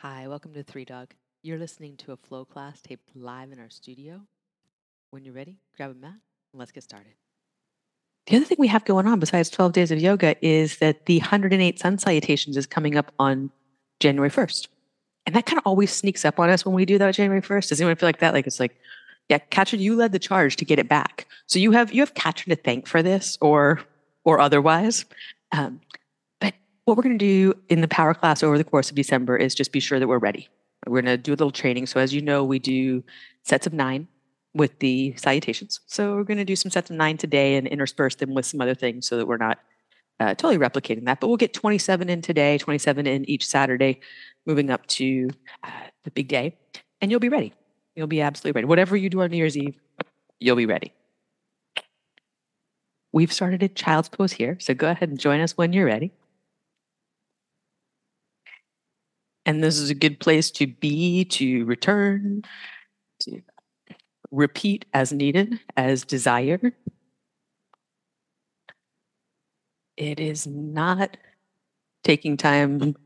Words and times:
Hi, 0.00 0.28
welcome 0.28 0.52
to 0.52 0.62
Three 0.62 0.84
Dog. 0.84 1.14
You're 1.42 1.56
listening 1.56 1.96
to 1.98 2.12
a 2.12 2.18
flow 2.18 2.44
class 2.44 2.82
taped 2.82 3.16
live 3.16 3.50
in 3.50 3.58
our 3.58 3.70
studio. 3.70 4.20
When 5.10 5.24
you're 5.24 5.32
ready, 5.32 5.56
grab 5.74 5.92
a 5.92 5.94
mat 5.94 6.10
and 6.10 6.58
let's 6.60 6.70
get 6.70 6.82
started. 6.82 7.14
The 8.26 8.36
other 8.36 8.44
thing 8.44 8.58
we 8.60 8.68
have 8.68 8.84
going 8.84 9.06
on 9.06 9.20
besides 9.20 9.48
12 9.48 9.72
days 9.72 9.90
of 9.90 9.98
yoga 9.98 10.36
is 10.46 10.76
that 10.80 11.06
the 11.06 11.18
108 11.20 11.78
sun 11.78 11.96
salutations 11.96 12.58
is 12.58 12.66
coming 12.66 12.98
up 12.98 13.10
on 13.18 13.50
January 13.98 14.28
1st. 14.28 14.68
And 15.24 15.34
that 15.34 15.46
kind 15.46 15.56
of 15.56 15.62
always 15.64 15.92
sneaks 15.92 16.26
up 16.26 16.38
on 16.38 16.50
us 16.50 16.66
when 16.66 16.74
we 16.74 16.84
do 16.84 16.98
that 16.98 17.14
January 17.14 17.40
1st. 17.40 17.70
Does 17.70 17.80
anyone 17.80 17.96
feel 17.96 18.10
like 18.10 18.20
that? 18.20 18.34
Like 18.34 18.46
it's 18.46 18.60
like, 18.60 18.76
yeah, 19.30 19.38
Katrin, 19.38 19.80
you 19.80 19.96
led 19.96 20.12
the 20.12 20.18
charge 20.18 20.56
to 20.56 20.66
get 20.66 20.78
it 20.78 20.90
back. 20.90 21.26
So 21.46 21.58
you 21.58 21.72
have 21.72 21.94
you 21.94 22.02
have 22.02 22.12
Katrin 22.12 22.54
to 22.54 22.62
thank 22.62 22.86
for 22.86 23.02
this 23.02 23.38
or 23.40 23.80
or 24.24 24.40
otherwise. 24.40 25.06
Um, 25.52 25.80
what 26.86 26.96
we're 26.96 27.02
going 27.02 27.18
to 27.18 27.24
do 27.24 27.52
in 27.68 27.80
the 27.80 27.88
power 27.88 28.14
class 28.14 28.42
over 28.44 28.56
the 28.56 28.64
course 28.64 28.90
of 28.90 28.96
December 28.96 29.36
is 29.36 29.54
just 29.54 29.72
be 29.72 29.80
sure 29.80 29.98
that 29.98 30.06
we're 30.06 30.18
ready. 30.18 30.48
We're 30.86 31.02
going 31.02 31.16
to 31.16 31.18
do 31.18 31.32
a 31.32 31.34
little 31.34 31.50
training. 31.50 31.86
So 31.86 31.98
as 31.98 32.14
you 32.14 32.22
know, 32.22 32.44
we 32.44 32.60
do 32.60 33.02
sets 33.42 33.66
of 33.66 33.72
nine 33.72 34.06
with 34.54 34.78
the 34.78 35.12
salutations. 35.16 35.80
So 35.86 36.14
we're 36.14 36.22
going 36.22 36.38
to 36.38 36.44
do 36.44 36.54
some 36.54 36.70
sets 36.70 36.88
of 36.88 36.96
nine 36.96 37.16
today 37.16 37.56
and 37.56 37.66
intersperse 37.66 38.14
them 38.14 38.34
with 38.34 38.46
some 38.46 38.60
other 38.60 38.74
things 38.74 39.08
so 39.08 39.16
that 39.16 39.26
we're 39.26 39.36
not 39.36 39.58
uh, 40.20 40.34
totally 40.36 40.58
replicating 40.58 41.04
that. 41.06 41.18
But 41.18 41.26
we'll 41.26 41.36
get 41.36 41.52
27 41.52 42.08
in 42.08 42.22
today, 42.22 42.56
27 42.56 43.04
in 43.04 43.28
each 43.28 43.44
Saturday, 43.44 44.00
moving 44.46 44.70
up 44.70 44.86
to 44.86 45.28
uh, 45.64 45.70
the 46.04 46.12
big 46.12 46.28
day, 46.28 46.56
and 47.00 47.10
you'll 47.10 47.18
be 47.18 47.28
ready. 47.28 47.52
You'll 47.96 48.06
be 48.06 48.20
absolutely 48.20 48.60
ready. 48.60 48.66
Whatever 48.66 48.96
you 48.96 49.10
do 49.10 49.22
on 49.22 49.30
New 49.32 49.38
Year's 49.38 49.56
Eve, 49.56 49.76
you'll 50.38 50.54
be 50.54 50.66
ready. 50.66 50.92
We've 53.12 53.32
started 53.32 53.64
a 53.64 53.68
child's 53.68 54.08
pose 54.08 54.32
here, 54.32 54.56
so 54.60 54.72
go 54.72 54.88
ahead 54.88 55.08
and 55.08 55.18
join 55.18 55.40
us 55.40 55.56
when 55.56 55.72
you're 55.72 55.86
ready. 55.86 56.12
And 59.46 59.62
this 59.62 59.78
is 59.78 59.90
a 59.90 59.94
good 59.94 60.18
place 60.18 60.50
to 60.50 60.66
be, 60.66 61.24
to 61.26 61.64
return, 61.66 62.42
to 63.20 63.40
repeat 64.32 64.84
as 64.92 65.12
needed, 65.12 65.60
as 65.76 66.04
desired. 66.04 66.74
It 69.96 70.18
is 70.18 70.48
not 70.48 71.16
taking 72.02 72.36
time 72.36 72.96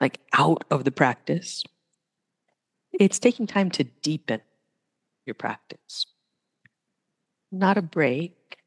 like 0.00 0.18
out 0.32 0.64
of 0.68 0.82
the 0.82 0.90
practice. 0.90 1.62
It's 2.92 3.20
taking 3.20 3.46
time 3.46 3.70
to 3.70 3.84
deepen 3.84 4.40
your 5.26 5.34
practice. 5.34 6.06
Not 7.52 7.78
a 7.78 7.82
break, 7.82 8.58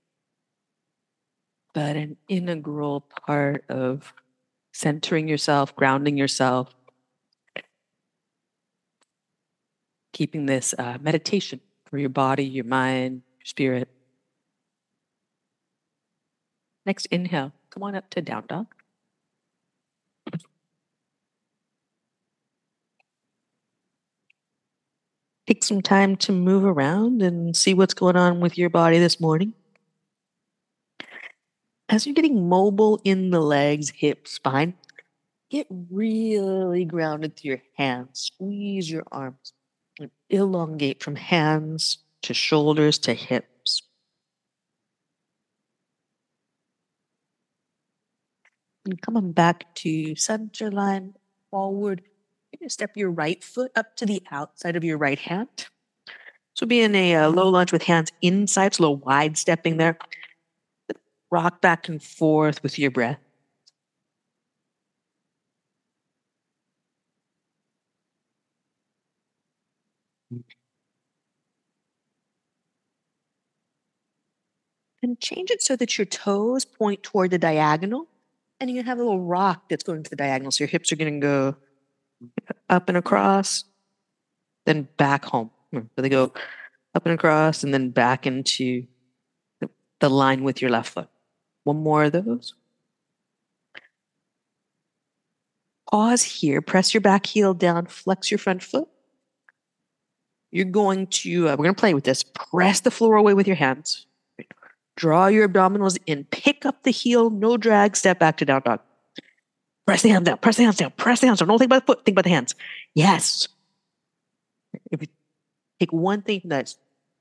but 1.74 1.98
an 1.98 2.16
integral 2.30 3.02
part 3.02 3.66
of 3.70 4.14
centering 4.74 5.28
yourself, 5.28 5.76
grounding 5.76 6.18
yourself, 6.18 6.74
keeping 10.18 10.48
this 10.48 10.74
uh, 10.80 10.98
meditation 11.00 11.62
for 11.86 12.00
your 12.00 12.10
body, 12.10 12.44
your 12.44 12.66
mind, 12.66 13.22
your 13.38 13.46
spirit. 13.46 13.88
Next 16.88 17.06
inhale, 17.08 17.52
come 17.70 17.84
on 17.84 17.94
up 17.94 18.10
to 18.10 18.22
down 18.22 18.46
dog. 18.48 18.66
Take 25.46 25.64
some 25.64 25.84
time 25.84 26.16
to 26.16 26.32
move 26.32 26.66
around 26.66 27.22
and 27.22 27.56
see 27.56 27.76
what's 27.76 27.94
going 27.94 28.16
on 28.16 28.40
with 28.40 28.58
your 28.58 28.72
body 28.72 28.98
this 28.98 29.20
morning. 29.20 29.54
As 31.90 32.08
you're 32.08 32.16
getting 32.16 32.50
mobile 32.50 33.00
in 33.04 33.30
the 33.30 33.40
legs, 33.40 33.92
hips, 33.92 34.32
spine, 34.32 34.74
get 35.52 35.68
really 35.70 36.86
grounded 36.86 37.38
through 37.38 37.50
your 37.50 37.62
hands. 37.78 38.32
Squeeze 38.34 38.90
your 38.90 39.04
arms. 39.12 39.54
Elongate 40.30 41.02
from 41.02 41.16
hands 41.16 42.00
to 42.24 42.34
shoulders 42.34 43.00
to 43.00 43.14
hips. 43.14 43.82
And 48.86 49.02
coming 49.02 49.32
back 49.32 49.74
to 49.76 50.16
center 50.16 50.72
line, 50.72 51.16
forward 51.52 52.04
to 52.62 52.70
step 52.70 52.92
your 52.96 53.12
right 53.12 53.44
foot 53.44 53.72
up 53.76 53.96
to 53.98 54.06
the 54.06 54.24
outside 54.32 54.76
of 54.76 54.84
your 54.84 54.98
right 54.98 55.20
hand. 55.20 55.68
So 56.56 56.66
be 56.66 56.82
in 56.82 56.96
a 56.96 57.16
uh, 57.16 57.30
low 57.30 57.50
lunge 57.50 57.72
with 57.72 57.84
hands 57.84 58.12
inside, 58.22 58.74
so 58.74 58.82
a 58.82 58.84
little 58.84 58.98
wide 58.98 59.38
stepping 59.38 59.78
there. 59.78 59.98
Rock 61.30 61.62
back 61.62 61.90
and 61.90 62.02
forth 62.02 62.64
with 62.64 62.80
your 62.80 62.90
breath. 62.90 63.20
Change 75.16 75.52
it 75.52 75.62
so 75.62 75.76
that 75.76 75.98
your 75.98 76.06
toes 76.06 76.66
point 76.66 77.04
toward 77.04 77.32
the 77.32 77.38
diagonal. 77.38 78.08
And 78.60 78.70
going 78.70 78.84
to 78.84 78.90
have 78.90 78.98
a 78.98 79.04
little 79.04 79.22
rock 79.22 79.70
that's 79.70 79.84
going 79.84 80.04
to 80.04 80.10
the 80.10 80.16
diagonal. 80.16 80.52
So 80.52 80.64
your 80.64 80.70
hips 80.70 80.92
are 80.92 80.96
going 80.96 81.14
to 81.14 81.20
go 81.20 81.56
up 82.70 82.90
and 82.90 82.98
across, 82.98 83.64
then 84.66 84.88
back 84.98 85.26
home. 85.26 85.52
So 85.74 85.86
they 85.98 86.10
go 86.10 86.34
up 86.96 87.06
and 87.06 87.14
across 87.14 87.64
and 87.64 87.72
then 87.72 87.92
back 87.92 88.26
into 88.26 88.88
the, 89.62 89.70
the 90.00 90.10
line 90.10 90.44
with 90.44 90.62
your 90.62 90.72
left 90.72 90.94
foot. 90.94 91.08
One 91.66 91.78
more 91.78 92.06
of 92.06 92.14
those. 92.14 92.56
Pause 95.92 96.24
here, 96.24 96.62
press 96.62 96.94
your 96.94 97.02
back 97.02 97.28
heel 97.28 97.54
down, 97.54 97.86
flex 97.86 98.32
your 98.32 98.40
front 98.40 98.64
foot. 98.64 98.88
You're 100.52 100.66
going 100.66 101.08
to, 101.08 101.50
uh, 101.50 101.52
we're 101.52 101.66
going 101.66 101.76
to 101.76 101.80
play 101.80 101.94
with 101.94 102.06
this. 102.06 102.24
Press 102.24 102.80
the 102.80 102.90
floor 102.92 103.16
away 103.16 103.36
with 103.36 103.46
your 103.46 103.56
hands. 103.56 104.07
Draw 104.98 105.28
your 105.28 105.48
abdominals 105.48 105.98
in, 106.08 106.26
pick 106.26 106.66
up 106.66 106.82
the 106.82 106.92
heel, 106.92 107.30
no 107.30 107.56
drag, 107.56 107.96
step 107.96 108.18
back 108.18 108.38
to 108.38 108.46
down 108.46 108.64
dog. 108.66 108.80
Press 109.86 110.02
the 110.02 110.10
hands 110.10 110.26
down, 110.26 110.40
press 110.40 110.58
the 110.58 110.64
hands 110.64 110.78
down, 110.78 110.92
press 110.98 111.22
the 111.22 111.28
hands 111.28 111.40
down. 111.40 111.48
Don't 111.48 111.60
think 111.60 111.70
about 111.70 111.86
the 111.86 111.94
foot, 111.94 112.04
think 112.04 112.16
about 112.16 112.24
the 112.24 112.32
hands. 112.32 112.56
Yes. 112.96 113.48
If 114.92 115.02
you 115.02 115.08
take 115.80 115.94
one 115.94 116.24
thing 116.24 116.42
from 116.42 116.50
that, 116.50 116.74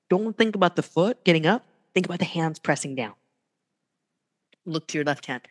don't 0.08 0.36
think 0.36 0.56
about 0.56 0.74
the 0.74 0.82
foot 0.82 1.22
getting 1.22 1.46
up, 1.46 1.66
think 1.94 2.06
about 2.06 2.18
the 2.18 2.24
hands 2.24 2.58
pressing 2.58 2.94
down. 2.94 3.12
Look 4.64 4.88
to 4.88 4.98
your 4.98 5.04
left 5.04 5.26
hand. 5.26 5.42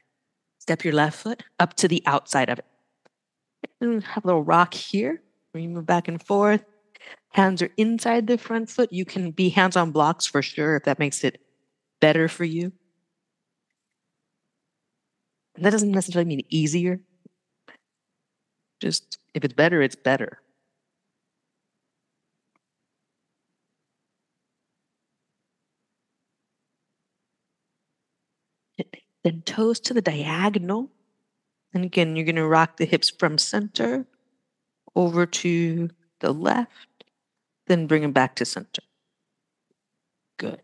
Step 0.59 0.84
your 0.84 0.94
left 0.94 1.19
foot 1.19 1.44
up 1.59 1.75
to 1.75 1.88
the 1.88 2.02
outside 2.08 2.50
of 2.50 2.58
it. 2.58 2.66
And 3.80 4.03
have 4.03 4.24
a 4.24 4.28
little 4.28 4.44
rock 4.44 4.74
here. 4.74 5.22
You 5.53 5.69
move 5.69 5.85
back 5.85 6.08
and 6.08 6.22
forth. 6.22 6.66
Hands 7.30 7.62
are 7.62 7.69
inside 7.78 8.28
the 8.28 8.38
front 8.38 8.69
foot. 8.69 8.91
You 8.91 9.06
can 9.06 9.31
be 9.31 9.50
hands 9.50 9.78
on 9.78 9.91
blocks 9.91 10.25
for 10.25 10.41
sure 10.41 10.75
if 10.75 10.84
that 10.84 11.00
makes 11.00 11.24
it 11.24 11.40
better 12.00 12.28
for 12.28 12.44
you. 12.44 12.72
And 15.56 15.66
that 15.66 15.72
doesn't 15.72 15.91
necessarily 15.91 16.28
mean 16.28 16.45
easier. 16.50 17.00
Just 18.81 19.19
if 19.33 19.44
it's 19.44 19.53
better, 19.53 19.81
it's 19.81 19.95
better. 19.95 20.39
Then 29.23 29.41
toes 29.41 29.79
to 29.79 29.94
the 29.94 30.03
diagonal. 30.03 30.91
And 31.73 31.84
again, 31.84 32.16
you're 32.16 32.25
going 32.25 32.35
to 32.35 32.45
rock 32.45 32.78
the 32.78 32.85
hips 32.85 33.09
from 33.09 33.39
center 33.39 34.05
over 34.95 35.25
to 35.25 35.89
the 36.19 36.31
left, 36.31 37.05
then 37.67 37.88
bring 37.88 38.03
them 38.03 38.11
back 38.11 38.35
to 38.35 38.45
center. 38.45 38.84
Good. 40.38 40.61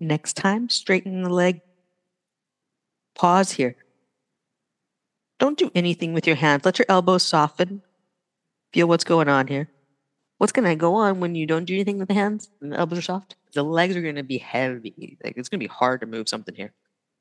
Next 0.00 0.36
time, 0.36 0.68
straighten 0.68 1.22
the 1.22 1.30
leg. 1.30 1.60
Pause 3.14 3.52
here. 3.52 3.76
Don't 5.38 5.58
do 5.58 5.70
anything 5.74 6.14
with 6.14 6.26
your 6.26 6.36
hands. 6.36 6.64
Let 6.64 6.78
your 6.78 6.86
elbows 6.88 7.22
soften. 7.22 7.82
Feel 8.72 8.88
what's 8.88 9.04
going 9.04 9.28
on 9.28 9.46
here. 9.46 9.68
What's 10.38 10.52
going 10.52 10.68
to 10.68 10.74
go 10.74 10.94
on 10.96 11.20
when 11.20 11.34
you 11.34 11.46
don't 11.46 11.64
do 11.64 11.74
anything 11.74 11.98
with 11.98 12.08
the 12.08 12.14
hands 12.14 12.50
and 12.60 12.72
the 12.72 12.78
elbows 12.78 12.98
are 12.98 13.02
soft? 13.02 13.36
The 13.52 13.62
legs 13.62 13.96
are 13.96 14.02
going 14.02 14.16
to 14.16 14.22
be 14.22 14.38
heavy. 14.38 15.16
Like 15.22 15.36
it's 15.36 15.48
going 15.48 15.60
to 15.60 15.64
be 15.64 15.72
hard 15.72 16.00
to 16.00 16.06
move 16.06 16.28
something 16.28 16.54
here. 16.54 16.72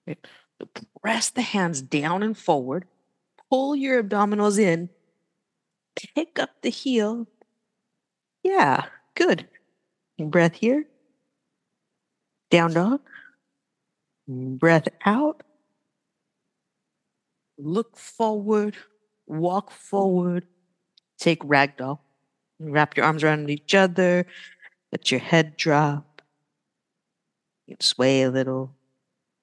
Okay. 0.07 0.19
So 0.59 0.68
press 1.01 1.30
the 1.30 1.42
hands 1.42 1.81
down 1.81 2.24
and 2.24 2.38
forward. 2.38 2.86
Pull 3.50 3.75
your 3.75 4.04
abdominals 4.04 4.59
in. 4.59 4.89
Pick 6.16 6.39
up 6.39 6.50
the 6.62 6.69
heel. 6.69 7.27
Yeah, 8.42 8.86
good. 9.16 9.48
Breath 10.19 10.56
here. 10.56 10.86
Down 12.53 12.71
dog. 12.71 13.01
Breath 14.27 14.88
out. 15.07 15.41
Look 17.57 17.97
forward. 17.97 18.77
Walk 19.25 19.71
forward. 19.71 20.45
Take 21.17 21.41
ragdoll. 21.41 21.97
Wrap 22.59 22.95
your 22.95 23.07
arms 23.07 23.23
around 23.23 23.50
each 23.50 23.73
other. 23.73 24.27
Let 24.91 25.09
your 25.09 25.19
head 25.19 25.57
drop. 25.57 26.21
You 27.65 27.75
sway 27.79 28.21
a 28.21 28.29
little 28.29 28.75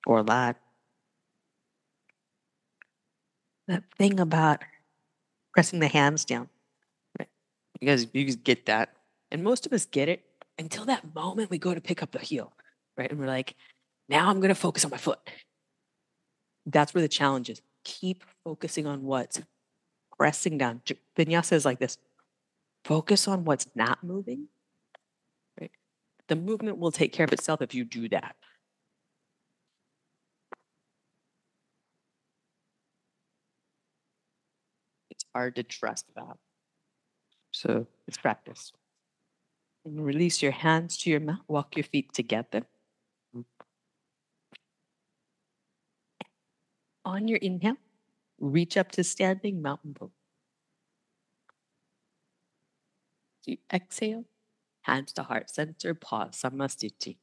or 0.06 0.18
a 0.18 0.22
lot. 0.22 0.56
That 3.66 3.82
thing 3.98 4.20
about 4.20 4.62
pressing 5.52 5.80
the 5.80 5.88
hands 5.88 6.24
down. 6.24 6.48
You 7.18 7.88
guys, 7.88 8.06
you 8.12 8.24
guys 8.24 8.36
get 8.36 8.66
that. 8.66 8.94
And 9.32 9.42
most 9.42 9.66
of 9.66 9.72
us 9.72 9.84
get 9.84 10.08
it 10.08 10.22
until 10.60 10.84
that 10.84 11.12
moment 11.12 11.50
we 11.50 11.58
go 11.58 11.74
to 11.74 11.80
pick 11.80 12.04
up 12.04 12.12
the 12.12 12.20
heel, 12.20 12.52
right? 12.96 13.10
And 13.10 13.18
we're 13.20 13.26
like, 13.26 13.54
now 14.08 14.28
I'm 14.28 14.40
going 14.40 14.48
to 14.48 14.54
focus 14.54 14.84
on 14.84 14.90
my 14.90 14.96
foot. 14.96 15.18
That's 16.66 16.94
where 16.94 17.02
the 17.02 17.08
challenge 17.08 17.48
is. 17.50 17.62
Keep 17.84 18.24
focusing 18.44 18.86
on 18.86 19.02
what's 19.02 19.40
pressing 20.16 20.58
down. 20.58 20.82
Vinyasa 21.16 21.52
is 21.54 21.64
like 21.64 21.78
this 21.78 21.96
focus 22.84 23.28
on 23.28 23.44
what's 23.44 23.68
not 23.74 24.02
moving. 24.04 24.48
Right? 25.60 25.70
The 26.28 26.36
movement 26.36 26.78
will 26.78 26.92
take 26.92 27.12
care 27.12 27.24
of 27.24 27.32
itself 27.32 27.62
if 27.62 27.74
you 27.74 27.84
do 27.84 28.08
that. 28.10 28.36
It's 35.10 35.24
hard 35.34 35.56
to 35.56 35.62
trust 35.62 36.06
that. 36.16 36.36
So 37.52 37.86
it's 38.06 38.18
practice. 38.18 38.72
And 39.84 40.04
release 40.04 40.42
your 40.42 40.52
hands 40.52 40.98
to 40.98 41.10
your 41.10 41.20
mat. 41.20 41.40
Walk 41.48 41.76
your 41.76 41.84
feet 41.84 42.12
together. 42.12 42.62
On 47.10 47.26
your 47.26 47.38
inhale, 47.38 47.74
reach 48.38 48.76
up 48.76 48.92
to 48.92 49.02
standing 49.02 49.60
mountain 49.60 49.94
pose. 49.94 50.10
You 53.44 53.56
exhale, 53.72 54.26
hands 54.82 55.12
to 55.14 55.24
heart 55.24 55.50
center, 55.50 55.92
pause, 55.92 56.40
Samasthiti. 56.40 57.16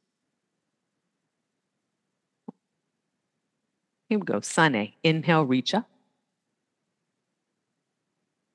Here 4.09 4.19
we 4.19 4.25
go, 4.25 4.41
Sane. 4.41 4.91
Inhale, 5.03 5.45
reach 5.45 5.73
up. 5.73 5.89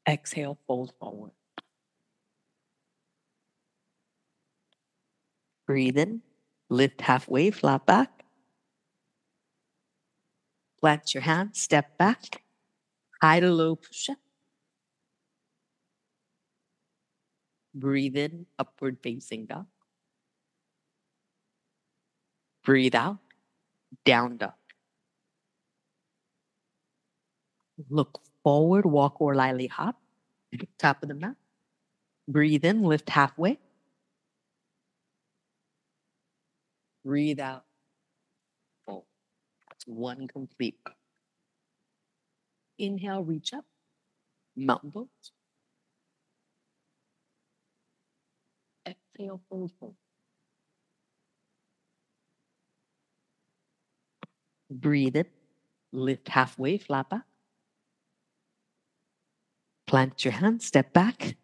Exhale, 0.07 0.59
fold 0.67 0.93
forward. 1.01 1.31
Breathe 5.67 5.97
in, 5.97 6.21
lift 6.69 7.01
halfway, 7.01 7.51
flat 7.51 7.87
back. 7.87 8.22
Plant 10.83 11.15
your 11.15 11.23
hands, 11.23 11.61
step 11.61 11.97
back. 11.97 12.43
High 13.23 13.39
to 13.39 13.51
low 13.53 13.77
push 13.77 14.11
up. 14.11 14.19
Breathe 17.73 18.17
in, 18.17 18.47
upward 18.59 18.99
facing 19.01 19.47
dog. 19.47 19.67
Breathe 22.65 22.97
out, 22.97 23.19
down 24.05 24.39
dog. 24.39 24.55
Look 27.89 28.21
forward, 28.43 28.85
walk 28.85 29.21
or 29.21 29.37
lightly 29.37 29.69
hop. 29.69 29.97
Top 30.79 31.03
of 31.05 31.09
the 31.09 31.15
mat. 31.15 31.37
Breathe 32.27 32.65
in, 32.65 32.83
lift 32.83 33.09
halfway. 33.09 33.59
Breathe 37.05 37.41
out. 37.41 37.65
One 39.87 40.29
complete. 40.29 40.79
Inhale, 42.79 43.25
reach 43.25 43.53
up. 43.53 43.65
Mountain 44.57 44.93
pose. 44.93 45.09
Exhale, 48.87 49.41
fold, 49.49 49.73
fold. 49.79 49.95
Breathe 54.71 55.17
in. 55.17 55.27
Lift 55.93 56.29
halfway, 56.29 56.79
flat 56.79 57.11
back. 57.11 57.25
Plant 59.87 60.25
your 60.25 60.33
hands, 60.33 60.67
step 60.67 60.93
back. 60.93 61.37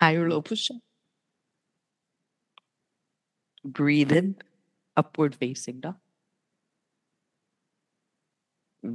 Higher 0.00 0.28
low 0.28 0.42
push 0.42 0.70
up. 0.70 0.78
Breathe 3.64 4.12
in, 4.12 4.36
upward 4.96 5.34
facing 5.36 5.80
dog. 5.80 5.96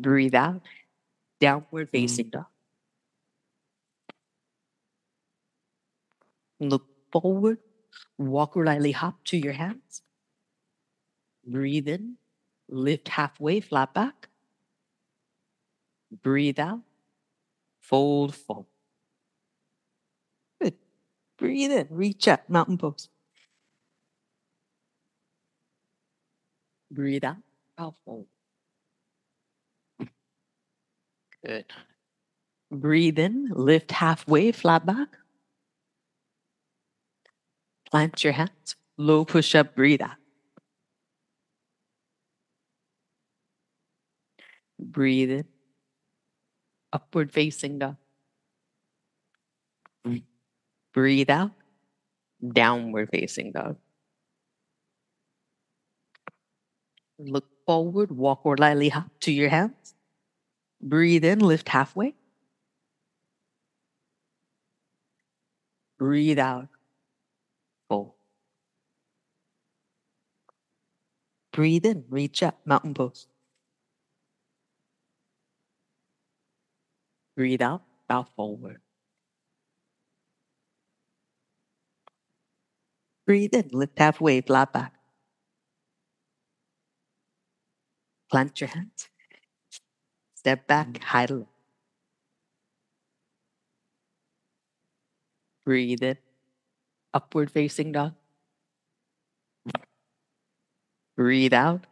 Breathe 0.02 0.36
out, 0.36 0.62
downward 1.40 1.88
mm. 1.88 1.92
facing 1.92 2.30
dog. 2.30 2.46
Look 6.60 6.86
forward, 7.12 7.60
walk 8.18 8.56
or 8.58 8.66
lightly 8.66 8.92
hop 8.92 9.24
to 9.26 9.38
your 9.38 9.54
hands. 9.54 10.02
Breathe 11.46 11.88
in, 11.88 12.16
lift 12.70 13.10
halfway, 13.10 13.60
flat 13.60 13.94
back. 13.94 14.30
Breathe 16.22 16.60
out, 16.60 16.82
fold, 17.82 18.34
forward. 18.34 18.68
Good. 20.62 20.76
Breathe 21.38 21.72
in, 21.72 21.88
reach 21.90 22.28
up, 22.28 22.50
mountain 22.50 22.78
pose. 22.78 23.10
Breathe 26.90 27.26
out, 27.26 27.38
bow 27.76 27.96
forward. 28.06 28.28
Good. 31.46 31.66
Breathe 32.72 33.20
in, 33.20 33.50
lift 33.54 33.92
halfway, 33.92 34.52
flat 34.52 34.86
back. 34.86 35.18
Plant 37.90 38.24
your 38.24 38.34
hands, 38.34 38.76
low 38.98 39.26
push 39.26 39.54
up, 39.56 39.76
breathe 39.76 40.02
out. 40.02 40.18
Breathe 44.80 45.32
in, 45.32 45.46
upward 46.94 47.32
facing 47.32 47.80
dog. 47.80 47.98
Breathe 50.94 51.30
out, 51.30 51.52
downward 52.54 53.10
facing 53.12 53.52
dog. 53.52 53.78
Look 57.20 57.48
forward, 57.66 58.12
walk 58.12 58.46
or 58.46 58.56
lightly 58.58 58.90
hop 58.90 59.10
to 59.22 59.32
your 59.32 59.50
hands. 59.50 59.83
Breathe 60.84 61.24
in, 61.24 61.40
lift 61.40 61.70
halfway. 61.70 62.14
Breathe 65.98 66.40
out, 66.40 66.68
fold. 67.88 68.12
Breathe 71.54 71.86
in, 71.86 72.04
reach 72.10 72.44
up, 72.44 72.60
mountain 72.66 72.94
pose. 72.94 73.28
Breathe 77.38 77.62
out, 77.62 77.84
bow 78.10 78.24
forward. 78.36 78.82
Breathe 83.26 83.54
in, 83.54 83.70
lift 83.72 83.98
halfway, 83.98 84.42
flat 84.42 84.74
back. 84.74 84.94
Plant 88.30 88.60
your 88.60 88.68
hands. 88.68 89.08
Step 90.44 90.68
back, 90.68 91.02
high 91.02 91.26
to 91.26 91.36
low. 91.36 91.48
Breathe 95.64 96.04
in, 96.04 96.18
upward 97.14 97.50
facing 97.50 97.94
dog. 97.94 98.14
Breathe 101.16 101.54
out, 101.54 101.86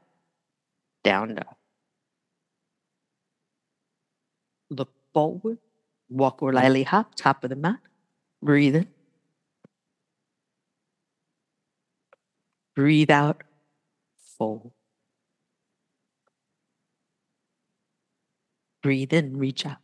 down 1.01 1.35
dog. 1.35 1.55
Look 4.69 4.91
forward, 5.13 5.59
walk 6.09 6.43
or 6.43 6.51
lightly 6.51 6.83
hop, 6.83 7.15
top 7.15 7.45
of 7.45 7.51
the 7.51 7.55
mat. 7.55 7.79
Breathe 8.43 8.75
in. 8.75 8.87
Breathe 12.75 13.11
out, 13.11 13.43
fold. 14.37 14.73
Breathe 18.81 19.13
in, 19.13 19.37
reach 19.37 19.65
out. 19.65 19.77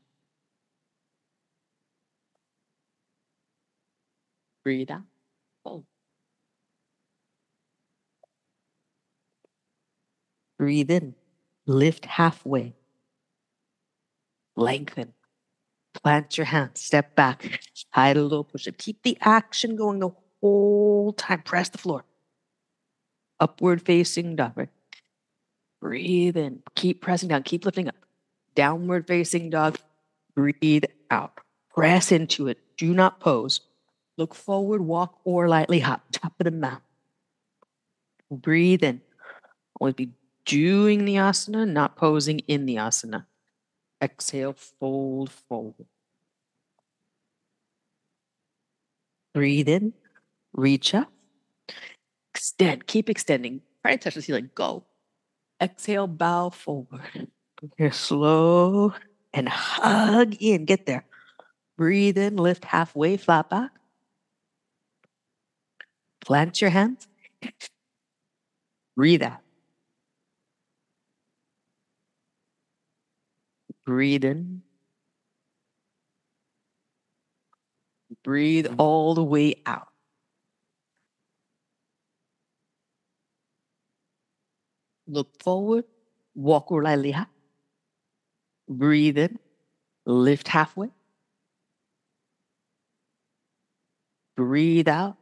Breathe 4.63 4.91
out, 4.91 5.03
fold. 5.63 5.85
Breathe 10.57 10.91
in, 10.91 11.15
lift 11.65 12.05
halfway. 12.05 12.73
Lengthen. 14.55 15.13
Plant 16.03 16.37
your 16.37 16.45
hands, 16.45 16.81
step 16.81 17.15
back, 17.15 17.59
high 17.91 18.13
to 18.13 18.21
low 18.21 18.43
push 18.43 18.67
up. 18.67 18.77
Keep 18.77 19.03
the 19.03 19.17
action 19.21 19.75
going 19.75 19.99
the 19.99 20.09
whole 20.41 21.13
time. 21.13 21.41
Press 21.41 21.69
the 21.69 21.77
floor. 21.77 22.05
Upward 23.39 23.81
facing 23.81 24.35
dog. 24.35 24.53
Right? 24.55 24.69
Breathe 25.81 26.37
in. 26.37 26.61
Keep 26.75 27.01
pressing 27.01 27.29
down. 27.29 27.43
Keep 27.43 27.65
lifting 27.65 27.87
up. 27.87 27.95
Downward 28.57 29.05
facing 29.05 29.51
dog. 29.51 29.77
Breathe 30.35 30.85
out. 31.11 31.39
Press 31.69 32.11
into 32.11 32.47
it. 32.47 32.57
Do 32.75 32.91
not 32.91 33.19
pose. 33.19 33.61
Look 34.17 34.33
forward, 34.33 34.81
walk, 34.81 35.19
or 35.25 35.47
lightly 35.47 35.79
hop. 35.79 36.01
Top 36.11 36.33
of 36.39 36.45
the 36.45 36.49
mat. 36.49 36.81
Breathe 38.31 38.83
in. 38.83 39.01
Always 39.79 39.93
be 39.93 40.09
doing 40.43 41.05
the 41.05 41.17
asana, 41.17 41.69
not 41.69 41.97
posing 41.97 42.39
in 42.39 42.65
the 42.65 42.77
asana. 42.77 43.27
Exhale, 44.01 44.53
fold 44.53 45.29
forward. 45.29 45.85
Breathe 49.35 49.69
in, 49.69 49.93
reach 50.53 50.95
up, 50.95 51.11
extend, 52.33 52.87
keep 52.87 53.07
extending. 53.07 53.61
Try 53.83 53.91
to 53.91 53.97
touch 53.99 54.15
the 54.15 54.23
ceiling, 54.23 54.49
go. 54.55 54.85
Exhale, 55.61 56.07
bow 56.07 56.49
forward. 56.49 57.27
Here, 57.77 57.91
slow 57.91 58.93
and 59.33 59.49
hug 59.49 60.35
in, 60.39 60.65
get 60.65 60.85
there. 60.85 61.05
Breathe 61.77 62.17
in, 62.17 62.37
lift 62.37 62.65
halfway, 62.65 63.17
flat 63.17 63.49
back. 63.49 63.71
Plant 66.21 66.61
your 66.61 66.69
hands. 66.69 67.07
Breathe 68.95 69.23
out. 69.23 69.39
Breathe 73.85 74.25
in. 74.25 74.61
Breathe 78.23 78.67
all 78.77 79.13
the 79.13 79.23
way 79.23 79.55
out. 79.65 79.87
Look 85.07 85.41
forward, 85.41 85.85
walk 86.35 86.69
lightly 86.69 87.13
up. 87.13 87.29
Breathe 88.69 89.17
in, 89.17 89.39
lift 90.05 90.47
halfway. 90.47 90.89
Breathe 94.35 94.87
out, 94.87 95.17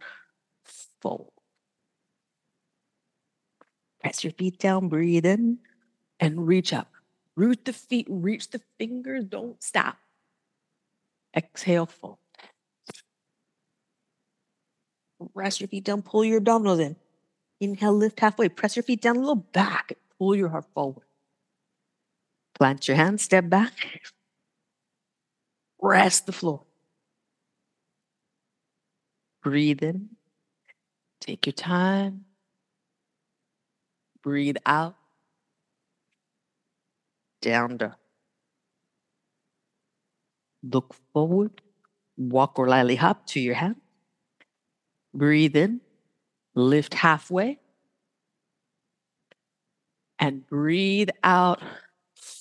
fold. 1.01 1.31
Press 4.01 4.23
your 4.23 4.33
feet 4.33 4.59
down, 4.59 4.89
breathe 4.89 5.25
in, 5.25 5.59
and 6.19 6.47
reach 6.47 6.73
up. 6.73 6.91
Root 7.35 7.65
the 7.65 7.73
feet, 7.73 8.07
reach 8.09 8.49
the 8.49 8.61
fingers, 8.77 9.25
don't 9.25 9.61
stop. 9.61 9.97
Exhale, 11.35 11.85
fold. 11.85 12.17
Press 15.33 15.59
your 15.61 15.67
feet 15.67 15.85
down, 15.85 16.01
pull 16.01 16.25
your 16.25 16.41
abdominals 16.41 16.81
in. 16.81 16.95
Inhale, 17.61 17.93
lift 17.93 18.19
halfway. 18.19 18.49
Press 18.49 18.75
your 18.75 18.83
feet 18.83 19.01
down 19.01 19.15
a 19.15 19.19
little 19.19 19.35
back. 19.35 19.93
Pull 20.19 20.35
your 20.35 20.49
heart 20.49 20.65
forward. 20.73 21.05
Plant 22.55 22.87
your 22.87 22.97
hands, 22.97 23.21
step 23.21 23.49
back. 23.49 23.73
Rest 25.81 26.25
the 26.25 26.31
floor. 26.31 26.63
Breathe 29.43 29.83
in. 29.83 30.09
Take 31.19 31.45
your 31.45 31.53
time. 31.53 32.25
Breathe 34.23 34.57
out. 34.65 34.95
Down 37.41 37.77
dog. 37.77 37.93
Look 40.63 40.95
forward. 41.13 41.61
Walk 42.17 42.57
or 42.57 42.67
lightly 42.67 42.95
hop 42.95 43.27
to 43.27 43.39
your 43.39 43.55
hand. 43.55 43.75
Breathe 45.13 45.55
in. 45.55 45.81
Lift 46.55 46.93
halfway. 46.93 47.59
And 50.17 50.47
breathe 50.47 51.09
out. 51.23 51.61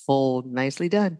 Fold. 0.05 0.45
Nicely 0.45 0.89
done. 0.89 1.19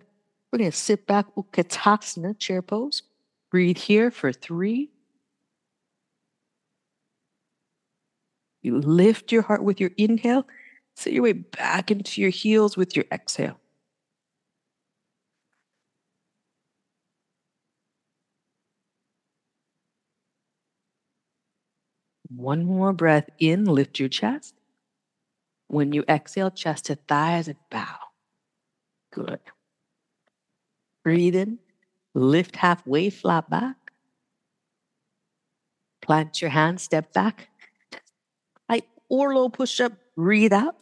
We're 0.52 0.60
going 0.60 0.72
to 0.72 0.78
sit 0.78 1.08
back. 1.08 1.26
Utkatasana, 1.36 2.38
chair 2.40 2.62
pose. 2.62 3.04
Breathe 3.52 3.78
here 3.78 4.12
for 4.12 4.32
three. 4.32 4.92
You 8.62 8.80
lift 8.80 9.32
your 9.32 9.44
heart 9.44 9.64
with 9.64 9.80
your 9.80 9.92
inhale. 9.98 10.48
Sit 10.96 11.14
your 11.14 11.24
way 11.24 11.34
back 11.34 11.92
into 11.92 12.22
your 12.22 12.30
heels 12.30 12.76
with 12.78 12.96
your 12.96 13.06
exhale. 13.12 13.60
One 22.30 22.66
more 22.66 22.92
breath 22.92 23.30
in, 23.40 23.66
lift 23.66 24.00
your 24.00 24.10
chest. 24.10 24.56
When 25.68 25.94
you 25.94 26.04
exhale, 26.10 26.52
chest 26.52 26.86
to 26.86 26.96
thighs 26.96 27.48
and 27.48 27.58
bow. 27.70 28.05
Good. 29.16 29.40
Breathe 31.06 31.36
in, 31.36 31.60
lift 32.14 32.58
halfway, 32.58 33.10
flat 33.10 33.50
back. 33.50 33.78
Plant 36.02 36.42
your 36.42 36.50
hands, 36.50 36.84
step 36.84 37.14
back. 37.14 37.48
High 38.70 38.82
or 39.08 39.34
low 39.34 39.48
push 39.48 39.80
up, 39.80 39.94
breathe 40.18 40.52
out. 40.52 40.76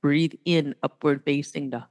Breathe 0.00 0.34
in, 0.46 0.74
upward 0.82 1.22
facing 1.26 1.68
dog. 1.68 1.84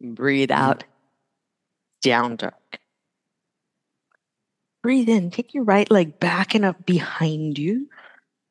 Breathe 0.00 0.50
out, 0.50 0.84
down 2.00 2.36
dog. 2.36 2.54
Breathe 4.82 5.10
in. 5.10 5.30
Take 5.30 5.52
your 5.52 5.64
right 5.64 5.90
leg 5.90 6.18
back 6.18 6.54
and 6.54 6.64
up 6.64 6.86
behind 6.86 7.58
you. 7.58 7.88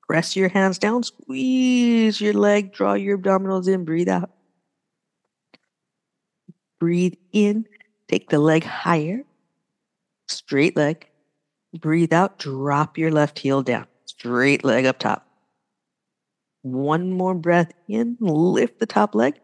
Press 0.08 0.36
your 0.36 0.50
hands 0.50 0.78
down. 0.78 1.04
Squeeze 1.04 2.22
your 2.22 2.34
leg. 2.34 2.74
Draw 2.74 2.94
your 2.94 3.18
abdominals 3.18 3.68
in. 3.68 3.86
Breathe 3.86 4.10
out. 4.10 4.32
Breathe 6.80 7.16
in. 7.34 7.66
Take 8.08 8.30
the 8.30 8.40
leg 8.40 8.64
higher. 8.64 9.24
Straight 10.28 10.76
leg. 10.76 11.08
Breathe 11.80 12.14
out. 12.14 12.40
Drop 12.40 12.98
your 12.98 13.12
left 13.12 13.40
heel 13.40 13.62
down. 13.62 13.88
Straight 14.06 14.64
leg 14.64 14.86
up 14.86 15.00
top. 15.00 15.28
One 16.62 17.12
more 17.12 17.36
breath 17.36 17.74
in. 17.88 18.18
Lift 18.20 18.80
the 18.80 18.86
top 18.86 19.14
leg. 19.14 19.40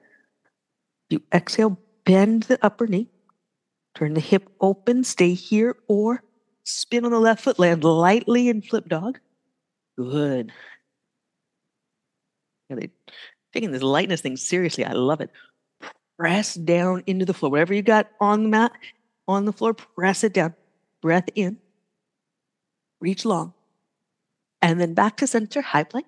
You 1.09 1.21
exhale. 1.33 1.77
Bend 2.05 2.43
the 2.43 2.59
upper 2.61 2.87
knee. 2.87 3.09
Turn 3.95 4.13
the 4.13 4.21
hip 4.21 4.49
open. 4.61 5.03
Stay 5.03 5.33
here 5.33 5.75
or 5.87 6.23
Spin 6.63 7.03
on 7.03 7.11
the 7.11 7.19
left 7.19 7.43
foot, 7.43 7.59
land 7.59 7.83
lightly 7.83 8.47
in 8.47 8.61
flip 8.61 8.87
dog. 8.87 9.19
Good. 9.97 10.51
Yeah, 12.69 12.75
they 12.77 12.89
taking 13.53 13.71
this 13.71 13.83
lightness 13.83 14.21
thing 14.21 14.37
seriously. 14.37 14.85
I 14.85 14.93
love 14.93 15.21
it. 15.21 15.29
Press 16.17 16.55
down 16.55 17.03
into 17.07 17.25
the 17.25 17.33
floor. 17.33 17.51
Whatever 17.51 17.73
you 17.73 17.81
got 17.81 18.09
on 18.19 18.43
the 18.43 18.49
mat, 18.49 18.71
on 19.27 19.45
the 19.45 19.53
floor, 19.53 19.73
press 19.73 20.23
it 20.23 20.33
down. 20.33 20.53
Breath 21.01 21.29
in. 21.35 21.57
Reach 22.99 23.25
long. 23.25 23.53
And 24.61 24.79
then 24.79 24.93
back 24.93 25.17
to 25.17 25.27
center, 25.27 25.61
high 25.61 25.83
plank. 25.83 26.07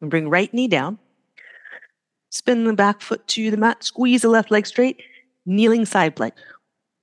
And 0.00 0.10
bring 0.10 0.28
right 0.28 0.52
knee 0.52 0.68
down. 0.68 0.98
Spin 2.30 2.64
the 2.64 2.72
back 2.72 3.00
foot 3.00 3.26
to 3.28 3.50
the 3.50 3.56
mat. 3.56 3.82
Squeeze 3.84 4.22
the 4.22 4.28
left 4.28 4.50
leg 4.50 4.66
straight. 4.66 5.02
Kneeling 5.46 5.86
side 5.86 6.16
plank. 6.16 6.34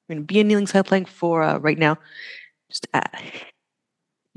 We're 0.08 0.16
going 0.16 0.28
to 0.28 0.34
be 0.34 0.40
in 0.40 0.48
kneeling 0.48 0.68
side 0.68 0.86
plank 0.86 1.08
for 1.08 1.42
uh, 1.44 1.58
right 1.60 1.78
now. 1.78 1.98
Just 2.70 2.88
uh, 2.94 3.02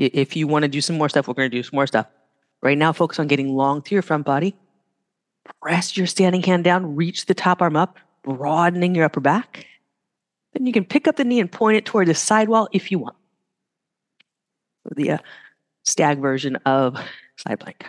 if 0.07 0.37
you 0.37 0.47
want 0.47 0.63
to 0.63 0.69
do 0.69 0.81
some 0.81 0.97
more 0.97 1.09
stuff, 1.09 1.29
we're 1.29 1.35
going 1.35 1.51
to 1.51 1.57
do 1.57 1.63
some 1.63 1.77
more 1.77 1.87
stuff. 1.87 2.07
Right 2.63 2.79
now, 2.79 2.93
focus 2.93 3.19
on 3.19 3.27
getting 3.27 3.55
long 3.55 3.83
through 3.83 3.97
your 3.97 4.03
front 4.03 4.25
body. 4.25 4.55
Press 5.61 5.97
your 5.97 6.07
standing 6.07 6.43
hand 6.43 6.65
down, 6.65 6.95
reach 6.95 7.27
the 7.27 7.35
top 7.35 7.61
arm 7.61 7.77
up, 7.77 7.99
broadening 8.23 8.95
your 8.95 9.05
upper 9.05 9.21
back. 9.21 9.67
Then 10.53 10.67
you 10.67 10.73
can 10.73 10.85
pick 10.85 11.09
up 11.09 11.17
the 11.17 11.25
knee 11.25 11.41
and 11.41 11.51
point 11.51 11.77
it 11.77 11.85
toward 11.85 12.09
the 12.09 12.15
sidewall 12.15 12.69
if 12.73 12.91
you 12.93 12.99
want. 12.99 13.17
The 14.95 15.13
uh, 15.13 15.19
stag 15.85 16.19
version 16.21 16.57
of 16.67 16.99
side 17.37 17.59
plank. 17.59 17.87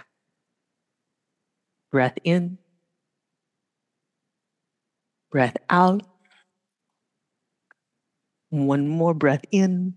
Breath 1.91 2.17
in, 2.24 2.58
breath 5.32 5.58
out. 5.70 6.03
One 8.50 8.88
more 8.88 9.13
breath 9.13 9.43
in. 9.51 9.96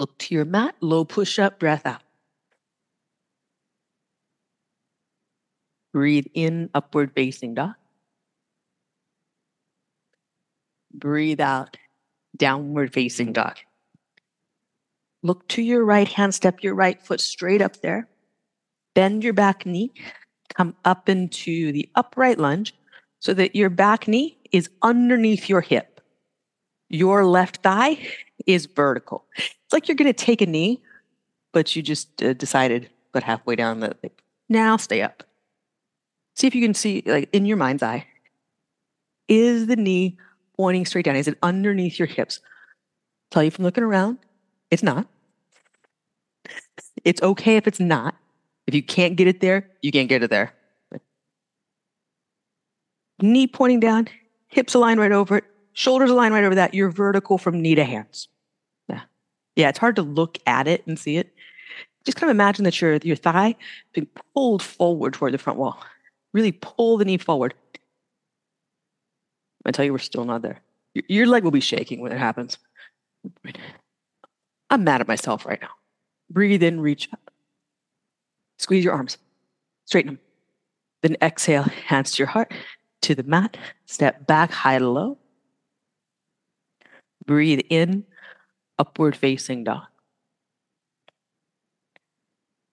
Look 0.00 0.16
to 0.16 0.34
your 0.34 0.46
mat, 0.46 0.76
low 0.80 1.04
push 1.04 1.38
up, 1.38 1.60
breath 1.60 1.84
out. 1.84 2.00
Breathe 5.92 6.24
in, 6.32 6.70
upward 6.74 7.12
facing 7.14 7.52
dog. 7.52 7.74
Breathe 10.94 11.38
out, 11.38 11.76
downward 12.34 12.94
facing 12.94 13.34
dog. 13.34 13.58
Look 15.22 15.46
to 15.48 15.60
your 15.60 15.84
right 15.84 16.08
hand, 16.08 16.34
step 16.34 16.62
your 16.62 16.74
right 16.74 16.98
foot 17.02 17.20
straight 17.20 17.60
up 17.60 17.82
there. 17.82 18.08
Bend 18.94 19.22
your 19.22 19.34
back 19.34 19.66
knee, 19.66 19.92
come 20.54 20.74
up 20.86 21.10
into 21.10 21.72
the 21.72 21.90
upright 21.94 22.38
lunge 22.38 22.74
so 23.18 23.34
that 23.34 23.54
your 23.54 23.68
back 23.68 24.08
knee 24.08 24.38
is 24.50 24.70
underneath 24.80 25.50
your 25.50 25.60
hip 25.60 26.00
your 26.90 27.24
left 27.24 27.58
thigh 27.58 27.96
is 28.52 28.66
vertical. 28.66 29.24
It's 29.36 29.72
like 29.72 29.88
you're 29.88 29.96
going 29.96 30.12
to 30.12 30.12
take 30.12 30.40
a 30.40 30.46
knee, 30.46 30.82
but 31.52 31.74
you 31.74 31.82
just 31.82 32.22
uh, 32.22 32.32
decided 32.34 32.90
but 33.12 33.22
halfway 33.22 33.56
down 33.56 33.80
the 33.80 33.94
thing. 33.94 34.12
Now 34.48 34.76
stay 34.76 35.02
up. 35.02 35.24
See 36.36 36.46
if 36.46 36.54
you 36.54 36.62
can 36.62 36.74
see, 36.74 37.02
like 37.06 37.28
in 37.32 37.44
your 37.44 37.56
mind's 37.56 37.82
eye, 37.82 38.06
is 39.28 39.66
the 39.66 39.76
knee 39.76 40.18
pointing 40.56 40.86
straight 40.86 41.04
down? 41.04 41.16
Is 41.16 41.28
it 41.28 41.38
underneath 41.42 41.98
your 41.98 42.08
hips? 42.08 42.40
Tell 43.30 43.42
you 43.42 43.50
from 43.50 43.64
looking 43.64 43.84
around. 43.84 44.18
It's 44.70 44.82
not. 44.82 45.06
It's 47.04 47.22
okay 47.22 47.56
if 47.56 47.66
it's 47.66 47.80
not. 47.80 48.14
If 48.66 48.74
you 48.74 48.82
can't 48.82 49.16
get 49.16 49.26
it 49.26 49.40
there, 49.40 49.68
you 49.82 49.90
can't 49.90 50.08
get 50.08 50.22
it 50.22 50.30
there. 50.30 50.52
Knee 53.22 53.46
pointing 53.46 53.80
down, 53.80 54.08
hips 54.48 54.74
align 54.74 54.98
right 54.98 55.12
over 55.12 55.38
it, 55.38 55.44
shoulders 55.72 56.10
align 56.10 56.32
right 56.32 56.44
over 56.44 56.54
that. 56.54 56.74
You're 56.74 56.90
vertical 56.90 57.36
from 57.38 57.60
knee 57.60 57.74
to 57.74 57.84
hands. 57.84 58.28
Yeah. 59.60 59.68
It's 59.68 59.78
hard 59.78 59.96
to 59.96 60.02
look 60.02 60.38
at 60.46 60.66
it 60.66 60.86
and 60.86 60.98
see 60.98 61.16
it. 61.16 61.32
Just 62.04 62.16
kind 62.16 62.30
of 62.30 62.34
imagine 62.34 62.64
that 62.64 62.80
your, 62.80 62.96
your 62.96 63.16
thigh 63.16 63.54
being 63.92 64.08
pulled 64.34 64.62
forward 64.62 65.14
toward 65.14 65.34
the 65.34 65.38
front 65.38 65.58
wall. 65.58 65.78
Really 66.32 66.52
pull 66.52 66.96
the 66.96 67.04
knee 67.04 67.18
forward. 67.18 67.54
I 69.66 69.72
tell 69.72 69.84
you, 69.84 69.92
we're 69.92 69.98
still 69.98 70.24
not 70.24 70.42
there. 70.42 70.60
Your, 70.94 71.04
your 71.08 71.26
leg 71.26 71.44
will 71.44 71.50
be 71.50 71.60
shaking 71.60 72.00
when 72.00 72.12
it 72.12 72.18
happens. 72.18 72.58
I'm 74.70 74.84
mad 74.84 75.00
at 75.00 75.08
myself 75.08 75.44
right 75.44 75.60
now. 75.60 75.68
Breathe 76.30 76.62
in, 76.62 76.80
reach 76.80 77.08
up. 77.12 77.30
Squeeze 78.58 78.84
your 78.84 78.94
arms, 78.94 79.18
straighten 79.86 80.14
them. 80.14 80.20
Then 81.02 81.16
exhale, 81.22 81.62
hands 81.62 82.12
to 82.12 82.18
your 82.18 82.28
heart, 82.28 82.52
to 83.02 83.14
the 83.14 83.22
mat. 83.22 83.56
Step 83.86 84.26
back, 84.26 84.50
high 84.50 84.78
to 84.78 84.88
low. 84.88 85.18
Breathe 87.26 87.60
in, 87.70 88.04
upward 88.80 89.14
facing 89.14 89.64
dog. 89.64 89.84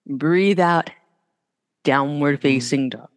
Breathe 0.06 0.58
out, 0.58 0.90
downward 1.84 2.36
hmm. 2.36 2.42
facing 2.42 2.88
dog. 2.88 3.08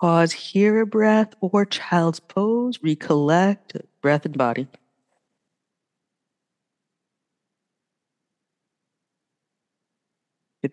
Pause, 0.00 0.32
hear 0.32 0.80
a 0.80 0.86
breath 0.86 1.32
or 1.40 1.64
child's 1.64 2.20
pose. 2.20 2.78
Recollect 2.82 3.76
breath 4.02 4.26
and 4.26 4.36
body. 4.36 4.66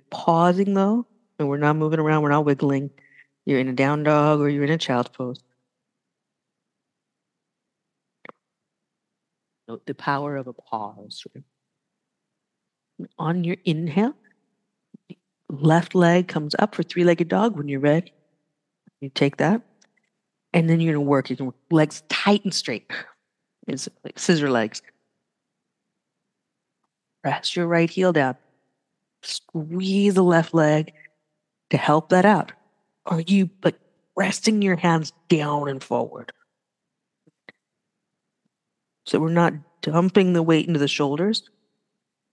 pausing 0.09 0.73
though, 0.73 1.05
and 1.37 1.47
we're 1.47 1.57
not 1.57 1.75
moving 1.75 1.99
around, 1.99 2.23
we're 2.23 2.29
not 2.29 2.45
wiggling. 2.45 2.89
You're 3.45 3.59
in 3.59 3.67
a 3.67 3.73
down 3.73 4.03
dog 4.03 4.39
or 4.39 4.49
you're 4.49 4.63
in 4.63 4.71
a 4.71 4.77
child's 4.77 5.09
pose. 5.09 5.39
The 9.85 9.93
power 9.93 10.35
of 10.37 10.47
a 10.47 10.53
pause. 10.53 11.25
On 13.17 13.43
your 13.43 13.57
inhale, 13.65 14.15
left 15.49 15.95
leg 15.95 16.27
comes 16.27 16.55
up 16.59 16.75
for 16.75 16.83
three 16.83 17.03
legged 17.03 17.27
dog 17.27 17.57
when 17.57 17.67
you're 17.67 17.79
ready. 17.79 18.13
You 19.01 19.09
take 19.09 19.37
that. 19.37 19.61
And 20.53 20.69
then 20.69 20.79
you're 20.79 20.93
to 20.93 21.01
work. 21.01 21.29
Work 21.29 21.55
legs 21.71 22.03
tight 22.09 22.43
and 22.43 22.53
straight. 22.53 22.91
It's 23.67 23.89
like 24.03 24.19
scissor 24.19 24.49
legs. 24.49 24.81
Press 27.23 27.55
your 27.55 27.67
right 27.67 27.89
heel 27.89 28.13
down. 28.13 28.35
Squeeze 29.23 30.13
the 30.13 30.23
left 30.23 30.53
leg 30.53 30.93
to 31.69 31.77
help 31.77 32.09
that 32.09 32.25
out. 32.25 32.51
Are 33.05 33.21
you 33.21 33.49
like 33.63 33.79
resting 34.15 34.61
your 34.61 34.75
hands 34.75 35.11
down 35.29 35.69
and 35.69 35.83
forward? 35.83 36.31
So 39.05 39.19
we're 39.19 39.29
not 39.29 39.53
dumping 39.81 40.33
the 40.33 40.43
weight 40.43 40.67
into 40.67 40.79
the 40.79 40.87
shoulders. 40.87 41.49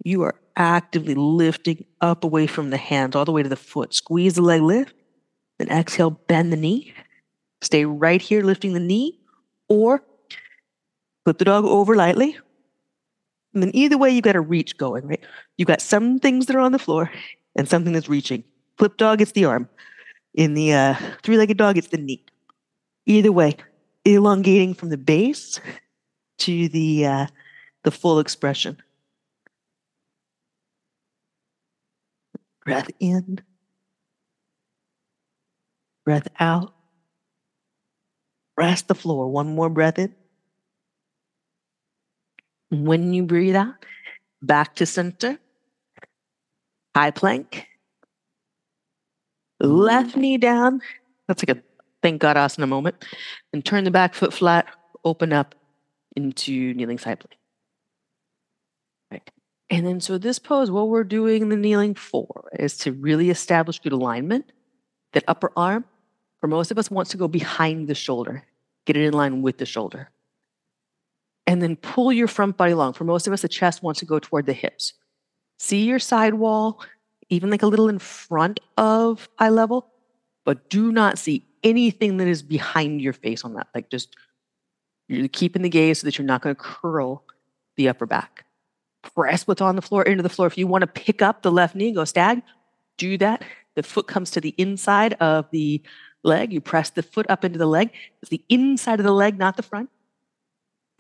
You 0.05 0.23
are 0.23 0.37
actively 0.57 1.15
lifting 1.15 1.85
up 2.01 2.25
away 2.25 2.47
from 2.47 2.71
the 2.71 2.77
hands 2.77 3.17
all 3.17 3.25
the 3.25 3.33
way 3.33 3.43
to 3.43 3.49
the 3.49 3.57
foot. 3.57 3.95
Squeeze 3.95 4.35
the 4.35 4.43
leg 4.43 4.63
lift. 4.63 4.95
Then 5.59 5.69
exhale, 5.69 6.11
bend 6.11 6.53
the 6.53 6.57
knee. 6.57 6.95
Stay 7.61 7.85
right 7.85 8.23
here, 8.23 8.43
lifting 8.43 8.73
the 8.73 8.81
knee, 8.81 9.21
or 9.69 10.03
flip 11.25 11.39
the 11.39 11.45
dog 11.45 11.65
over 11.65 11.95
lightly 11.95 12.39
and 13.53 13.63
then 13.63 13.71
either 13.75 13.99
way, 13.99 14.11
you've 14.11 14.25
got 14.25 14.37
a 14.37 14.41
reach 14.41 14.77
going, 14.77 15.07
right? 15.07 15.21
You've 15.57 15.69
got 15.69 15.81
some 15.81 16.19
things 16.19 16.47
that 16.47 16.57
are 16.57 16.61
on 16.61 16.73
the 16.73 16.79
floor 16.79 17.11
and 17.57 17.69
something 17.69 17.93
that's 17.93 18.09
reaching. 18.09 18.45
Flip 18.79 18.97
dog, 18.97 19.21
it's 19.21 19.33
the 19.33 19.45
arm. 19.45 19.69
In 20.35 20.55
the 20.55 20.73
uh, 20.73 20.95
three 21.23 21.37
legged 21.37 21.57
dog, 21.57 21.77
it's 21.77 21.89
the 21.89 21.99
knee. 21.99 22.25
Either 23.07 23.33
way, 23.33 23.57
elongating 24.05 24.75
from 24.75 24.91
the 24.91 24.97
base 24.97 25.61
to 26.41 26.69
the, 26.69 27.07
uh, 27.07 27.27
the 27.85 27.91
full 27.91 28.19
expression. 28.19 28.77
Breath 32.65 32.91
in, 33.01 33.41
breath 36.05 36.29
out. 36.39 36.75
Rest 38.57 38.89
the 38.89 38.95
floor. 38.95 39.29
One 39.29 39.55
more 39.55 39.71
breath 39.71 39.99
in. 39.99 40.15
When 42.71 43.13
you 43.13 43.25
breathe 43.25 43.57
out, 43.57 43.75
back 44.43 44.77
to 44.77 44.87
center, 44.87 45.39
high 46.95 47.11
plank, 47.11 47.67
left 49.59 50.17
knee 50.17 50.37
down. 50.37 50.81
That's 51.27 51.43
like 51.47 51.57
a 51.57 51.63
thank 52.03 52.21
God 52.21 52.37
asana 52.37 52.69
moment. 52.69 53.05
And 53.53 53.65
turn 53.65 53.85
the 53.85 53.91
back 53.91 54.15
foot 54.15 54.33
flat, 54.33 54.67
open 55.05 55.33
up 55.33 55.55
into 56.25 56.75
kneeling 56.75 56.99
side 56.99 57.21
plank. 57.21 57.39
Right. 59.11 59.31
And 59.71 59.87
then, 59.87 60.01
so 60.01 60.19
this 60.19 60.39
pose, 60.39 60.71
what 60.71 60.89
we're 60.89 61.05
doing 61.05 61.49
the 61.49 61.57
kneeling 61.57 61.95
for 61.95 62.51
is 62.59 62.77
to 62.79 62.93
really 62.93 63.31
establish 63.31 63.79
good 63.79 63.93
alignment. 63.93 64.53
That 65.13 65.25
upper 65.27 65.51
arm, 65.57 65.85
for 66.41 66.47
most 66.47 66.71
of 66.71 66.79
us, 66.79 66.91
wants 66.91 67.11
to 67.11 67.17
go 67.17 67.27
behind 67.27 67.89
the 67.89 67.95
shoulder, 67.95 68.45
get 68.87 68.97
it 68.97 69.03
in 69.03 69.13
line 69.13 69.43
with 69.43 69.59
the 69.59 69.67
shoulder 69.67 70.11
and 71.51 71.61
then 71.61 71.75
pull 71.75 72.13
your 72.13 72.29
front 72.29 72.57
body 72.57 72.75
long. 72.75 72.93
For 72.93 73.03
most 73.03 73.27
of 73.27 73.33
us, 73.33 73.43
the 73.43 73.49
chest 73.49 73.83
wants 73.83 73.99
to 73.99 74.07
go 74.07 74.21
toward 74.21 74.47
the 74.47 74.53
hips. 74.53 74.93
See 75.59 75.85
your 75.85 75.99
side 75.99 76.35
wall, 76.35 76.81
even 77.29 77.51
like 77.51 77.65
a 77.65 77.67
little 77.67 77.89
in 77.89 77.99
front 77.99 78.61
of 78.77 79.29
eye 79.41 79.49
level, 79.49 79.89
but 80.45 80.71
do 80.71 80.93
not 80.93 81.19
see 81.19 81.45
anything 81.65 82.19
that 82.19 82.29
is 82.29 82.41
behind 82.41 83.01
your 83.01 83.13
face 83.13 83.45
on 83.45 83.55
that. 83.55 83.67
Like 83.75 83.91
just 83.91 84.15
you're 85.17 85.29
keeping 85.29 85.63
the 85.63 85.69
gaze 85.69 86.01
so 86.01 86.07
that 86.07 86.19
you're 86.19 86.27
not 86.27 86.43
going 86.43 86.55
to 86.55 86.61
curl 86.61 87.25
the 87.77 87.89
upper 87.89 88.07
back. 88.07 88.45
Press 89.15 89.47
what's 89.47 89.61
on 89.61 89.77
the 89.77 89.83
floor 89.83 90.03
into 90.03 90.23
the 90.23 90.29
floor. 90.29 90.47
If 90.47 90.59
you 90.59 90.67
want 90.67 90.83
to 90.83 90.87
pick 90.87 91.23
up 91.23 91.43
the 91.43 91.53
left 91.53 91.75
knee, 91.75 91.93
go 91.93 92.05
stag, 92.05 92.43
do 92.97 93.17
that. 93.19 93.43
The 93.75 93.83
foot 93.83 94.07
comes 94.07 94.31
to 94.33 94.41
the 94.41 94.55
inside 94.59 95.15
of 95.15 95.51
the 95.51 95.83
leg. 96.23 96.53
You 96.53 96.61
press 96.61 96.91
the 96.91 97.03
foot 97.03 97.27
up 97.29 97.45
into 97.45 97.59
the 97.59 97.67
leg. 97.67 97.91
It's 98.21 98.31
the 98.31 98.45
inside 98.49 99.01
of 99.01 99.07
the 99.07 99.13
leg, 99.13 99.39
not 99.39 99.57
the 99.57 99.63
front 99.63 99.89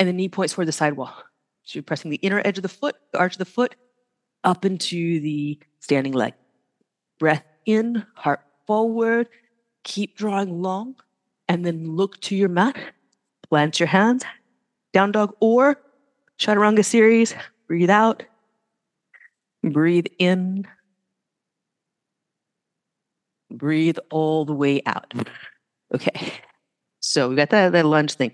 and 0.01 0.09
the 0.09 0.12
knee 0.14 0.31
points 0.31 0.55
toward 0.55 0.66
the 0.66 0.73
sidewall. 0.73 1.12
So 1.62 1.77
you're 1.77 1.85
pressing 1.85 2.11
the 2.11 2.16
inner 2.16 2.40
edge 2.44 2.57
of 2.57 2.62
the 2.62 2.68
foot, 2.68 2.96
the 3.12 3.18
arch 3.18 3.35
of 3.35 3.38
the 3.38 3.44
foot, 3.44 3.77
up 4.42 4.64
into 4.64 5.20
the 5.20 5.61
standing 5.79 6.14
leg. 6.14 6.33
Breath 7.18 7.44
in, 7.66 8.07
heart 8.14 8.40
forward, 8.66 9.29
keep 9.85 10.16
drawing 10.16 10.62
long, 10.62 10.96
and 11.49 11.64
then 11.64 11.96
look 11.96 12.18
to 12.23 12.35
your 12.35 12.49
mat. 12.49 12.77
Plant 13.51 13.79
your 13.79 13.89
hands, 13.89 14.25
down 14.93 15.13
dog 15.13 15.35
or 15.41 15.79
chaturanga 16.39 16.85
series. 16.85 17.35
Breathe 17.69 17.91
out, 17.91 18.23
breathe 19.63 20.07
in, 20.19 20.67
breathe 23.51 23.99
all 24.11 24.45
the 24.45 24.55
way 24.55 24.83
out. 24.87 25.13
Okay, 25.95 26.33
so 27.01 27.29
we 27.29 27.37
got 27.37 27.51
that, 27.51 27.73
that 27.73 27.85
lunge 27.85 28.15
thing 28.15 28.33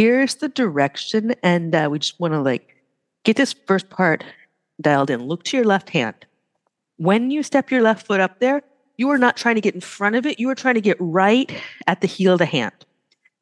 here's 0.00 0.36
the 0.36 0.48
direction, 0.48 1.34
and 1.42 1.74
uh, 1.74 1.86
we 1.90 1.98
just 1.98 2.18
want 2.18 2.32
to 2.32 2.40
like 2.40 2.74
get 3.24 3.36
this 3.36 3.52
first 3.52 3.90
part 3.90 4.24
dialed 4.80 5.10
in. 5.10 5.22
Look 5.24 5.44
to 5.44 5.58
your 5.58 5.66
left 5.66 5.90
hand. 5.90 6.14
When 6.96 7.30
you 7.30 7.42
step 7.42 7.70
your 7.70 7.82
left 7.82 8.06
foot 8.06 8.18
up 8.18 8.40
there, 8.40 8.62
you 8.96 9.10
are 9.10 9.18
not 9.18 9.36
trying 9.36 9.56
to 9.56 9.60
get 9.60 9.74
in 9.74 9.82
front 9.82 10.16
of 10.16 10.24
it. 10.24 10.40
You 10.40 10.48
are 10.48 10.54
trying 10.54 10.76
to 10.76 10.80
get 10.80 10.96
right 11.00 11.52
at 11.86 12.00
the 12.00 12.06
heel 12.06 12.32
of 12.32 12.38
the 12.38 12.46
hand. 12.46 12.72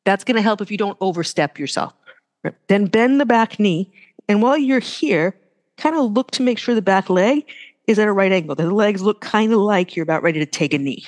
That's 0.05 0.25
going 0.25 0.37
to 0.37 0.43
help 0.43 0.61
if 0.61 0.71
you 0.71 0.79
don't 0.79 0.97
overstep 1.01 1.59
yourself. 1.59 1.93
Then 2.69 2.87
bend 2.87 3.21
the 3.21 3.27
back 3.27 3.59
knee. 3.59 3.93
And 4.29 4.43
while 4.43 4.57
you're 4.57 4.79
here, 4.79 5.35
kind 5.77 5.97
of 5.97 6.13
look 6.13 6.31
to 6.33 6.43
make 6.43 6.59
sure 6.59 6.75
the 6.75 6.83
back 6.83 7.11
leg 7.11 7.45
is 7.87 7.99
at 7.99 8.09
a 8.09 8.13
right 8.13 8.33
angle. 8.33 8.55
The 8.55 8.71
legs 8.71 9.03
look 9.03 9.21
kind 9.21 9.53
of 9.53 9.61
like 9.61 9.97
you're 9.97 10.03
about 10.03 10.23
ready 10.23 10.39
to 10.39 10.47
take 10.47 10.75
a 10.75 10.79
knee. 10.79 11.07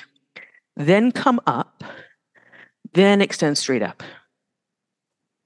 Then 0.75 1.11
come 1.11 1.39
up. 1.47 1.83
Then 2.93 3.21
extend 3.21 3.57
straight 3.57 3.81
up. 3.83 4.03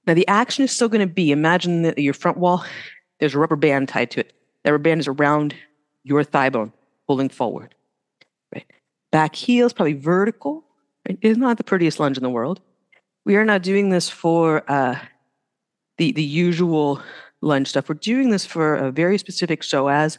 Now, 0.06 0.14
the 0.14 0.26
action 0.28 0.64
is 0.64 0.72
still 0.72 0.88
going 0.88 1.06
to 1.06 1.12
be 1.12 1.32
imagine 1.32 1.82
that 1.82 1.98
your 1.98 2.14
front 2.14 2.38
wall, 2.38 2.64
there's 3.20 3.34
a 3.34 3.38
rubber 3.38 3.56
band 3.56 3.88
tied 3.88 4.10
to 4.12 4.20
it. 4.20 4.32
That 4.62 4.72
rubber 4.72 4.82
band 4.82 5.00
is 5.00 5.08
around 5.08 5.54
your 6.04 6.22
thigh 6.24 6.50
bone, 6.50 6.72
pulling 7.06 7.28
forward. 7.28 7.74
Right? 8.54 8.66
Back 9.10 9.34
heel 9.34 9.66
is 9.66 9.72
probably 9.72 9.94
vertical. 9.94 10.64
Right? 11.08 11.18
It's 11.22 11.38
not 11.38 11.58
the 11.58 11.64
prettiest 11.64 12.00
lunge 12.00 12.16
in 12.16 12.22
the 12.22 12.30
world. 12.30 12.60
We 13.26 13.34
are 13.34 13.44
not 13.44 13.62
doing 13.62 13.88
this 13.88 14.08
for 14.08 14.62
uh, 14.70 14.96
the, 15.98 16.12
the 16.12 16.22
usual 16.22 17.02
lunge 17.40 17.68
stuff. 17.68 17.88
We're 17.88 17.96
doing 17.96 18.30
this 18.30 18.46
for 18.46 18.76
a 18.76 18.92
very 18.92 19.18
specific 19.18 19.62
psoas 19.62 20.18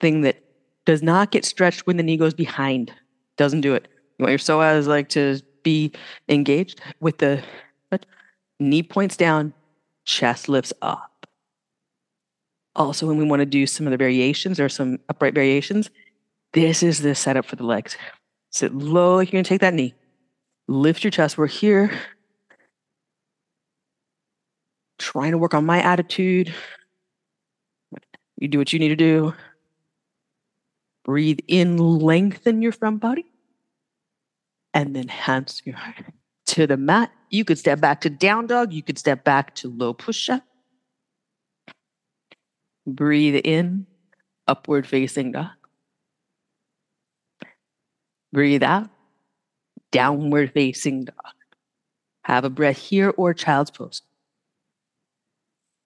thing 0.00 0.20
that 0.20 0.44
does 0.84 1.02
not 1.02 1.30
get 1.30 1.46
stretched 1.46 1.86
when 1.86 1.96
the 1.96 2.02
knee 2.02 2.18
goes 2.18 2.34
behind. 2.34 2.92
Doesn't 3.38 3.62
do 3.62 3.74
it. 3.74 3.88
You 4.18 4.24
want 4.24 4.32
your 4.32 4.38
psoas 4.38 4.86
like 4.86 5.08
to 5.10 5.40
be 5.62 5.92
engaged 6.28 6.82
with 7.00 7.18
the 7.18 7.42
knee 8.60 8.82
points 8.82 9.16
down, 9.16 9.54
chest 10.04 10.46
lifts 10.46 10.74
up. 10.82 11.26
Also, 12.76 13.06
when 13.06 13.16
we 13.16 13.24
want 13.24 13.40
to 13.40 13.46
do 13.46 13.66
some 13.66 13.86
of 13.86 13.92
the 13.92 13.96
variations 13.96 14.60
or 14.60 14.68
some 14.68 14.98
upright 15.08 15.34
variations, 15.34 15.88
this 16.52 16.82
is 16.82 17.00
the 17.00 17.14
setup 17.14 17.46
for 17.46 17.56
the 17.56 17.64
legs. 17.64 17.96
Sit 18.50 18.74
low 18.74 19.20
you're 19.20 19.42
to 19.42 19.48
take 19.48 19.62
that 19.62 19.72
knee. 19.72 19.94
Lift 20.68 21.02
your 21.02 21.10
chest. 21.10 21.38
We're 21.38 21.46
here. 21.46 21.90
Trying 25.02 25.32
to 25.32 25.38
work 25.38 25.52
on 25.52 25.66
my 25.66 25.82
attitude. 25.82 26.54
You 28.38 28.46
do 28.46 28.58
what 28.58 28.72
you 28.72 28.78
need 28.78 28.90
to 28.90 28.96
do. 28.96 29.34
Breathe 31.04 31.40
in, 31.48 31.76
lengthen 31.76 32.62
your 32.62 32.70
front 32.70 33.00
body. 33.00 33.24
And 34.72 34.94
then 34.94 35.08
hands 35.08 35.60
your 35.64 35.74
to 36.46 36.68
the 36.68 36.76
mat. 36.76 37.10
You 37.30 37.44
could 37.44 37.58
step 37.58 37.80
back 37.80 38.00
to 38.02 38.10
down 38.10 38.46
dog. 38.46 38.72
You 38.72 38.84
could 38.84 38.96
step 38.96 39.24
back 39.24 39.56
to 39.56 39.68
low 39.68 39.92
push 39.92 40.30
up. 40.30 40.44
Breathe 42.86 43.40
in, 43.44 43.88
upward 44.46 44.86
facing 44.86 45.32
dog. 45.32 45.50
Breathe 48.32 48.62
out, 48.62 48.88
downward 49.90 50.52
facing 50.52 51.06
dog. 51.06 51.34
Have 52.24 52.44
a 52.44 52.50
breath 52.50 52.78
here 52.78 53.12
or 53.16 53.34
child's 53.34 53.72
pose. 53.72 54.02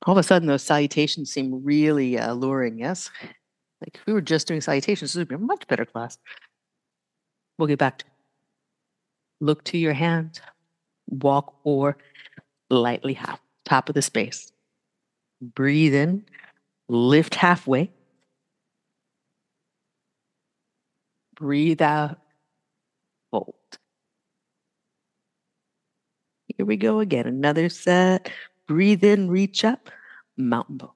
All 0.06 0.12
of 0.12 0.18
a 0.18 0.22
sudden, 0.22 0.46
those 0.46 0.62
salutations 0.62 1.32
seem 1.32 1.64
really 1.64 2.18
uh, 2.18 2.32
alluring, 2.32 2.78
yes? 2.78 3.10
Like 3.80 3.96
if 3.96 4.06
we 4.06 4.12
were 4.12 4.20
just 4.20 4.46
doing 4.46 4.60
salutations, 4.60 5.12
this 5.12 5.18
would 5.18 5.28
be 5.28 5.34
a 5.34 5.38
much 5.38 5.66
better 5.66 5.84
class. 5.84 6.16
We'll 7.58 7.66
get 7.66 7.78
back 7.78 7.98
to 7.98 8.04
look 9.40 9.64
to 9.64 9.78
your 9.78 9.92
hands, 9.92 10.40
walk 11.08 11.56
or 11.64 11.98
lightly 12.70 13.14
half, 13.14 13.40
top 13.64 13.88
of 13.88 13.94
the 13.94 14.02
space. 14.02 14.52
Breathe 15.42 15.94
in, 15.94 16.24
lift 16.88 17.34
halfway. 17.34 17.90
Breathe 21.34 21.82
out, 21.82 22.18
fold. 23.30 23.54
Here 26.56 26.64
we 26.64 26.76
go 26.76 27.00
again. 27.00 27.26
Another 27.26 27.68
set. 27.68 28.30
Breathe 28.66 29.04
in, 29.04 29.30
reach 29.30 29.64
up, 29.64 29.90
mountain 30.37 30.79
pose. 30.79 30.90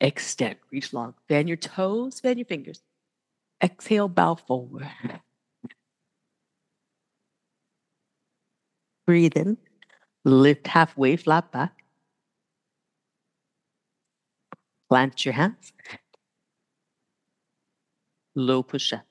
Extend, 0.00 0.56
reach 0.70 0.92
long. 0.92 1.14
Fan 1.28 1.46
your 1.46 1.56
toes, 1.58 2.20
fan 2.20 2.38
your 2.38 2.46
fingers. 2.46 2.82
Exhale, 3.62 4.08
bow 4.08 4.34
forward. 4.34 4.88
Breathe 9.06 9.36
in, 9.36 9.58
lift 10.24 10.66
halfway, 10.68 11.16
flat 11.16 11.52
back. 11.52 11.84
Plant 14.88 15.24
your 15.24 15.34
hands. 15.34 15.72
Low 18.34 18.62
push 18.62 18.92
up. 18.92 19.04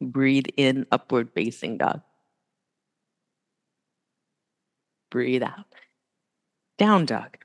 Breathe 0.00 0.46
in, 0.56 0.86
upward 0.90 1.30
facing 1.34 1.78
dog. 1.78 2.02
Breathe 5.10 5.42
out. 5.42 5.67
Down 6.78 7.06
dog. 7.06 7.36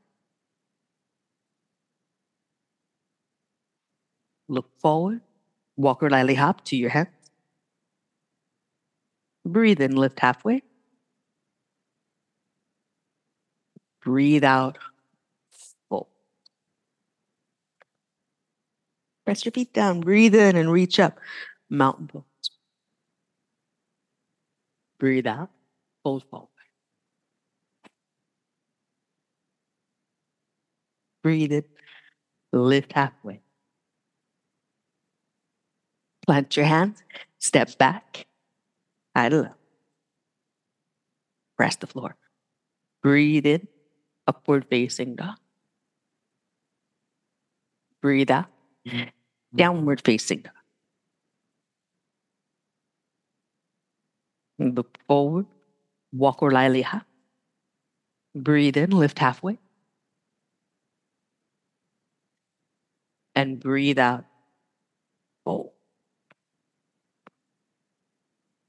Look 4.48 4.70
forward. 4.80 5.22
Walker 5.76 6.10
lightly 6.10 6.36
hop 6.36 6.64
to 6.66 6.78
your 6.78 6.92
hands. 6.92 7.10
Breathe 9.46 9.82
in, 9.82 9.96
lift 9.96 10.20
halfway. 10.20 10.62
Breathe 14.04 14.44
out, 14.44 14.78
full. 15.90 16.10
Press 19.26 19.46
your 19.46 19.52
feet 19.54 19.74
down. 19.74 20.02
Breathe 20.02 20.36
in 20.36 20.56
and 20.56 20.72
reach 20.72 21.00
up. 21.00 21.20
Mountain 21.70 22.08
pose. 22.08 22.24
Breathe 25.00 25.28
out, 25.28 25.50
fold 26.04 26.24
forward. 26.30 26.53
Breathe 31.24 31.54
in, 31.54 31.64
lift 32.52 32.92
halfway. 32.94 33.42
Plant 36.26 36.56
your 36.58 36.66
hands, 36.66 37.02
step 37.40 37.78
back, 37.78 38.28
idle 39.16 39.46
up. 39.46 39.58
Press 41.58 41.78
the 41.78 41.88
floor. 41.88 42.16
Breathe 43.02 43.46
in, 43.46 43.68
upward 44.28 44.66
facing 44.70 45.16
dog. 45.16 45.38
Breathe 48.02 48.32
out, 48.32 48.48
downward 49.56 50.02
facing 50.04 50.42
dog. 50.42 50.54
Look 54.60 54.98
forward, 55.08 55.46
walk 56.12 56.42
or 56.44 56.52
lie 56.52 56.82
hop. 56.82 57.06
Breathe 58.36 58.78
in, 58.78 58.92
lift 58.92 59.20
halfway. 59.20 59.58
And 63.36 63.60
breathe 63.60 64.00
out, 64.00 64.26
fold. 65.44 65.72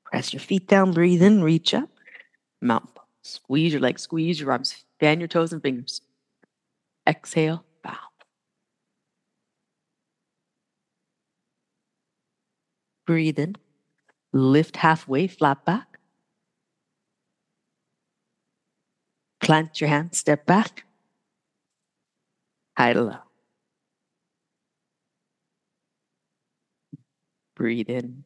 Press 0.05 0.33
your 0.33 0.41
feet 0.41 0.69
down, 0.69 0.93
breathe 0.93 1.23
in, 1.23 1.43
reach 1.43 1.75
up. 1.75 1.91
Mountain 2.63 2.91
pose. 2.95 3.05
Squeeze 3.23 3.73
your 3.73 3.81
legs, 3.81 4.03
squeeze 4.03 4.41
your 4.41 4.53
arms, 4.53 4.85
fan 5.01 5.21
your 5.21 5.29
toes 5.29 5.53
and 5.53 5.63
fingers. 5.63 6.01
Exhale, 7.07 7.65
bow. 7.83 7.97
Breathe 13.07 13.39
in, 13.39 13.57
lift 14.33 14.77
halfway, 14.77 15.27
flat 15.27 15.65
back. 15.65 15.99
Plant 19.41 19.81
your 19.81 19.89
hands, 19.89 20.19
step 20.19 20.47
back. 20.47 20.85
Idle 22.77 23.11
up. 23.11 23.24
Breathe 27.65 27.89
in. 27.89 28.25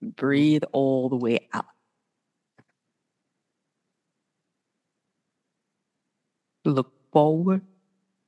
Breathe 0.00 0.62
all 0.70 1.08
the 1.08 1.16
way 1.16 1.48
out. 1.52 1.66
Look 6.64 6.92
forward, 7.10 7.62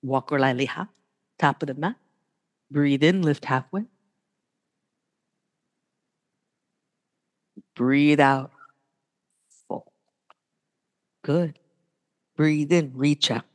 walk 0.02 0.32
lightly 0.32 0.64
hop, 0.64 0.88
top 1.38 1.62
of 1.62 1.68
the 1.68 1.74
mat. 1.74 1.94
Breathe 2.72 3.04
in, 3.04 3.22
lift 3.22 3.44
halfway. 3.44 3.84
Breathe 7.76 8.18
out, 8.18 8.50
full. 9.68 9.92
Good. 11.22 11.60
Breathe 12.36 12.72
in, 12.72 12.90
reach 12.96 13.30
up. 13.30 13.46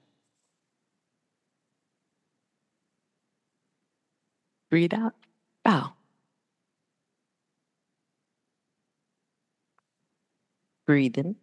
Breathe 4.71 4.93
out, 4.93 5.13
bow. 5.65 5.93
Breathe 10.87 11.17
in, 11.17 11.35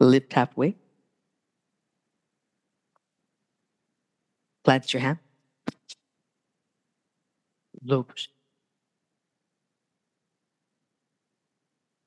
lift 0.00 0.32
halfway. 0.32 0.76
Plant 4.64 4.92
your 4.94 5.00
hand. 5.02 5.18
Low. 7.84 8.06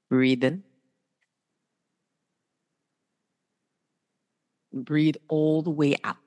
Breathe 0.09 0.43
in. 0.43 0.63
Breathe 4.73 5.17
all 5.27 5.61
the 5.61 5.71
way 5.71 5.97
out. 6.03 6.17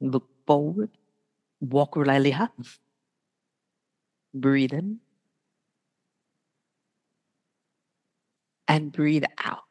Look 0.00 0.28
forward. 0.46 0.90
Walk 1.60 1.96
up. 1.96 2.52
Breathe 4.34 4.72
in. 4.72 5.00
And 8.68 8.92
breathe 8.92 9.24
out. 9.44 9.62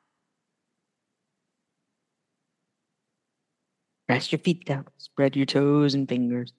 Rest 4.08 4.32
your 4.32 4.40
feet 4.40 4.66
down. 4.66 4.86
Spread 4.98 5.36
your 5.36 5.46
toes 5.46 5.94
and 5.94 6.08
fingers. 6.08 6.54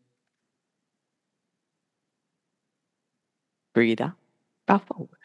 Breathe 3.74 4.00
out. 4.00 4.14
Bow 4.66 4.78
forward. 4.78 5.18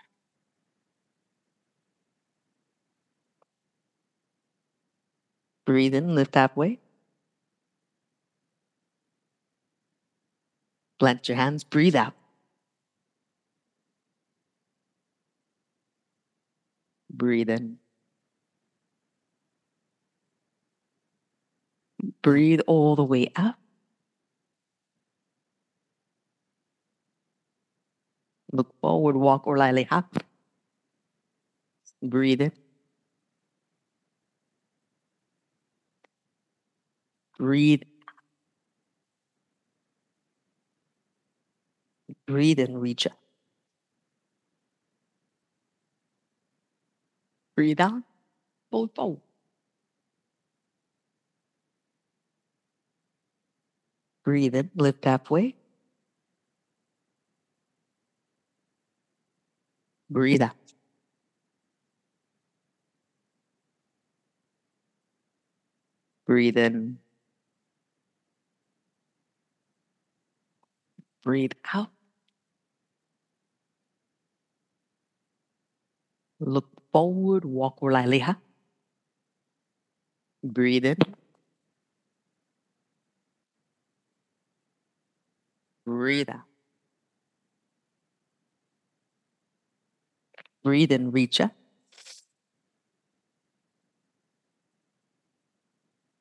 Breathe 5.65 5.95
in, 5.95 6.15
lift 6.15 6.35
halfway. 6.35 6.80
Plant 11.01 11.27
your 11.27 11.35
hands, 11.35 11.63
breathe 11.63 11.95
out. 11.95 12.13
Breathe 17.09 17.49
in. 17.49 17.79
Breathe 22.21 22.59
all 22.67 22.95
the 22.95 23.03
way 23.03 23.31
up. 23.35 23.57
Look 28.51 28.79
forward, 28.79 29.15
walk 29.15 29.47
or 29.47 29.57
lightly 29.57 29.85
hop. 29.85 30.23
Breathe 32.03 32.41
in. 32.41 32.51
Breathe. 37.39 37.81
Breathe 42.27 42.59
and 42.59 42.81
reach 42.81 43.07
up. 43.07 43.17
Breathe 47.55 47.81
out. 47.81 48.03
Fold 48.71 48.95
forward. 48.95 49.21
Breathe 54.23 54.55
in, 54.55 54.69
lift 54.75 55.05
halfway. 55.05 55.55
Breathe 60.09 60.41
out. 60.41 60.55
Breathe 66.27 66.57
in. 66.57 66.99
Breathe 71.23 71.53
out. 71.73 71.89
Look 76.41 76.65
forward, 76.91 77.45
walk 77.45 77.77
lightly. 77.83 78.19
Huh? 78.19 78.33
Breathe 80.43 80.85
in. 80.85 80.97
Breathe 85.85 86.29
out. 86.29 86.41
Breathe 90.63 90.91
in, 90.91 91.11
reach 91.11 91.39
up. 91.41 91.51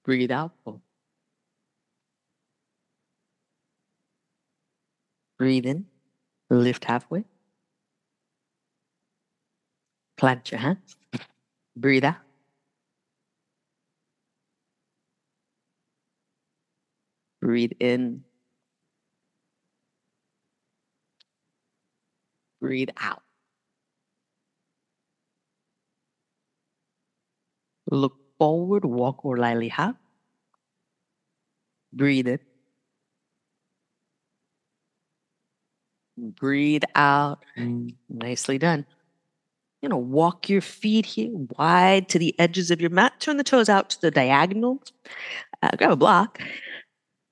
Breathe 0.05 0.31
out. 0.31 0.53
Breathe 5.39 5.65
in, 5.65 5.87
lift 6.51 6.85
halfway. 6.85 7.25
Plant 10.21 10.53
your 10.53 10.61
hands. 10.61 10.97
Breathe 11.77 12.05
out. 12.05 12.17
Breathe 17.43 17.73
in. 17.81 18.25
Breathe 22.61 22.91
out. 22.99 23.23
Look 27.91 28.17
forward, 28.39 28.85
walk 28.87 29.25
or 29.25 29.37
lightly 29.37 29.73
up. 29.77 29.97
Breathe 31.93 32.29
in. 32.29 32.41
Breathe 36.17 36.85
out. 36.95 37.45
Mm. 37.59 37.95
Nicely 38.09 38.59
done. 38.59 38.87
You 39.83 39.89
know, 39.89 39.97
walk 39.97 40.49
your 40.49 40.61
feet 40.61 41.07
here 41.07 41.31
wide 41.59 42.09
to 42.11 42.19
the 42.19 42.39
edges 42.39 42.71
of 42.71 42.81
your 42.81 42.91
mat. 42.91 43.15
Turn 43.19 43.39
the 43.39 43.45
toes 43.45 43.69
out 43.69 43.91
to 43.91 44.01
the 44.01 44.11
diagonal. 44.11 44.83
Uh, 45.63 45.71
grab 45.77 45.93
a 45.93 45.97
block. 45.97 46.39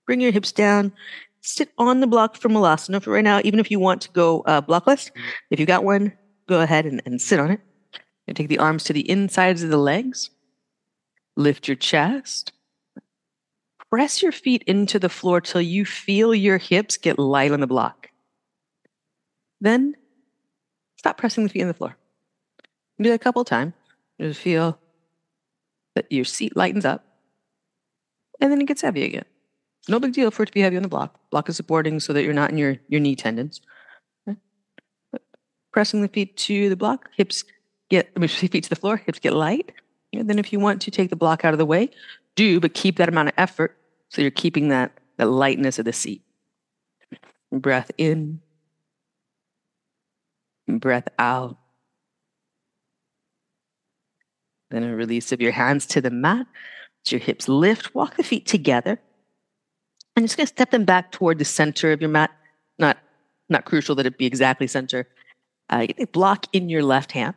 Bring 0.06 0.20
your 0.20 0.32
hips 0.32 0.52
down. 0.52 0.92
Sit 1.42 1.70
on 1.76 2.00
the 2.00 2.06
block 2.06 2.36
for 2.36 2.48
Malasana 2.48 3.02
for 3.02 3.12
right 3.12 3.24
now. 3.24 3.40
Even 3.44 3.60
if 3.60 3.70
you 3.70 3.78
want 3.78 4.00
to 4.02 4.10
go 4.10 4.40
uh, 4.42 4.62
blockless, 4.62 5.10
if 5.50 5.60
you 5.60 5.66
got 5.66 5.84
one, 5.84 6.12
go 6.48 6.60
ahead 6.60 6.86
and, 6.86 7.02
and 7.04 7.20
sit 7.20 7.38
on 7.38 7.50
it. 7.50 7.60
And 8.26 8.36
take 8.36 8.48
the 8.48 8.58
arms 8.58 8.84
to 8.84 8.92
the 8.92 9.08
insides 9.08 9.62
of 9.62 9.70
the 9.70 9.78
legs. 9.78 10.30
Lift 11.36 11.68
your 11.68 11.76
chest. 11.76 12.52
Press 13.90 14.22
your 14.22 14.32
feet 14.32 14.62
into 14.66 14.98
the 14.98 15.08
floor 15.08 15.40
till 15.40 15.62
you 15.62 15.86
feel 15.86 16.34
your 16.34 16.58
hips 16.58 16.98
get 16.98 17.18
light 17.18 17.52
on 17.52 17.60
the 17.60 17.66
block. 17.66 18.08
Then 19.60 19.94
stop 20.96 21.16
pressing 21.16 21.44
the 21.44 21.50
feet 21.50 21.62
on 21.62 21.68
the 21.68 21.74
floor. 21.74 21.96
Do 23.00 23.08
that 23.10 23.14
a 23.14 23.18
couple 23.18 23.44
times. 23.44 23.74
Just 24.20 24.40
feel 24.40 24.78
that 25.94 26.10
your 26.10 26.24
seat 26.24 26.56
lightens 26.56 26.84
up 26.84 27.04
and 28.40 28.52
then 28.52 28.60
it 28.60 28.66
gets 28.66 28.82
heavy 28.82 29.04
again. 29.04 29.24
No 29.88 29.98
big 29.98 30.12
deal 30.12 30.30
for 30.30 30.42
it 30.42 30.46
to 30.46 30.52
be 30.52 30.60
heavy 30.60 30.76
on 30.76 30.82
the 30.82 30.88
block. 30.88 31.18
Block 31.30 31.48
is 31.48 31.56
supporting 31.56 32.00
so 32.00 32.12
that 32.12 32.22
you're 32.24 32.34
not 32.34 32.50
in 32.50 32.58
your, 32.58 32.76
your 32.88 33.00
knee 33.00 33.16
tendons. 33.16 33.60
Pressing 35.72 36.02
the 36.02 36.08
feet 36.08 36.36
to 36.36 36.68
the 36.68 36.76
block, 36.76 37.10
hips 37.16 37.44
get, 37.88 38.10
I 38.16 38.20
mean, 38.20 38.28
feet 38.28 38.64
to 38.64 38.68
the 38.68 38.76
floor, 38.76 38.96
hips 38.96 39.18
get 39.18 39.32
light. 39.32 39.72
And 40.12 40.28
then 40.28 40.38
if 40.38 40.52
you 40.52 40.60
want 40.60 40.82
to 40.82 40.90
take 40.90 41.10
the 41.10 41.16
block 41.16 41.44
out 41.44 41.54
of 41.54 41.58
the 41.58 41.66
way, 41.66 41.90
do, 42.34 42.60
but 42.60 42.74
keep 42.74 42.96
that 42.96 43.08
amount 43.08 43.28
of 43.28 43.34
effort 43.36 43.76
so 44.08 44.22
you're 44.22 44.30
keeping 44.30 44.68
that, 44.68 44.92
that 45.16 45.26
lightness 45.26 45.78
of 45.78 45.84
the 45.84 45.92
seat. 45.92 46.22
Breath 47.52 47.90
in, 47.98 48.40
breath 50.66 51.08
out. 51.18 51.58
Then 54.70 54.84
a 54.84 54.94
release 54.94 55.32
of 55.32 55.40
your 55.40 55.52
hands 55.52 55.86
to 55.86 56.00
the 56.00 56.10
mat. 56.10 56.46
As 57.06 57.12
your 57.12 57.20
hips 57.20 57.48
lift, 57.48 57.94
walk 57.94 58.16
the 58.16 58.22
feet 58.22 58.46
together. 58.46 59.00
I'm 60.16 60.24
just 60.24 60.36
going 60.36 60.46
to 60.46 60.52
step 60.52 60.70
them 60.70 60.84
back 60.84 61.12
toward 61.12 61.38
the 61.38 61.44
center 61.44 61.92
of 61.92 62.00
your 62.00 62.10
mat. 62.10 62.30
Not, 62.78 62.98
not 63.48 63.64
crucial 63.64 63.94
that 63.96 64.06
it 64.06 64.18
be 64.18 64.26
exactly 64.26 64.66
center. 64.66 65.06
Uh, 65.70 65.86
block 66.12 66.46
in 66.52 66.68
your 66.68 66.82
left 66.82 67.12
hand. 67.12 67.34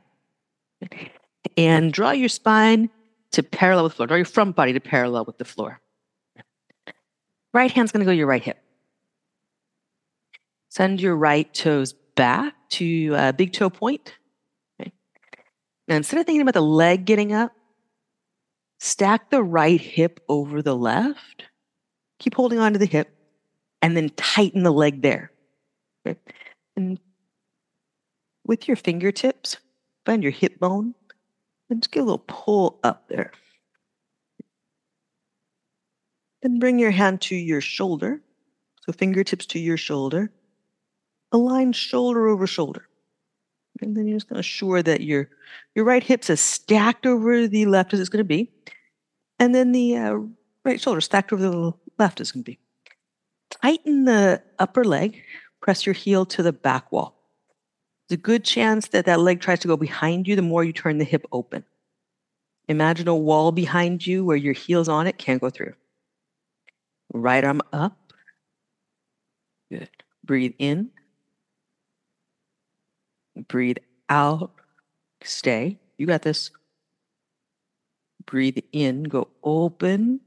And 1.58 1.94
draw 1.94 2.12
your 2.12 2.30
spine 2.30 2.90
to 3.32 3.44
parallel 3.44 3.84
with 3.84 3.94
the 3.94 3.96
floor. 3.98 4.08
Draw 4.08 4.18
your 4.18 4.26
front 4.26 4.56
body 4.56 4.74
to 4.74 4.80
parallel 4.80 5.26
with 5.26 5.38
the 5.38 5.46
floor. 5.46 5.80
Right 7.54 7.72
hand's 7.72 7.92
going 7.92 8.00
to 8.00 8.06
go 8.06 8.12
your 8.12 8.28
right 8.28 8.42
hip. 8.42 8.58
Send 10.70 11.02
your 11.02 11.16
right 11.16 11.54
toes 11.54 11.94
back 12.16 12.56
to 12.70 13.14
uh, 13.16 13.32
big 13.34 13.52
toe 13.52 13.70
point. 13.70 14.14
Now, 15.92 15.98
instead 15.98 16.22
of 16.22 16.26
thinking 16.26 16.42
about 16.42 16.54
the 16.54 16.62
leg 16.62 17.04
getting 17.04 17.34
up, 17.34 17.52
stack 18.80 19.30
the 19.30 19.44
right 19.44 19.82
hip 19.82 20.22
over 20.30 20.62
the 20.62 20.74
left. 20.74 21.44
Keep 22.18 22.36
holding 22.36 22.60
on 22.60 22.72
to 22.72 22.80
the 22.80 22.86
hip 22.86 23.14
and 23.82 23.98
then 23.98 24.10
tighten 24.16 24.64
the 24.64 24.72
leg 24.72 25.02
there. 25.02 25.34
Okay. 26.08 26.18
And 26.78 26.98
with 28.48 28.70
your 28.70 28.78
fingertips, 28.78 29.58
find 30.06 30.24
your 30.24 30.32
hip 30.32 30.62
bone 30.62 30.96
and 31.70 31.82
just 31.82 31.92
get 31.92 32.00
a 32.00 32.04
little 32.04 32.24
pull 32.26 32.80
up 32.86 33.10
there. 33.10 33.34
Then 36.42 36.58
bring 36.58 36.80
your 36.80 36.92
hand 36.92 37.20
to 37.24 37.36
your 37.36 37.60
shoulder. 37.60 38.22
So 38.86 38.94
fingertips 38.94 39.46
to 39.48 39.60
your 39.60 39.76
shoulder 39.76 40.32
align 41.34 41.74
shoulder 41.74 42.30
over 42.30 42.48
shoulder. 42.48 42.88
And 43.82 43.96
then 43.96 44.08
you're 44.08 44.18
just 44.18 44.30
going 44.30 44.36
to 44.36 44.42
assure 44.42 44.84
that 44.84 45.02
your, 45.02 45.30
your 45.76 45.86
right 45.86 46.04
hip's 46.04 46.30
as 46.30 46.40
stacked 46.40 47.06
over 47.06 47.48
the 47.48 47.66
left 47.66 47.94
as 47.94 48.00
it's 48.00 48.10
going 48.10 48.20
to 48.20 48.24
be. 48.24 48.52
And 49.40 49.56
then 49.56 49.72
the 49.72 49.98
uh, 49.98 50.18
right 50.64 50.80
shoulder 50.80 51.02
stacked 51.02 51.34
over 51.34 51.42
the 51.42 51.74
left 51.98 52.22
is 52.22 52.32
going 52.32 52.44
to 52.44 52.52
be. 52.52 52.60
Tighten 53.50 54.06
the 54.06 54.42
upper 54.60 54.84
leg, 54.84 55.24
press 55.62 55.86
your 55.86 55.94
heel 55.94 56.26
to 56.28 56.44
the 56.44 56.54
back 56.54 56.92
wall. 56.92 57.18
There's 58.08 58.20
a 58.20 58.22
good 58.22 58.44
chance 58.44 58.90
that 58.90 59.06
that 59.06 59.20
leg 59.20 59.42
tries 59.42 59.60
to 59.60 59.68
go 59.68 59.78
behind 59.78 60.28
you 60.28 60.36
the 60.36 60.42
more 60.42 60.64
you 60.64 60.74
turn 60.74 60.98
the 60.98 61.04
hip 61.04 61.26
open. 61.32 61.64
Imagine 62.68 63.08
a 63.08 63.16
wall 63.16 63.52
behind 63.52 64.06
you 64.06 64.24
where 64.24 64.38
your 64.38 64.54
heel's 64.54 64.88
on 64.88 65.08
it, 65.08 65.18
can't 65.18 65.42
go 65.42 65.50
through. 65.50 65.74
Right 67.14 67.44
arm 67.44 67.62
up. 67.74 68.14
Good. 69.70 69.90
Breathe 70.24 70.54
in. 70.60 70.92
Breathe 73.48 73.78
out. 74.10 74.52
Stay. 75.24 75.80
You 75.98 76.08
got 76.08 76.22
this. 76.22 76.52
Breathe 78.26 78.60
in. 78.72 79.04
Go 79.04 79.30
open. 79.44 80.22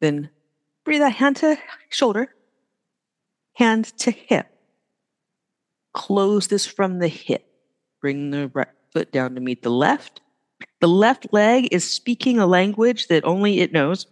Then 0.00 0.30
breathe 0.84 1.02
out. 1.02 1.12
Hand 1.12 1.36
to 1.36 1.56
shoulder. 1.90 2.34
Hand 3.54 3.84
to 3.98 4.10
hip. 4.10 4.48
Close 5.92 6.48
this 6.48 6.66
from 6.66 6.98
the 6.98 7.08
hip. 7.08 7.46
Bring 8.00 8.30
the 8.30 8.50
right 8.54 8.68
foot 8.92 9.12
down 9.12 9.34
to 9.34 9.40
meet 9.40 9.62
the 9.62 9.70
left. 9.70 10.20
The 10.80 10.88
left 10.88 11.32
leg 11.32 11.68
is 11.70 11.88
speaking 11.88 12.38
a 12.38 12.46
language 12.46 13.08
that 13.08 13.24
only 13.24 13.60
it 13.60 13.72
knows. 13.72 14.06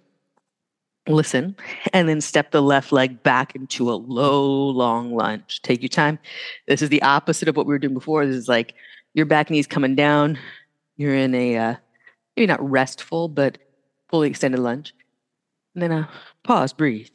Listen, 1.09 1.57
and 1.93 2.09
then 2.09 2.21
step 2.21 2.51
the 2.51 2.63
left 2.63 2.93
leg 2.93 3.23
back 3.23 3.55
into 3.55 3.91
a 3.91 3.95
low, 3.95 4.69
long 4.69 5.15
lunge. 5.15 5.61
Take 5.63 5.83
your 5.83 5.89
time. 5.89 6.19
This 6.69 6.83
is 6.83 6.89
the 6.89 7.03
opposite 7.03 7.49
of 7.49 7.57
what 7.57 7.67
we 7.67 7.73
were 7.73 7.79
doing 7.79 7.95
before. 7.95 8.27
This 8.27 8.37
is 8.37 8.49
like 8.49 8.75
your 9.15 9.27
back 9.27 9.51
knee's 9.51 9.67
coming 9.67 9.95
down. 9.95 10.39
You're 10.97 11.15
in 11.15 11.35
a 11.35 11.57
uh, 11.57 11.75
maybe 12.37 12.47
not 12.47 12.69
restful, 12.69 13.29
but 13.29 13.59
fully 14.09 14.29
extended 14.29 14.61
lunge. 14.61 14.95
And 15.75 15.83
then 15.83 15.93
uh, 15.93 16.09
pause, 16.43 16.73
breathe. 16.73 17.09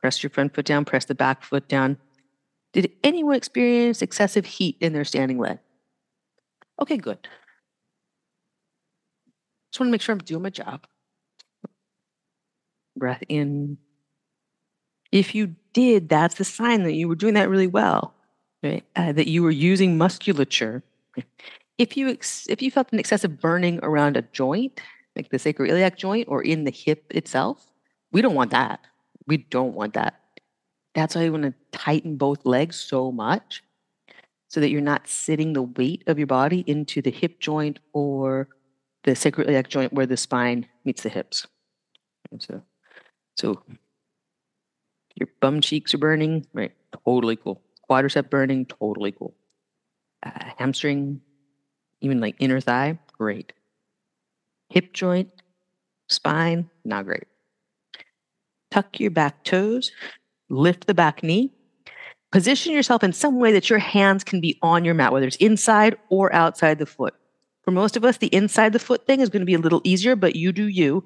Press 0.00 0.22
your 0.22 0.30
front 0.30 0.54
foot 0.54 0.66
down, 0.66 0.84
press 0.84 1.04
the 1.04 1.14
back 1.14 1.42
foot 1.42 1.68
down. 1.68 1.98
Did 2.72 2.92
anyone 3.02 3.36
experience 3.36 4.02
excessive 4.02 4.44
heat 4.44 4.76
in 4.80 4.92
their 4.92 5.04
standing 5.04 5.38
leg? 5.38 5.58
Okay, 6.80 6.96
good. 6.96 7.26
Just 9.70 9.80
want 9.80 9.88
to 9.88 9.92
make 9.92 10.02
sure 10.02 10.12
I'm 10.12 10.18
doing 10.18 10.42
my 10.42 10.50
job. 10.50 10.86
Breath 12.96 13.22
in. 13.28 13.78
If 15.12 15.34
you 15.34 15.54
did, 15.72 16.08
that's 16.08 16.34
the 16.36 16.44
sign 16.44 16.82
that 16.82 16.94
you 16.94 17.08
were 17.08 17.14
doing 17.14 17.34
that 17.34 17.48
really 17.48 17.66
well, 17.66 18.14
right? 18.62 18.84
Uh, 18.96 19.12
that 19.12 19.28
you 19.28 19.42
were 19.42 19.50
using 19.50 19.96
musculature. 19.96 20.82
If 21.78 21.96
you 21.96 22.08
ex- 22.08 22.46
if 22.48 22.62
you 22.62 22.70
felt 22.70 22.92
an 22.92 22.98
excessive 22.98 23.40
burning 23.40 23.80
around 23.82 24.16
a 24.16 24.22
joint, 24.22 24.80
like 25.14 25.30
the 25.30 25.38
sacroiliac 25.38 25.96
joint 25.96 26.28
or 26.28 26.42
in 26.42 26.64
the 26.64 26.70
hip 26.70 27.04
itself, 27.10 27.70
we 28.12 28.22
don't 28.22 28.34
want 28.34 28.50
that. 28.50 28.80
We 29.26 29.38
don't 29.38 29.74
want 29.74 29.94
that. 29.94 30.20
That's 30.94 31.14
why 31.14 31.24
you 31.24 31.32
want 31.32 31.44
to 31.44 31.54
tighten 31.72 32.16
both 32.16 32.46
legs 32.46 32.76
so 32.76 33.12
much 33.12 33.62
so 34.48 34.60
that 34.60 34.70
you're 34.70 34.80
not 34.80 35.08
sitting 35.08 35.52
the 35.52 35.62
weight 35.62 36.02
of 36.06 36.18
your 36.18 36.26
body 36.26 36.64
into 36.66 37.02
the 37.02 37.10
hip 37.10 37.40
joint 37.40 37.78
or 37.92 38.48
the 39.04 39.12
sacroiliac 39.12 39.68
joint 39.68 39.92
where 39.92 40.06
the 40.06 40.16
spine 40.16 40.66
meets 40.84 41.02
the 41.02 41.08
hips. 41.08 41.46
And 42.30 42.42
so, 42.42 42.62
so 43.36 43.62
your 45.14 45.28
bum 45.40 45.60
cheeks 45.60 45.94
are 45.94 45.98
burning, 45.98 46.46
right? 46.52 46.72
Totally 47.04 47.36
cool. 47.36 47.62
Quadricep 47.88 48.30
burning, 48.30 48.66
totally 48.66 49.12
cool. 49.12 49.34
Uh, 50.22 50.30
hamstring, 50.58 51.20
even 52.00 52.20
like 52.20 52.36
inner 52.38 52.60
thigh, 52.60 52.98
great. 53.16 53.52
Hip 54.70 54.92
joint, 54.92 55.30
spine, 56.08 56.68
not 56.84 57.04
great. 57.04 57.24
Tuck 58.70 58.98
your 58.98 59.10
back 59.10 59.44
toes, 59.44 59.92
lift 60.48 60.86
the 60.86 60.94
back 60.94 61.22
knee, 61.22 61.52
position 62.32 62.72
yourself 62.72 63.04
in 63.04 63.12
some 63.12 63.38
way 63.38 63.52
that 63.52 63.70
your 63.70 63.78
hands 63.78 64.24
can 64.24 64.40
be 64.40 64.58
on 64.60 64.84
your 64.84 64.94
mat, 64.94 65.12
whether 65.12 65.26
it's 65.26 65.36
inside 65.36 65.96
or 66.10 66.34
outside 66.34 66.78
the 66.78 66.86
foot. 66.86 67.14
For 67.62 67.70
most 67.70 67.96
of 67.96 68.04
us, 68.04 68.18
the 68.18 68.34
inside 68.34 68.72
the 68.72 68.78
foot 68.78 69.06
thing 69.06 69.20
is 69.20 69.28
going 69.28 69.40
to 69.40 69.46
be 69.46 69.54
a 69.54 69.58
little 69.58 69.80
easier, 69.84 70.16
but 70.16 70.36
you 70.36 70.52
do 70.52 70.66
you. 70.66 71.04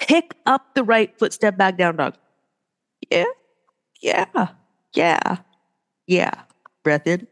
Pick 0.00 0.34
up 0.46 0.74
the 0.74 0.82
right 0.82 1.16
foot, 1.18 1.32
step 1.32 1.56
back 1.56 1.76
down 1.76 1.96
dog. 1.96 2.14
Yeah, 3.10 3.24
yeah, 4.00 4.48
yeah, 4.94 5.36
yeah. 6.06 6.42
Breath 6.82 7.06
in. 7.06 7.26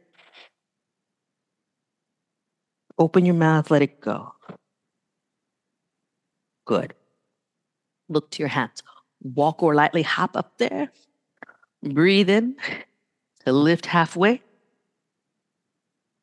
Open 2.98 3.24
your 3.24 3.34
mouth, 3.34 3.70
let 3.70 3.82
it 3.82 4.00
go. 4.00 4.32
Good. 6.66 6.94
Look 8.08 8.30
to 8.32 8.40
your 8.40 8.48
hands. 8.48 8.82
Walk 9.22 9.62
or 9.62 9.74
lightly 9.74 10.02
hop 10.02 10.36
up 10.36 10.58
there. 10.58 10.90
Breathe 11.82 12.28
in 12.28 12.56
to 13.46 13.52
lift 13.52 13.86
halfway. 13.86 14.42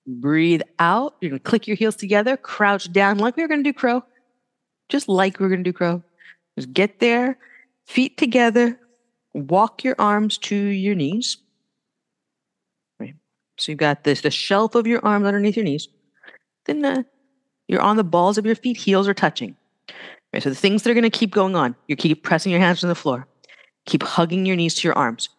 Breathe 0.05 0.61
out. 0.77 1.15
You're 1.19 1.29
going 1.29 1.39
to 1.39 1.43
click 1.43 1.67
your 1.67 1.77
heels 1.77 1.95
together, 1.95 2.37
crouch 2.37 2.91
down 2.91 3.17
like 3.17 3.35
we 3.37 3.43
were 3.43 3.47
going 3.47 3.63
to 3.63 3.69
do 3.69 3.73
crow. 3.73 4.03
Just 4.89 5.09
like 5.09 5.39
we 5.39 5.47
are 5.47 5.49
going 5.49 5.63
to 5.63 5.69
do 5.69 5.73
crow. 5.73 6.03
Just 6.57 6.73
get 6.73 6.99
there, 6.99 7.37
feet 7.85 8.17
together, 8.17 8.79
walk 9.33 9.83
your 9.83 9.95
arms 9.99 10.37
to 10.37 10.55
your 10.55 10.95
knees. 10.95 11.37
Right. 12.99 13.15
So 13.57 13.71
you've 13.71 13.79
got 13.79 14.03
this 14.03 14.21
the 14.21 14.31
shelf 14.31 14.75
of 14.75 14.87
your 14.87 15.05
arms 15.05 15.25
underneath 15.25 15.57
your 15.57 15.65
knees. 15.65 15.87
Then 16.65 16.83
uh, 16.83 17.03
you're 17.67 17.81
on 17.81 17.97
the 17.97 18.03
balls 18.03 18.37
of 18.37 18.45
your 18.45 18.55
feet, 18.55 18.77
heels 18.77 19.07
are 19.07 19.13
touching. 19.13 19.55
Right, 20.33 20.43
so 20.43 20.49
the 20.49 20.55
things 20.55 20.83
that 20.83 20.91
are 20.91 20.93
going 20.93 21.03
to 21.03 21.09
keep 21.09 21.31
going 21.31 21.55
on, 21.55 21.75
you 21.87 21.95
keep 21.95 22.23
pressing 22.23 22.51
your 22.51 22.59
hands 22.59 22.83
on 22.83 22.89
the 22.89 22.95
floor, 22.95 23.27
keep 23.85 24.03
hugging 24.03 24.45
your 24.45 24.55
knees 24.55 24.75
to 24.75 24.87
your 24.87 24.97
arms, 24.97 25.29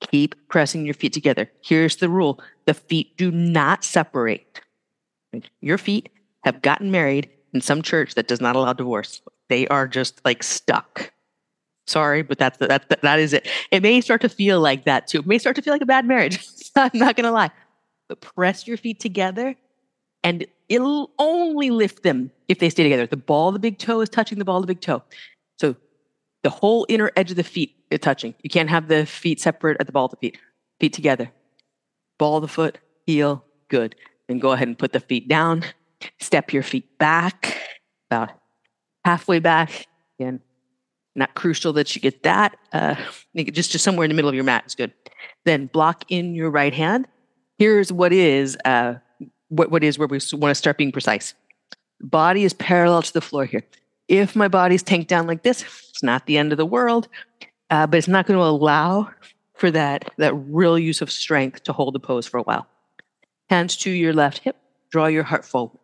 keep 0.00 0.34
pressing 0.48 0.84
your 0.84 0.94
feet 0.94 1.12
together. 1.12 1.50
Here's 1.62 1.96
the 1.96 2.08
rule 2.08 2.40
the 2.64 2.74
feet 2.74 3.16
do 3.16 3.30
not 3.30 3.84
separate. 3.84 4.60
Your 5.60 5.78
feet 5.78 6.08
have 6.42 6.62
gotten 6.62 6.90
married 6.90 7.30
in 7.52 7.60
some 7.60 7.82
church 7.82 8.14
that 8.14 8.28
does 8.28 8.40
not 8.40 8.56
allow 8.56 8.72
divorce. 8.72 9.20
They 9.48 9.66
are 9.68 9.86
just 9.86 10.20
like 10.24 10.42
stuck. 10.42 11.12
Sorry, 11.86 12.22
but 12.22 12.38
that's 12.38 12.58
the, 12.58 12.66
that, 12.68 13.02
that 13.02 13.18
is 13.18 13.32
it. 13.34 13.46
It 13.70 13.82
may 13.82 14.00
start 14.00 14.22
to 14.22 14.28
feel 14.28 14.60
like 14.60 14.84
that 14.84 15.06
too. 15.06 15.18
It 15.18 15.26
may 15.26 15.38
start 15.38 15.56
to 15.56 15.62
feel 15.62 15.74
like 15.74 15.82
a 15.82 15.86
bad 15.86 16.06
marriage. 16.06 16.38
I'm 16.76 16.90
not 16.94 17.16
to 17.16 17.30
lie. 17.30 17.50
But 18.08 18.20
press 18.20 18.66
your 18.66 18.76
feet 18.76 19.00
together 19.00 19.54
and 20.22 20.46
it'll 20.68 21.10
only 21.18 21.70
lift 21.70 22.02
them 22.02 22.30
if 22.48 22.58
they 22.58 22.70
stay 22.70 22.82
together. 22.82 23.06
The 23.06 23.16
ball 23.16 23.52
the 23.52 23.58
big 23.58 23.78
toe 23.78 24.00
is 24.00 24.08
touching 24.08 24.38
the 24.38 24.44
ball 24.44 24.60
the 24.60 24.66
big 24.66 24.80
toe. 24.80 25.02
So 25.58 25.76
the 26.42 26.50
whole 26.50 26.86
inner 26.88 27.10
edge 27.16 27.30
of 27.30 27.36
the 27.36 27.44
feet 27.44 27.76
is 27.90 28.00
touching. 28.00 28.34
You 28.42 28.50
can't 28.50 28.70
have 28.70 28.88
the 28.88 29.06
feet 29.06 29.40
separate 29.40 29.76
at 29.80 29.86
the 29.86 29.92
ball 29.92 30.06
of 30.06 30.10
the 30.12 30.16
feet. 30.16 30.38
Feet 30.80 30.92
together. 30.92 31.30
Ball 32.18 32.36
of 32.36 32.42
the 32.42 32.48
foot, 32.48 32.78
heel, 33.06 33.44
good. 33.68 33.94
Then 34.28 34.38
go 34.38 34.52
ahead 34.52 34.68
and 34.68 34.78
put 34.78 34.92
the 34.92 35.00
feet 35.00 35.28
down. 35.28 35.64
Step 36.20 36.52
your 36.52 36.62
feet 36.62 36.98
back, 36.98 37.58
about 38.10 38.30
halfway 39.04 39.38
back. 39.38 39.86
Again, 40.18 40.40
not 41.14 41.34
crucial 41.34 41.72
that 41.74 41.94
you 41.94 42.00
get 42.00 42.22
that. 42.22 42.56
Uh, 42.72 42.96
just, 43.36 43.70
just 43.70 43.84
somewhere 43.84 44.04
in 44.04 44.10
the 44.10 44.14
middle 44.14 44.28
of 44.28 44.34
your 44.34 44.44
mat 44.44 44.64
is 44.66 44.74
good. 44.74 44.92
Then 45.44 45.66
block 45.66 46.04
in 46.08 46.34
your 46.34 46.50
right 46.50 46.74
hand. 46.74 47.06
Here's 47.58 47.92
what 47.92 48.12
is 48.12 48.56
uh, 48.64 48.94
what, 49.48 49.70
what 49.70 49.84
is 49.84 49.98
where 49.98 50.08
we 50.08 50.18
want 50.32 50.50
to 50.50 50.54
start 50.54 50.76
being 50.76 50.92
precise. 50.92 51.34
Body 52.00 52.44
is 52.44 52.52
parallel 52.54 53.02
to 53.02 53.12
the 53.12 53.20
floor 53.20 53.44
here. 53.44 53.62
If 54.08 54.36
my 54.36 54.48
body's 54.48 54.82
tanked 54.82 55.08
down 55.08 55.26
like 55.26 55.42
this, 55.42 55.62
it's 55.90 56.02
not 56.02 56.26
the 56.26 56.36
end 56.36 56.52
of 56.52 56.58
the 56.58 56.66
world, 56.66 57.08
uh, 57.70 57.86
but 57.86 57.96
it's 57.96 58.08
not 58.08 58.26
going 58.26 58.38
to 58.38 58.44
allow 58.44 59.10
for 59.54 59.70
that, 59.70 60.10
that 60.18 60.34
real 60.34 60.78
use 60.78 61.00
of 61.00 61.10
strength 61.10 61.62
to 61.62 61.72
hold 61.72 61.94
the 61.94 62.00
pose 62.00 62.26
for 62.26 62.38
a 62.38 62.42
while. 62.42 62.66
Hands 63.48 63.74
to 63.76 63.90
your 63.90 64.12
left 64.12 64.38
hip, 64.38 64.56
draw 64.90 65.06
your 65.06 65.22
heart 65.22 65.44
forward. 65.44 65.78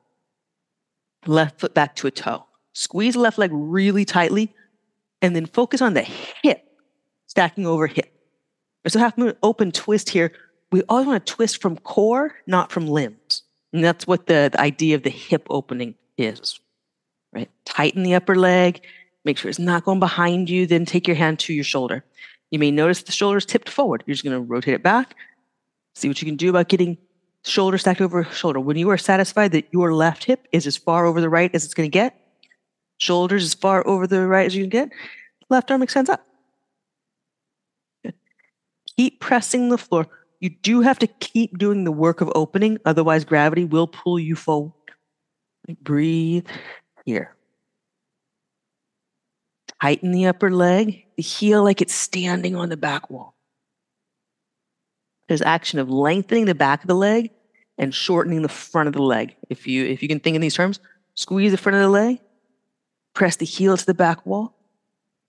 Left 1.27 1.61
foot 1.61 1.73
back 1.73 1.95
to 1.97 2.07
a 2.07 2.11
toe. 2.11 2.47
Squeeze 2.81 3.13
the 3.13 3.21
left 3.21 3.37
leg 3.37 3.51
really 3.53 4.07
tightly, 4.07 4.55
and 5.21 5.37
then 5.37 5.45
focus 5.45 5.83
on 5.83 5.93
the 5.93 6.01
hip, 6.01 6.67
stacking 7.27 7.67
over 7.67 7.87
hip. 7.87 8.11
So 8.89 8.99
half 8.99 9.19
moon 9.19 9.37
open 9.43 9.71
twist 9.71 10.09
here. 10.09 10.33
We 10.73 10.83
always 10.89 11.07
want 11.07 11.27
to 11.27 11.31
twist 11.31 11.61
from 11.61 11.77
core, 11.77 12.37
not 12.47 12.73
from 12.73 12.87
limbs. 12.87 13.43
And 13.75 13.85
that's 13.85 14.07
what 14.07 14.29
the, 14.29 14.49
the 14.51 14.59
idea 14.59 14.95
of 14.95 15.03
the 15.03 15.11
hip 15.11 15.47
opening 15.51 15.95
is, 16.17 16.59
right? 17.35 17.51
Tighten 17.67 18.03
the 18.03 18.15
upper 18.15 18.35
leg, 18.35 18.83
make 19.27 19.37
sure 19.37 19.51
it's 19.51 19.59
not 19.59 19.85
going 19.85 20.01
behind 20.01 20.49
you, 20.49 20.67
then 20.67 20.87
take 20.87 21.07
your 21.07 21.17
hand 21.17 21.39
to 21.41 21.53
your 21.53 21.65
shoulder. 21.65 22.03
You 22.51 22.59
may 22.59 22.71
notice 22.71 23.03
the 23.03 23.13
shoulder's 23.13 23.45
tipped 23.45 23.69
forward. 23.69 24.05
You're 24.07 24.15
just 24.15 24.25
going 24.25 24.35
to 24.35 24.41
rotate 24.41 24.73
it 24.73 24.83
back. 24.83 25.15
See 25.95 26.09
what 26.09 26.23
you 26.23 26.27
can 26.27 26.37
do 26.37 26.49
about 26.49 26.69
getting 26.69 26.97
shoulder 27.45 27.77
stacked 27.77 28.01
over 28.01 28.25
shoulder. 28.25 28.59
When 28.59 28.79
you 28.79 28.89
are 28.89 28.97
satisfied 28.97 29.53
that 29.53 29.69
your 29.71 29.93
left 29.93 30.25
hip 30.25 30.49
is 30.51 30.67
as 30.67 30.79
far 30.79 31.05
over 31.05 31.21
the 31.21 31.29
right 31.29 31.55
as 31.55 31.67
it's 31.67 31.75
going 31.75 31.91
to 31.91 31.93
get, 31.93 32.17
shoulders 33.01 33.45
as 33.45 33.55
far 33.55 33.87
over 33.87 34.07
the 34.07 34.27
right 34.27 34.47
as 34.47 34.55
you 34.55 34.63
can 34.63 34.71
get, 34.71 34.91
left 35.49 35.71
arm 35.71 35.83
extends 35.83 36.09
up. 36.09 36.25
Good. 38.05 38.15
Keep 38.97 39.21
pressing 39.21 39.69
the 39.69 39.79
floor 39.79 40.09
you 40.41 40.49
do 40.49 40.81
have 40.81 40.99
to 41.01 41.07
keep 41.07 41.59
doing 41.59 41.85
the 41.85 41.93
work 41.93 42.23
of 42.23 42.33
opening, 42.35 42.79
otherwise, 42.87 43.25
gravity 43.25 43.65
will 43.65 43.87
pull 43.87 44.19
you 44.19 44.35
forward. 44.35 44.73
Breathe 45.83 46.49
here. 47.05 47.37
Tighten 49.83 50.13
the 50.13 50.27
upper 50.27 50.51
leg, 50.51 51.05
the 51.17 51.23
heel 51.23 51.63
like 51.63 51.83
it's 51.83 51.95
standing 51.95 52.57
on 52.57 52.71
the 52.71 52.77
back 52.77 53.11
wall. 53.11 53.35
There's 55.29 55.43
action 55.43 55.79
of 55.79 55.91
lengthening 55.91 56.47
the 56.47 56.55
back 56.55 56.83
of 56.83 56.89
the 56.89 56.95
leg 56.95 57.31
and 57.79 57.95
shortening 57.95 58.43
the 58.43 58.49
front 58.49 58.89
of 58.89 58.95
the 58.95 59.03
leg. 59.03 59.37
If 59.49 59.67
you 59.67 59.85
if 59.85 60.03
you 60.03 60.09
can 60.09 60.21
think 60.21 60.35
in 60.35 60.41
these 60.41 60.55
terms, 60.55 60.81
squeeze 61.15 61.53
the 61.53 61.59
front 61.59 61.77
of 61.77 61.83
the 61.83 61.89
leg, 61.89 62.19
press 63.15 63.37
the 63.37 63.47
heel 63.47 63.77
to 63.77 63.87
the 63.87 63.95
back 63.95 64.25
wall, 64.25 64.57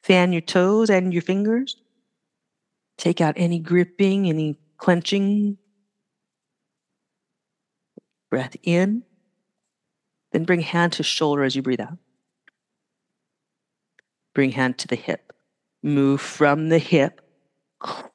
fan 0.04 0.32
your 0.32 0.42
toes 0.42 0.90
and 0.90 1.14
your 1.14 1.22
fingers, 1.22 1.76
take 2.98 3.22
out 3.22 3.34
any 3.38 3.60
gripping, 3.60 4.28
any 4.28 4.58
clenching. 4.78 5.58
Breath 8.30 8.56
in. 8.64 9.04
Then 10.32 10.46
bring 10.46 10.62
hand 10.62 10.94
to 10.94 11.04
shoulder 11.04 11.44
as 11.44 11.56
you 11.56 11.62
breathe 11.62 11.82
out. 11.82 11.98
Bring 14.34 14.52
hand 14.52 14.78
to 14.80 14.88
the 14.88 14.96
hip. 14.96 15.34
Move 15.84 16.22
from 16.22 16.70
the 16.70 16.80
hip. 16.80 17.22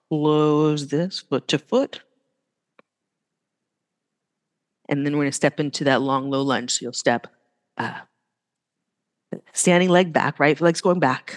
Close 0.08 0.88
this 0.88 1.20
foot 1.20 1.48
to 1.48 1.58
foot. 1.58 2.00
And 4.88 5.04
then 5.04 5.14
we're 5.14 5.24
going 5.24 5.30
to 5.30 5.36
step 5.36 5.60
into 5.60 5.84
that 5.84 6.00
long, 6.00 6.30
low 6.30 6.42
lunge. 6.42 6.70
So 6.72 6.84
you'll 6.84 6.92
step 6.92 7.26
uh, 7.76 8.00
standing 9.52 9.88
leg 9.88 10.12
back, 10.12 10.38
right 10.38 10.60
leg's 10.60 10.80
going 10.80 11.00
back. 11.00 11.36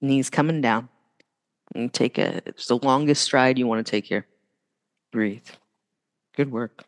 Knees 0.00 0.30
coming 0.30 0.60
down. 0.60 0.88
And 1.74 1.92
take 1.92 2.18
a, 2.18 2.42
it's 2.44 2.66
the 2.66 2.76
longest 2.76 3.22
stride 3.22 3.58
you 3.58 3.66
want 3.66 3.84
to 3.84 3.90
take 3.90 4.04
here. 4.04 4.26
Breathe. 5.10 5.46
Good 6.36 6.50
work. 6.50 6.84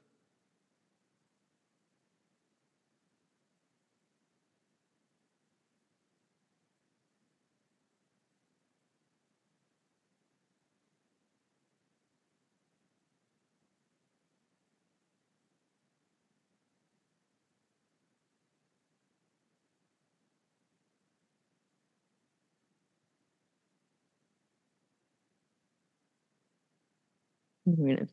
We're 27.84 28.06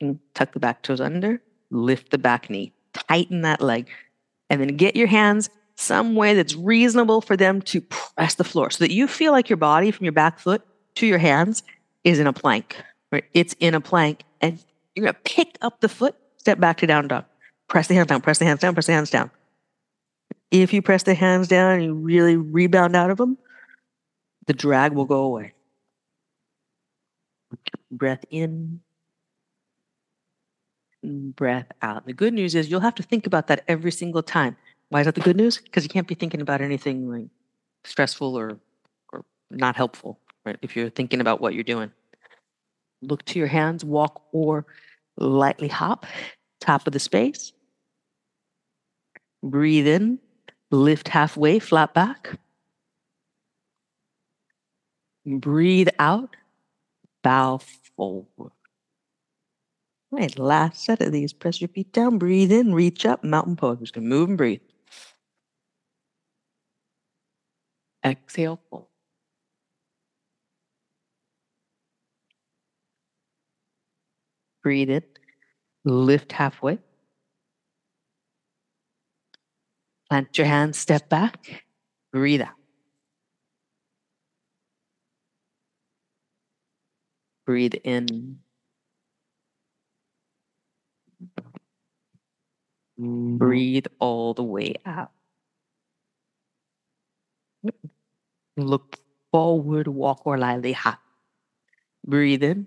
gonna 0.00 0.18
tuck 0.34 0.52
the 0.52 0.60
back 0.60 0.82
toes 0.82 1.00
under, 1.00 1.42
lift 1.70 2.10
the 2.10 2.18
back 2.18 2.48
knee, 2.48 2.72
tighten 2.92 3.42
that 3.42 3.60
leg, 3.60 3.88
and 4.48 4.60
then 4.60 4.76
get 4.76 4.96
your 4.96 5.08
hands 5.08 5.50
some 5.76 6.14
way 6.14 6.34
that's 6.34 6.54
reasonable 6.54 7.20
for 7.20 7.36
them 7.36 7.62
to 7.62 7.80
press 7.80 8.34
the 8.34 8.44
floor 8.44 8.70
so 8.70 8.84
that 8.84 8.92
you 8.92 9.06
feel 9.06 9.32
like 9.32 9.48
your 9.48 9.56
body 9.56 9.90
from 9.90 10.04
your 10.04 10.12
back 10.12 10.38
foot 10.38 10.62
to 10.94 11.06
your 11.06 11.18
hands 11.18 11.62
is 12.04 12.18
in 12.18 12.26
a 12.26 12.32
plank. 12.32 12.76
Right? 13.12 13.24
It's 13.34 13.54
in 13.60 13.74
a 13.74 13.80
plank, 13.80 14.24
and 14.40 14.62
you're 14.94 15.06
gonna 15.06 15.18
pick 15.24 15.58
up 15.62 15.80
the 15.80 15.88
foot, 15.88 16.16
step 16.38 16.60
back 16.60 16.78
to 16.78 16.86
down 16.86 17.08
dog. 17.08 17.24
Press 17.68 17.86
the 17.86 17.94
hands 17.94 18.08
down, 18.08 18.20
press 18.20 18.38
the 18.38 18.44
hands 18.44 18.60
down, 18.60 18.74
press 18.74 18.86
the 18.86 18.92
hands 18.92 19.10
down. 19.10 19.30
If 20.50 20.72
you 20.72 20.82
press 20.82 21.04
the 21.04 21.14
hands 21.14 21.46
down 21.46 21.74
and 21.74 21.84
you 21.84 21.94
really 21.94 22.36
rebound 22.36 22.96
out 22.96 23.10
of 23.10 23.16
them, 23.16 23.38
the 24.46 24.52
drag 24.52 24.92
will 24.92 25.04
go 25.04 25.22
away. 25.22 25.54
Breath 27.90 28.24
in, 28.30 28.80
breath 31.02 31.66
out. 31.82 32.06
The 32.06 32.12
good 32.12 32.34
news 32.34 32.54
is 32.54 32.70
you'll 32.70 32.80
have 32.80 32.94
to 32.96 33.02
think 33.02 33.26
about 33.26 33.46
that 33.48 33.64
every 33.68 33.92
single 33.92 34.22
time. 34.22 34.56
Why 34.88 35.00
is 35.00 35.06
that 35.06 35.14
the 35.14 35.20
good 35.20 35.36
news? 35.36 35.58
Because 35.58 35.84
you 35.84 35.88
can't 35.88 36.06
be 36.06 36.14
thinking 36.14 36.40
about 36.40 36.60
anything 36.60 37.08
like 37.08 37.28
stressful 37.84 38.36
or 38.36 38.58
or 39.12 39.24
not 39.50 39.76
helpful, 39.76 40.18
right? 40.44 40.58
If 40.62 40.76
you're 40.76 40.90
thinking 40.90 41.20
about 41.20 41.40
what 41.40 41.54
you're 41.54 41.64
doing. 41.64 41.92
Look 43.02 43.24
to 43.26 43.38
your 43.38 43.48
hands, 43.48 43.84
walk 43.84 44.22
or 44.32 44.66
lightly 45.16 45.68
hop, 45.68 46.06
top 46.60 46.86
of 46.86 46.92
the 46.92 46.98
space. 46.98 47.52
Breathe 49.42 49.86
in, 49.86 50.18
lift 50.70 51.08
halfway, 51.08 51.58
flat 51.58 51.94
back. 51.94 52.38
Breathe 55.24 55.88
out, 55.98 56.36
bow 57.22 57.60
forward. 57.96 58.52
Right, 60.12 60.36
last 60.38 60.84
set 60.84 61.00
of 61.02 61.12
these. 61.12 61.32
Press 61.32 61.60
your 61.60 61.68
feet 61.68 61.92
down, 61.92 62.18
breathe 62.18 62.52
in, 62.52 62.74
reach 62.74 63.06
up, 63.06 63.24
mountain 63.24 63.56
pose. 63.56 63.78
Just 63.80 63.92
gonna 63.92 64.06
move 64.06 64.28
and 64.28 64.38
breathe. 64.38 64.60
Exhale, 68.04 68.60
fold. 68.68 68.88
Breathe 74.62 74.88
in, 74.90 75.02
lift 75.84 76.32
halfway. 76.32 76.78
Plant 80.08 80.36
your 80.38 80.46
hands, 80.46 80.78
step 80.78 81.08
back, 81.08 81.64
breathe 82.12 82.42
out. 82.42 82.54
Breathe 87.46 87.74
in. 87.84 88.40
Mm-hmm. 93.00 93.38
Breathe 93.38 93.86
all 93.98 94.34
the 94.34 94.42
way 94.44 94.74
out. 94.84 95.10
Look 98.56 98.98
forward, 99.32 99.88
walk 99.88 100.26
or 100.26 100.36
lightly 100.36 100.72
hop. 100.72 101.00
Breathe 102.06 102.42
in. 102.42 102.66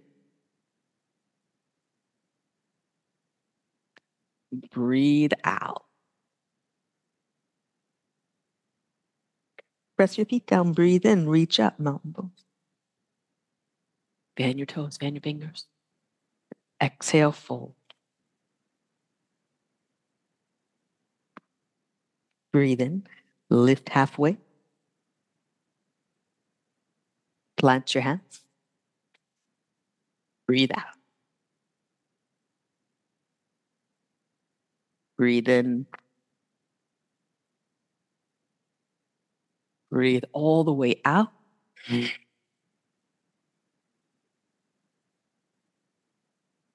Breathe 4.71 5.33
out. 5.43 5.83
Press 9.95 10.17
your 10.17 10.25
feet 10.25 10.47
down, 10.47 10.73
breathe 10.73 11.05
in, 11.05 11.29
reach 11.29 11.59
up, 11.59 11.79
mountain 11.79 12.13
pose. 12.13 12.29
Fan 14.37 14.57
your 14.57 14.65
toes, 14.65 14.97
fan 14.97 15.13
your 15.13 15.21
fingers. 15.21 15.67
Exhale, 16.81 17.31
fold. 17.31 17.75
Breathe 22.53 22.81
in, 22.81 23.07
lift 23.49 23.89
halfway. 23.89 24.37
Plant 27.57 27.95
your 27.95 28.03
hands. 28.03 28.41
Breathe 30.45 30.71
out. 30.75 30.93
Breathe 35.17 35.49
in. 35.49 35.87
Breathe 39.89 40.23
all 40.33 40.63
the 40.63 40.73
way 40.73 41.01
out. 41.05 41.31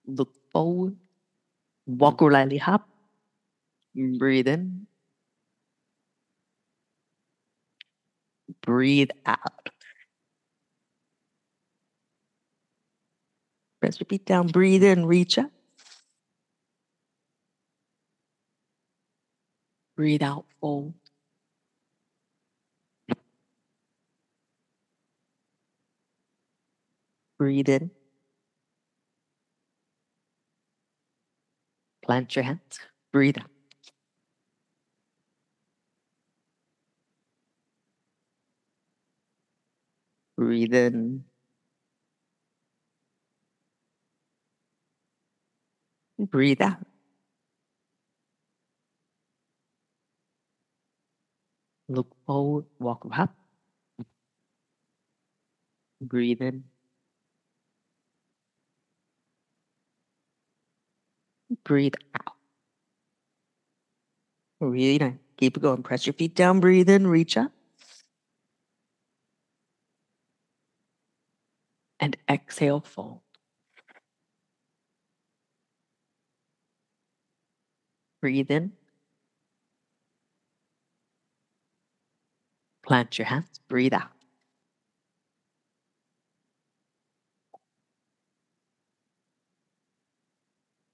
Look 0.07 0.35
forward. 0.53 0.97
Walk 1.87 2.23
or 2.23 2.33
lightly 2.33 2.59
hop. 2.59 2.89
Breathe 3.95 4.49
in. 4.49 4.87
Breathe 8.69 9.09
out. 9.25 9.71
Press 13.81 13.99
your 13.99 14.07
feet 14.09 14.27
down. 14.27 14.49
Breathe 14.49 14.85
in. 14.85 15.07
Reach 15.07 15.39
up. 15.39 15.51
Breathe 19.97 20.23
out. 20.23 20.45
Fold. 20.61 20.93
Breathe 27.39 27.71
in. 27.71 27.91
Plant 32.05 32.37
your 32.37 32.43
hands. 32.43 32.81
Breathe 33.15 33.39
out. 33.39 33.58
Breathe 40.39 40.73
in. 40.73 41.25
Breathe 46.19 46.63
out. 46.63 46.79
Look 51.89 52.15
forward, 52.27 52.67
walk 52.79 53.07
up. 53.13 53.35
Breathe 56.01 56.41
in. 56.43 56.65
Breathe 61.65 61.95
out. 62.15 62.35
Really 64.61 64.99
nice. 64.99 65.15
Keep 65.37 65.57
it 65.57 65.61
going. 65.63 65.83
Press 65.83 66.07
your 66.07 66.15
feet 66.15 66.37
down, 66.37 66.61
breathe 66.61 66.89
in, 66.91 67.09
reach 67.09 67.37
up. 67.37 67.53
And 72.01 72.17
exhale, 72.29 72.81
fold. 72.81 73.21
Breathe 78.21 78.51
in. 78.51 78.73
Plant 82.85 83.19
your 83.19 83.27
hands, 83.27 83.61
breathe 83.69 83.93
out. 83.93 84.13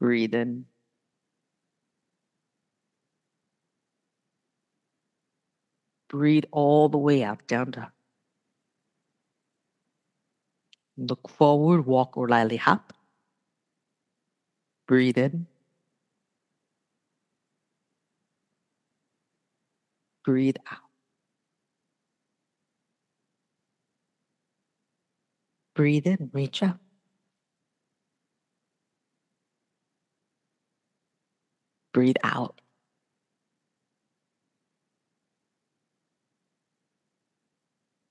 Breathe 0.00 0.34
in. 0.34 0.66
Breathe 6.09 6.44
all 6.52 6.88
the 6.88 6.98
way 6.98 7.22
out, 7.24 7.46
down 7.46 7.70
dog. 7.72 7.93
Look 10.97 11.28
forward, 11.28 11.86
walk 11.86 12.16
or 12.16 12.28
lightly 12.28 12.57
hop. 12.57 12.92
Breathe 14.86 15.18
in. 15.18 15.47
Breathe 20.24 20.57
out. 20.70 20.78
Breathe 25.74 26.07
in, 26.07 26.30
reach 26.32 26.62
out. 26.62 26.78
Breathe 31.92 32.16
out. 32.24 32.61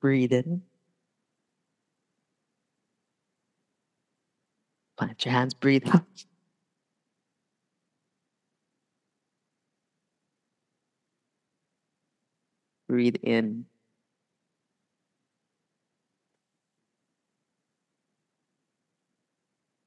Breathe 0.01 0.33
in. 0.33 0.63
Plant 4.97 5.25
your 5.25 5.31
hands, 5.33 5.53
breathe 5.53 5.87
out. 5.87 6.03
Breathe 12.87 13.17
in. 13.23 13.65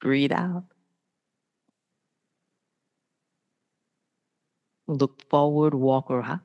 Breathe 0.00 0.32
out. 0.32 0.64
Look 4.88 5.22
forward, 5.28 5.74
walk 5.74 6.10
or. 6.10 6.40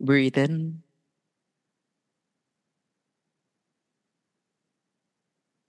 Breathe 0.00 0.36
in. 0.38 0.82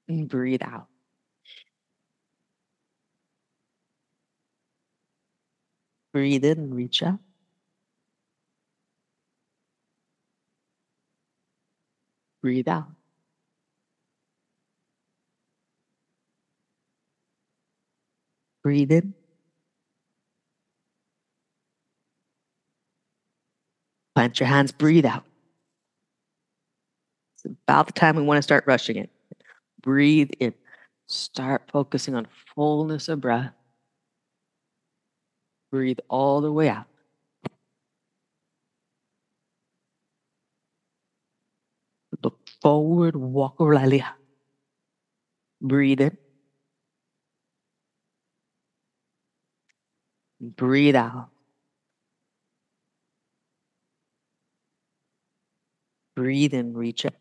And 0.08 0.30
breathe 0.30 0.62
out. 0.64 0.88
Breathe 6.14 6.46
in, 6.46 6.74
reach 6.74 7.04
up. 7.04 7.20
Breathe 12.42 12.68
out. 12.68 12.86
Breathe 18.64 18.92
in. 18.92 19.14
Plant 24.16 24.40
your 24.40 24.48
hands, 24.48 24.72
breathe 24.72 25.06
out. 25.06 25.26
It's 27.36 27.46
about 27.46 27.88
the 27.88 27.94
time 27.94 28.16
we 28.16 28.24
want 28.24 28.38
to 28.38 28.42
start 28.42 28.64
rushing 28.66 28.96
it. 28.96 29.10
Breathe 29.86 30.32
in. 30.40 30.54
Start 31.08 31.70
focusing 31.72 32.16
on 32.16 32.28
fullness 32.56 33.08
of 33.08 33.22
breath. 33.22 33.54
Breathe 35.72 36.00
all 36.10 36.42
the 36.42 36.52
way 36.52 36.70
out. 36.70 36.88
Look 42.24 42.40
forward, 42.62 43.16
walk 43.16 43.56
over 43.60 43.76
Breathe 45.62 46.02
in. 46.02 46.18
Breathe 50.42 50.96
out. 50.96 51.30
Breathe 56.16 56.54
in, 56.54 56.74
reach 56.74 57.06
up. 57.06 57.14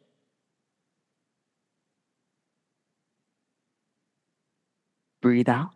Breathe 5.24 5.48
out. 5.48 5.70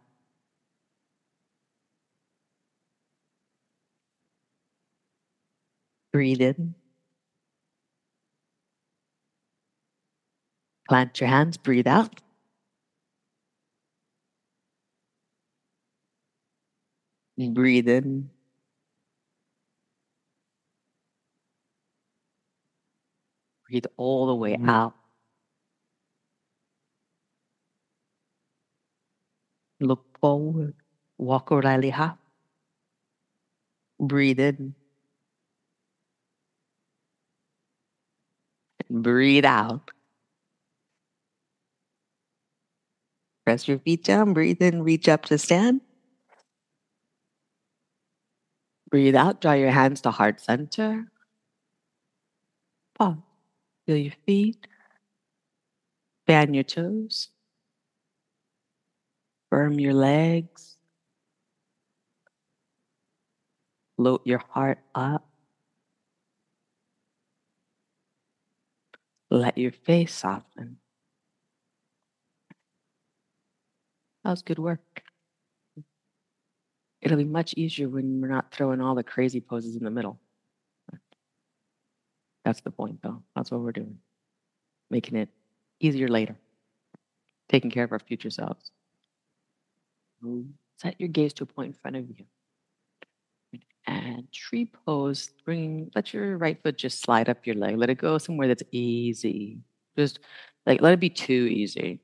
Breathe 6.12 6.42
in. 6.42 6.74
Plant 10.86 11.18
your 11.18 11.30
hands, 11.30 11.56
breathe 11.56 11.86
out. 11.86 12.20
Breathe 17.38 17.88
in. 17.88 18.28
Breathe 23.66 23.86
all 23.96 24.26
the 24.26 24.34
way 24.34 24.56
mm. 24.58 24.68
out. 24.68 24.94
Look 29.80 30.18
forward. 30.20 30.74
Walk 31.18 31.52
or 31.52 31.62
lightly 31.62 31.90
hop. 31.90 32.18
Breathe 34.00 34.40
in. 34.40 34.74
Breathe 38.90 39.44
out. 39.44 39.90
Press 43.44 43.68
your 43.68 43.78
feet 43.78 44.04
down. 44.04 44.34
Breathe 44.34 44.62
in. 44.62 44.82
Reach 44.82 45.08
up 45.08 45.24
to 45.26 45.38
stand. 45.38 45.80
Breathe 48.90 49.16
out. 49.16 49.40
Draw 49.40 49.52
your 49.52 49.70
hands 49.70 50.00
to 50.02 50.10
heart 50.10 50.40
center. 50.40 51.06
Pause. 52.98 53.18
Feel 53.86 53.96
your 53.96 54.14
feet. 54.26 54.66
Fan 56.26 56.54
your 56.54 56.64
toes. 56.64 57.30
Firm 59.50 59.78
your 59.78 59.94
legs. 59.94 60.76
Float 63.96 64.22
your 64.24 64.42
heart 64.50 64.78
up. 64.94 65.28
Let 69.30 69.58
your 69.58 69.72
face 69.72 70.14
soften. 70.14 70.78
That 74.24 74.30
was 74.30 74.42
good 74.42 74.58
work. 74.58 75.02
It'll 77.00 77.16
be 77.16 77.24
much 77.24 77.54
easier 77.54 77.88
when 77.88 78.20
we're 78.20 78.28
not 78.28 78.52
throwing 78.52 78.80
all 78.80 78.94
the 78.94 79.02
crazy 79.02 79.40
poses 79.40 79.76
in 79.76 79.84
the 79.84 79.90
middle. 79.90 80.18
That's 82.44 82.60
the 82.60 82.70
point, 82.70 83.00
though. 83.02 83.22
That's 83.36 83.50
what 83.50 83.60
we're 83.60 83.72
doing. 83.72 83.98
Making 84.90 85.18
it 85.18 85.28
easier 85.80 86.08
later. 86.08 86.36
Taking 87.48 87.70
care 87.70 87.84
of 87.84 87.92
our 87.92 87.98
future 87.98 88.30
selves. 88.30 88.70
Mm-hmm. 90.24 90.50
Set 90.76 90.94
your 90.98 91.08
gaze 91.08 91.32
to 91.34 91.44
a 91.44 91.46
point 91.46 91.68
in 91.68 91.72
front 91.74 91.96
of 91.96 92.08
you. 92.08 92.24
And 93.86 94.30
tree 94.32 94.70
pose, 94.86 95.30
bring, 95.44 95.90
let 95.94 96.12
your 96.12 96.36
right 96.36 96.62
foot 96.62 96.76
just 96.76 97.00
slide 97.00 97.28
up 97.28 97.46
your 97.46 97.56
leg. 97.56 97.76
Let 97.78 97.90
it 97.90 97.96
go 97.96 98.18
somewhere 98.18 98.46
that's 98.46 98.62
easy. 98.70 99.58
Just 99.96 100.20
like, 100.66 100.82
let 100.82 100.92
it 100.92 101.00
be 101.00 101.10
too 101.10 101.32
easy. 101.32 102.00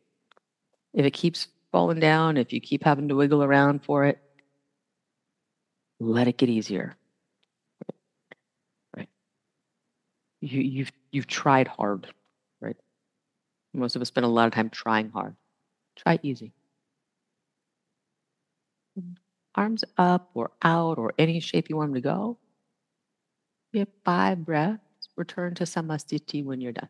If 0.94 1.04
it 1.04 1.12
keeps 1.12 1.48
falling 1.70 2.00
down, 2.00 2.36
if 2.36 2.52
you 2.52 2.60
keep 2.60 2.82
having 2.84 3.08
to 3.08 3.14
wiggle 3.14 3.42
around 3.44 3.84
for 3.84 4.06
it, 4.06 4.18
let 6.00 6.26
it 6.26 6.38
get 6.38 6.48
easier. 6.48 6.96
Right. 8.96 9.08
You, 10.40 10.62
you've, 10.62 10.92
you've 11.12 11.26
tried 11.26 11.68
hard, 11.68 12.12
right? 12.60 12.76
Most 13.74 13.94
of 13.94 14.02
us 14.02 14.08
spend 14.08 14.24
a 14.24 14.28
lot 14.28 14.46
of 14.46 14.52
time 14.54 14.70
trying 14.70 15.10
hard. 15.10 15.36
Try 15.96 16.18
easy. 16.22 16.52
Arms 19.56 19.84
up 19.98 20.30
or 20.34 20.52
out 20.62 20.98
or 20.98 21.12
any 21.18 21.40
shape 21.40 21.68
you 21.70 21.76
want 21.76 21.88
them 21.90 21.94
to 21.94 22.00
go. 22.00 22.38
Get 23.74 23.88
five 24.04 24.44
breaths. 24.44 24.80
Return 25.16 25.54
to 25.56 25.64
Samasthiti 25.64 26.44
when 26.44 26.60
you're 26.60 26.72
done. 26.72 26.88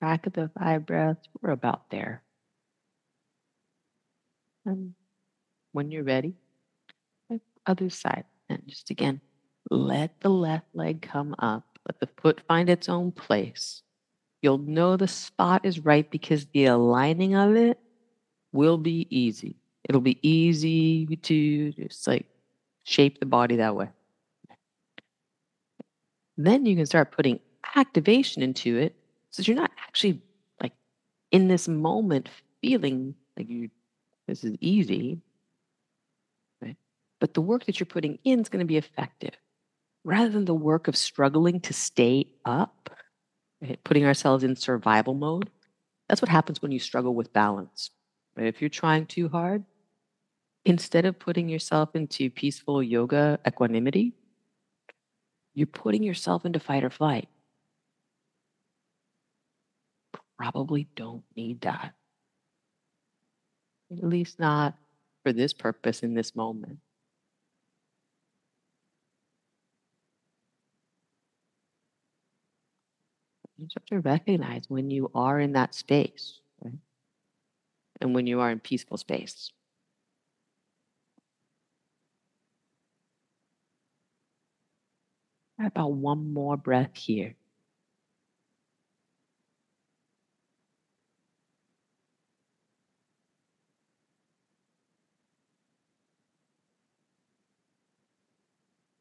Back 0.00 0.26
of 0.26 0.32
the 0.32 0.50
breaths, 0.86 1.28
we're 1.40 1.50
about 1.50 1.90
there. 1.90 2.22
And 4.64 4.94
when 5.72 5.90
you're 5.90 6.04
ready, 6.04 6.34
other 7.68 7.90
side. 7.90 8.24
And 8.48 8.62
just 8.66 8.90
again, 8.90 9.20
let 9.70 10.20
the 10.20 10.30
left 10.30 10.66
leg 10.74 11.02
come 11.02 11.34
up. 11.38 11.78
Let 11.86 12.00
the 12.00 12.08
foot 12.20 12.40
find 12.48 12.68
its 12.68 12.88
own 12.88 13.12
place. 13.12 13.82
You'll 14.42 14.58
know 14.58 14.96
the 14.96 15.08
spot 15.08 15.64
is 15.64 15.84
right 15.84 16.10
because 16.10 16.46
the 16.46 16.66
aligning 16.66 17.34
of 17.34 17.54
it 17.56 17.78
will 18.52 18.78
be 18.78 19.06
easy. 19.10 19.56
It'll 19.88 20.00
be 20.00 20.18
easy 20.26 21.06
to 21.06 21.72
just 21.72 22.06
like 22.06 22.26
shape 22.84 23.20
the 23.20 23.26
body 23.26 23.56
that 23.56 23.74
way. 23.74 23.88
Then 26.36 26.66
you 26.66 26.76
can 26.76 26.86
start 26.86 27.12
putting 27.12 27.40
activation 27.74 28.42
into 28.42 28.76
it 28.76 28.94
so 29.30 29.42
you're 29.42 29.56
not 29.56 29.70
actually 29.86 30.22
like 30.60 30.72
in 31.30 31.48
this 31.48 31.68
moment 31.68 32.28
feeling 32.60 33.14
like 33.36 33.48
you 33.48 33.70
this 34.28 34.44
is 34.44 34.54
easy. 34.60 35.20
Right? 36.62 36.76
But 37.18 37.34
the 37.34 37.40
work 37.40 37.64
that 37.64 37.80
you're 37.80 37.86
putting 37.86 38.18
in 38.22 38.40
is 38.40 38.48
going 38.48 38.60
to 38.60 38.66
be 38.66 38.76
effective. 38.76 39.34
Rather 40.04 40.28
than 40.28 40.44
the 40.44 40.54
work 40.54 40.86
of 40.86 40.96
struggling 40.96 41.60
to 41.60 41.72
stay 41.72 42.26
up, 42.44 42.90
right? 43.60 43.82
putting 43.82 44.04
ourselves 44.04 44.44
in 44.44 44.54
survival 44.54 45.14
mode, 45.14 45.50
that's 46.08 46.22
what 46.22 46.28
happens 46.28 46.62
when 46.62 46.72
you 46.72 46.78
struggle 46.78 47.14
with 47.14 47.32
balance. 47.32 47.90
Right? 48.36 48.46
If 48.46 48.60
you're 48.60 48.70
trying 48.70 49.06
too 49.06 49.28
hard, 49.28 49.64
instead 50.64 51.06
of 51.06 51.18
putting 51.18 51.48
yourself 51.48 51.96
into 51.96 52.30
peaceful 52.30 52.82
yoga 52.82 53.40
equanimity, 53.46 54.12
you're 55.54 55.66
putting 55.66 56.02
yourself 56.02 56.44
into 56.44 56.60
fight 56.60 56.84
or 56.84 56.90
flight. 56.90 57.28
Probably 60.38 60.86
don't 60.94 61.24
need 61.36 61.62
that. 61.62 61.94
At 63.90 64.04
least 64.04 64.38
not 64.38 64.74
for 65.24 65.32
this 65.32 65.52
purpose 65.52 66.02
in 66.02 66.14
this 66.14 66.36
moment. 66.36 66.78
You 73.56 73.66
just 73.66 73.74
have 73.74 73.86
to 73.86 74.08
recognize 74.08 74.64
when 74.68 74.90
you 74.90 75.10
are 75.16 75.40
in 75.40 75.52
that 75.54 75.74
space, 75.74 76.38
right? 76.62 76.78
And 78.00 78.14
when 78.14 78.28
you 78.28 78.38
are 78.38 78.50
in 78.50 78.60
peaceful 78.60 78.96
space. 78.96 79.50
About 85.60 85.92
one 85.92 86.32
more 86.32 86.56
breath 86.56 86.94
here? 86.94 87.34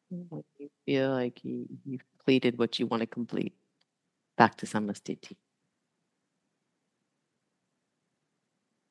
When 0.10 0.44
you 0.58 0.70
feel 0.88 1.12
like 1.12 1.44
you, 1.44 1.68
you've 1.86 2.04
completed 2.18 2.58
what 2.58 2.80
you 2.80 2.88
want 2.88 3.02
to 3.02 3.08
complete, 3.08 3.54
back 4.38 4.56
to 4.58 4.66
Samastiti. 4.66 5.36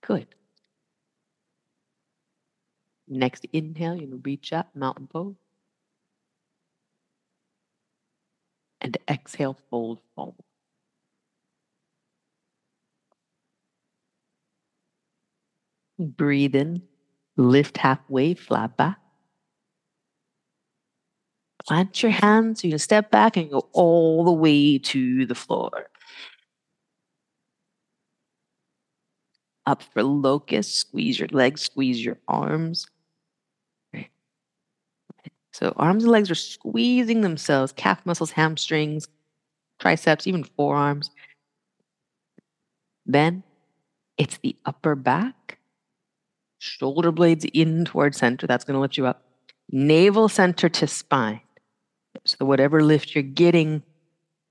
Good. 0.06 0.28
Next 3.08 3.46
inhale, 3.52 3.96
you 3.96 4.20
reach 4.24 4.52
up, 4.52 4.76
mountain 4.76 5.08
pose. 5.08 5.36
And 8.80 8.98
exhale, 9.08 9.58
fold 9.70 10.00
forward. 10.14 10.44
Breathe 15.98 16.54
in, 16.54 16.82
lift 17.36 17.78
halfway, 17.78 18.34
flat 18.34 18.76
back. 18.76 18.98
Plant 21.66 22.02
your 22.02 22.12
hands, 22.12 22.62
you 22.62 22.70
can 22.70 22.78
step 22.78 23.10
back 23.10 23.36
and 23.36 23.50
go 23.50 23.68
all 23.72 24.24
the 24.24 24.32
way 24.32 24.78
to 24.78 25.26
the 25.26 25.34
floor. 25.34 25.90
Up 29.66 29.82
for 29.82 30.04
locust, 30.04 30.76
squeeze 30.76 31.18
your 31.18 31.28
legs, 31.32 31.62
squeeze 31.62 32.04
your 32.04 32.18
arms. 32.28 32.86
So 35.52 35.72
arms 35.76 36.04
and 36.04 36.12
legs 36.12 36.30
are 36.30 36.36
squeezing 36.36 37.22
themselves, 37.22 37.72
calf 37.72 38.04
muscles, 38.04 38.30
hamstrings, 38.30 39.08
triceps, 39.78 40.26
even 40.26 40.44
forearms. 40.44 41.10
Then 43.06 43.42
it's 44.18 44.36
the 44.38 44.54
upper 44.66 44.94
back, 44.94 45.58
shoulder 46.58 47.10
blades 47.10 47.46
in 47.54 47.86
towards 47.86 48.18
center. 48.18 48.46
That's 48.46 48.64
going 48.64 48.74
to 48.74 48.80
lift 48.80 48.98
you 48.98 49.06
up. 49.06 49.22
Navel 49.70 50.28
center 50.28 50.68
to 50.68 50.86
spine. 50.86 51.40
So 52.24 52.44
whatever 52.44 52.82
lift 52.82 53.14
you're 53.14 53.22
getting 53.22 53.82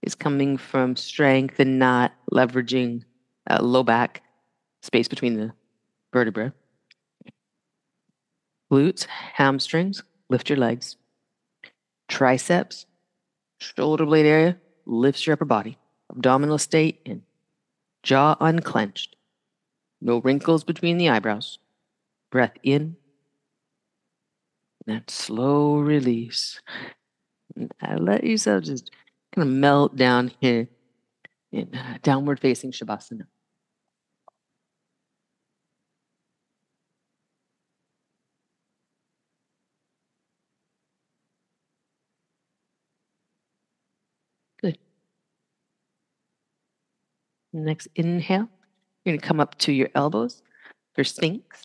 is 0.01 0.15
coming 0.15 0.57
from 0.57 0.95
strength 0.95 1.59
and 1.59 1.79
not 1.79 2.13
leveraging 2.31 3.03
uh, 3.49 3.61
low 3.61 3.83
back 3.83 4.23
space 4.81 5.07
between 5.07 5.35
the 5.35 5.51
vertebrae. 6.13 6.51
Glutes, 8.71 9.05
hamstrings, 9.05 10.03
lift 10.29 10.49
your 10.49 10.57
legs. 10.57 10.97
Triceps, 12.07 12.85
shoulder 13.59 14.05
blade 14.05 14.25
area, 14.25 14.57
lifts 14.85 15.25
your 15.25 15.33
upper 15.33 15.45
body. 15.45 15.77
Abdominal 16.11 16.57
state 16.57 17.01
in. 17.05 17.23
Jaw 18.03 18.35
unclenched. 18.39 19.15
No 20.01 20.19
wrinkles 20.19 20.63
between 20.63 20.97
the 20.97 21.09
eyebrows. 21.09 21.57
Breath 22.31 22.53
in. 22.63 22.97
And 24.87 25.03
slow 25.09 25.77
release. 25.77 26.61
I 27.81 27.95
let 27.95 28.23
yourself 28.23 28.63
just 28.63 28.91
kind 29.33 29.47
of 29.47 29.53
melt 29.53 29.95
down 29.95 30.31
here 30.39 30.67
in 31.51 31.73
uh, 31.73 31.97
downward 32.03 32.39
facing 32.39 32.71
Shavasana. 32.71 33.27
Good. 44.61 44.77
Next 47.53 47.87
inhale, 47.95 48.49
you're 49.03 49.13
going 49.13 49.19
to 49.19 49.25
come 49.25 49.39
up 49.39 49.57
to 49.59 49.71
your 49.71 49.89
elbows 49.95 50.41
your 50.97 51.03
Sphinx. 51.03 51.63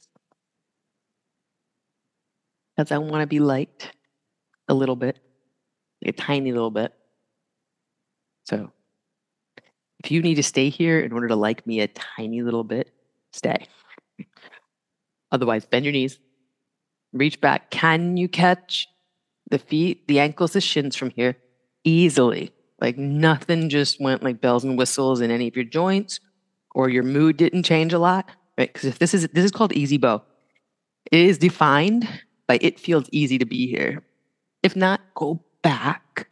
Because 2.77 2.93
I 2.93 2.99
want 2.99 3.23
to 3.23 3.27
be 3.27 3.39
light 3.39 3.91
a 4.69 4.75
little 4.75 4.97
bit 4.97 5.19
a 6.05 6.13
tiny 6.13 6.53
little 6.53 6.71
bit. 6.71 6.93
So 8.45 8.73
if 10.03 10.11
you 10.11 10.23
need 10.23 10.37
to 10.37 10.43
stay 10.43 10.71
here 10.71 11.01
in 11.01 11.13
order 11.13 11.29
to 11.29 11.37
like 11.37 11.67
me 11.67 11.81
a 11.81 11.89
tiny 11.89 12.43
little 12.43 12.65
bit, 12.65 12.91
stay. 13.33 13.67
Otherwise, 15.33 15.65
bend 15.65 15.85
your 15.85 15.93
knees, 15.93 16.19
reach 17.13 17.41
back. 17.41 17.71
Can 17.71 18.17
you 18.17 18.29
catch 18.29 18.89
the 19.51 19.59
feet, 19.59 20.09
the 20.09 20.19
ankles, 20.21 20.55
the 20.55 20.61
shins 20.61 20.97
from 20.97 21.11
here 21.11 21.37
easily? 21.85 22.51
Like 22.81 22.97
nothing 22.97 23.69
just 23.69 24.01
went 24.01 24.23
like 24.23 24.41
bells 24.41 24.65
and 24.65 24.79
whistles 24.79 25.21
in 25.21 25.31
any 25.31 25.47
of 25.49 25.55
your 25.55 25.67
joints, 25.67 26.19
or 26.75 26.89
your 26.89 27.03
mood 27.03 27.37
didn't 27.37 27.65
change 27.65 27.93
a 27.93 27.99
lot, 27.99 28.29
right? 28.57 28.73
Because 28.73 28.89
if 28.89 28.99
this 28.99 29.13
is 29.13 29.29
this 29.29 29.45
is 29.45 29.51
called 29.51 29.73
easy 29.73 29.99
bow, 29.99 30.23
it 31.13 31.21
is 31.21 31.37
defined 31.37 32.09
by 32.49 32.59
it 32.61 32.81
feels 32.81 33.07
easy 33.13 33.39
to 33.39 33.45
be 33.45 33.67
here. 33.67 34.03
If 34.63 34.75
not, 34.75 35.01
go 35.15 35.45
back. 35.63 36.29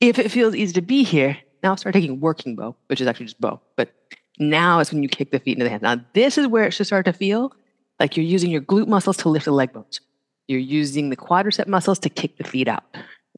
If 0.00 0.18
it 0.18 0.30
feels 0.30 0.54
easy 0.54 0.74
to 0.74 0.82
be 0.82 1.02
here, 1.02 1.38
now 1.62 1.74
start 1.74 1.94
taking 1.94 2.20
working 2.20 2.56
bow, 2.56 2.76
which 2.88 3.00
is 3.00 3.06
actually 3.06 3.26
just 3.26 3.40
bow. 3.40 3.60
But 3.76 3.92
now 4.38 4.80
is 4.80 4.92
when 4.92 5.02
you 5.02 5.08
kick 5.08 5.30
the 5.30 5.38
feet 5.38 5.52
into 5.52 5.64
the 5.64 5.70
hands. 5.70 5.82
Now, 5.82 5.96
this 6.12 6.38
is 6.38 6.46
where 6.46 6.64
it 6.64 6.72
should 6.72 6.86
start 6.86 7.06
to 7.06 7.12
feel 7.12 7.52
like 7.98 8.16
you're 8.16 8.26
using 8.26 8.50
your 8.50 8.60
glute 8.60 8.88
muscles 8.88 9.16
to 9.18 9.28
lift 9.28 9.46
the 9.46 9.52
leg 9.52 9.72
bones. 9.72 10.00
You're 10.48 10.60
using 10.60 11.10
the 11.10 11.16
quadricep 11.16 11.66
muscles 11.66 11.98
to 12.00 12.08
kick 12.08 12.36
the 12.36 12.44
feet 12.44 12.68
out. 12.68 12.84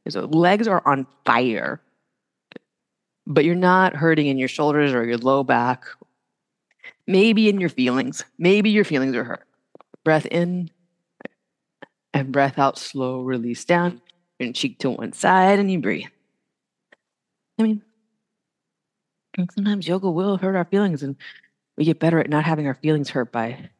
So 0.09 0.24
legs 0.24 0.66
are 0.66 0.83
on 0.87 1.07
fire, 1.24 1.81
but 3.26 3.45
you're 3.45 3.55
not 3.55 3.95
hurting 3.95 4.26
in 4.26 4.39
your 4.39 4.49
shoulders 4.49 4.93
or 4.93 5.05
your 5.05 5.18
low 5.18 5.45
back. 5.45 5.85
Maybe 7.07 7.49
in 7.49 7.61
your 7.61 7.70
feelings. 7.70 8.24
Maybe 8.39 8.70
your 8.70 8.85
feelings 8.85 9.14
are 9.14 9.24
hurt. 9.24 9.47
Breath 10.05 10.26
in 10.26 10.70
and 12.14 12.33
breath 12.33 12.59
out, 12.59 12.79
slow 12.79 13.20
release 13.20 13.64
down 13.64 14.01
and 14.41 14.55
cheek 14.55 14.78
to 14.78 14.91
one 14.91 15.12
side 15.12 15.59
and 15.59 15.70
you 15.70 15.80
breathe. 15.80 16.07
I 17.59 17.62
mean, 17.62 17.82
sometimes 19.51 19.89
yoga 19.89 20.11
will 20.11 20.36
hurt 20.36 20.57
our 20.57 20.64
feelings 20.64 21.03
and 21.03 21.16
we 21.76 21.84
get 21.84 22.01
better 22.01 22.18
at 22.18 22.30
not 22.30 22.45
having 22.45 22.66
our 22.66 22.74
feelings 22.74 23.11
hurt 23.11 23.32
by 23.32 23.70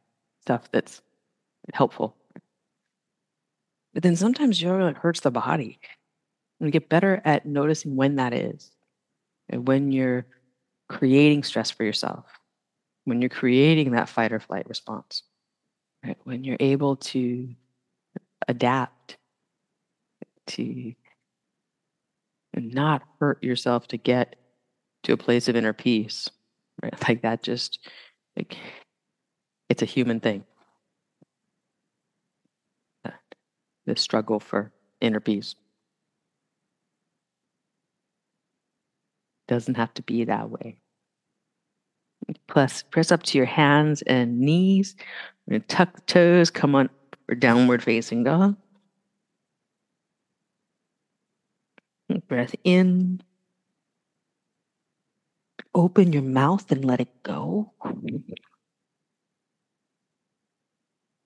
stuff 0.41 0.71
that's 0.71 1.01
helpful. 1.73 2.15
But 3.93 4.03
then 4.03 4.15
sometimes 4.15 4.61
yoga 4.61 4.97
hurts 4.97 5.19
the 5.19 5.31
body. 5.31 5.79
And 6.59 6.67
we 6.67 6.71
get 6.71 6.89
better 6.89 7.21
at 7.25 7.45
noticing 7.45 7.95
when 7.95 8.15
that 8.15 8.33
is. 8.33 8.71
And 9.49 9.67
when 9.67 9.91
you're 9.91 10.25
creating 10.87 11.43
stress 11.43 11.71
for 11.71 11.83
yourself, 11.83 12.25
when 13.05 13.21
you're 13.21 13.29
creating 13.29 13.91
that 13.91 14.09
fight 14.09 14.31
or 14.31 14.39
flight 14.39 14.67
response, 14.67 15.23
right? 16.05 16.17
when 16.23 16.43
you're 16.43 16.57
able 16.59 16.97
to 16.97 17.49
adapt 18.47 19.17
to 20.49 20.93
not 22.55 23.03
hurt 23.19 23.43
yourself 23.43 23.87
to 23.87 23.97
get 23.97 24.35
to 25.03 25.13
a 25.13 25.17
place 25.17 25.47
of 25.47 25.55
inner 25.55 25.73
peace. 25.73 26.29
Right? 26.81 26.93
Like 27.07 27.21
that 27.23 27.43
just 27.43 27.79
like 28.37 28.57
it's 29.69 29.81
a 29.81 29.85
human 29.85 30.19
thing. 30.19 30.43
The 33.85 33.95
struggle 33.95 34.39
for 34.39 34.71
inner 35.01 35.19
peace. 35.19 35.55
Doesn't 39.47 39.77
have 39.77 39.93
to 39.95 40.03
be 40.03 40.25
that 40.25 40.51
way. 40.51 40.77
Plus, 42.47 42.83
press 42.83 43.11
up 43.11 43.23
to 43.23 43.37
your 43.37 43.47
hands 43.47 44.03
and 44.03 44.39
knees. 44.39 44.95
Tuck 45.67 45.95
the 45.95 46.01
toes, 46.01 46.51
come 46.51 46.75
on 46.75 46.89
downward 47.39 47.81
facing 47.81 48.23
dog. 48.23 48.55
Breath 52.27 52.55
in. 52.63 53.21
Open 55.75 56.11
your 56.11 56.23
mouth 56.23 56.71
and 56.71 56.83
let 56.83 56.99
it 56.99 57.23
go. 57.23 57.73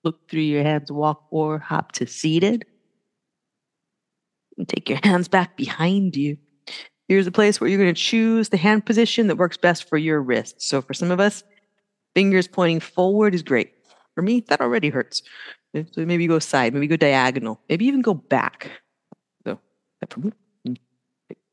Look 0.04 0.30
through 0.30 0.42
your 0.42 0.62
hands, 0.62 0.92
walk 0.92 1.24
or 1.30 1.58
hop 1.58 1.92
to 1.92 2.06
seated. 2.06 2.66
And 4.58 4.68
take 4.68 4.88
your 4.88 5.00
hands 5.02 5.28
back 5.28 5.56
behind 5.56 6.16
you. 6.16 6.36
Here's 7.08 7.26
a 7.26 7.32
place 7.32 7.60
where 7.60 7.68
you're 7.68 7.80
going 7.80 7.94
to 7.94 8.00
choose 8.00 8.50
the 8.50 8.56
hand 8.56 8.86
position 8.86 9.26
that 9.28 9.36
works 9.36 9.56
best 9.56 9.88
for 9.88 9.96
your 9.96 10.22
wrist. 10.22 10.60
So 10.62 10.82
for 10.82 10.94
some 10.94 11.10
of 11.10 11.20
us, 11.20 11.42
fingers 12.14 12.46
pointing 12.46 12.80
forward 12.80 13.34
is 13.34 13.42
great. 13.42 13.72
For 14.14 14.22
me, 14.22 14.40
that 14.48 14.60
already 14.60 14.90
hurts. 14.90 15.22
So 15.74 16.04
maybe 16.04 16.22
you 16.24 16.28
go 16.28 16.38
side, 16.38 16.72
maybe 16.72 16.86
go 16.86 16.96
diagonal, 16.96 17.60
maybe 17.68 17.86
even 17.86 18.02
go 18.02 18.14
back. 18.14 18.70
So 19.46 19.58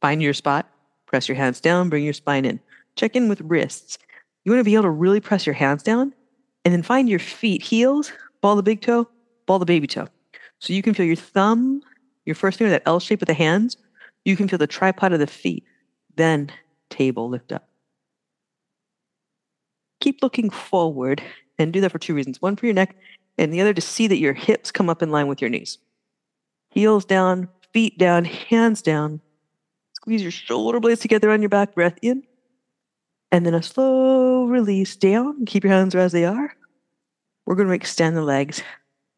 find 0.02 0.22
your 0.22 0.34
spot, 0.34 0.68
press 1.06 1.28
your 1.28 1.38
hands 1.38 1.62
down, 1.62 1.90
bring 1.90 2.04
your 2.04 2.14
spine 2.14 2.46
in. 2.46 2.60
Check 2.96 3.16
in 3.16 3.30
with 3.30 3.42
wrists. 3.42 3.98
You 4.44 4.52
want 4.52 4.60
to 4.60 4.66
be 4.66 4.74
able 4.74 4.84
to 4.84 4.90
really 4.90 5.20
press 5.20 5.46
your 5.46 5.54
hands 5.54 5.84
down 5.84 6.14
and 6.66 6.74
then 6.74 6.84
find 6.84 7.08
your 7.08 7.20
feet, 7.20 7.62
heels, 7.62 8.12
ball 8.42 8.56
the 8.56 8.64
big 8.64 8.82
toe, 8.82 9.08
ball 9.46 9.60
the 9.60 9.66
baby 9.66 9.88
toe. 9.88 10.08
So 10.60 10.74
you 10.74 10.82
can 10.82 10.94
feel 10.94 11.06
your 11.06 11.16
thumb, 11.16 11.82
your 12.26 12.36
first 12.36 12.58
finger, 12.58 12.72
that 12.72 12.84
L 12.86 13.00
shape 13.00 13.20
with 13.20 13.28
the 13.28 13.34
hands. 13.34 13.78
You 14.26 14.36
can 14.36 14.48
feel 14.48 14.60
the 14.60 14.68
tripod 14.68 15.14
of 15.14 15.20
the 15.20 15.28
feet. 15.28 15.64
Then 16.16 16.52
table 16.90 17.30
lift 17.30 17.52
up. 17.52 17.68
Keep 20.02 20.22
looking 20.22 20.50
forward 20.50 21.24
and 21.58 21.72
do 21.72 21.82
that 21.82 21.92
for 21.92 22.00
two 22.00 22.14
reasons. 22.14 22.42
One 22.42 22.56
for 22.56 22.66
your 22.66 22.76
neck, 22.76 22.96
and 23.38 23.54
the 23.54 23.62
other 23.62 23.74
to 23.74 23.82
see 23.82 24.08
that 24.08 24.18
your 24.18 24.34
hips 24.34 24.72
come 24.72 24.90
up 24.90 25.02
in 25.02 25.12
line 25.12 25.28
with 25.28 25.42
your 25.42 25.50
knees. 25.50 25.78
Heels 26.70 27.06
down, 27.06 27.50
feet 27.74 27.98
down, 27.98 28.26
hands 28.26 28.82
down. 28.82 29.22
Squeeze 30.02 30.24
your 30.24 30.32
shoulder 30.32 30.80
blades 30.80 31.02
together 31.02 31.30
on 31.30 31.42
your 31.42 31.50
back, 31.50 31.76
breath 31.76 31.98
in. 32.02 32.24
And 33.32 33.46
then 33.46 33.54
a 33.54 33.62
slow 33.62 34.46
release 34.46 34.96
down. 34.96 35.46
Keep 35.46 35.64
your 35.64 35.74
hands 35.74 35.96
as 35.96 36.12
they 36.12 36.26
are. 36.26 36.56
We're 37.46 37.56
going 37.56 37.68
to 37.68 37.74
extend 37.74 38.18
the 38.18 38.24
legs 38.24 38.64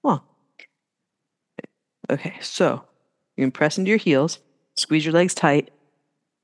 long. 0.03 0.21
Okay, 2.09 2.35
so 2.41 2.83
you 3.37 3.43
can 3.43 3.51
press 3.51 3.77
into 3.77 3.89
your 3.89 3.97
heels, 3.97 4.39
squeeze 4.75 5.05
your 5.05 5.13
legs 5.13 5.33
tight, 5.33 5.71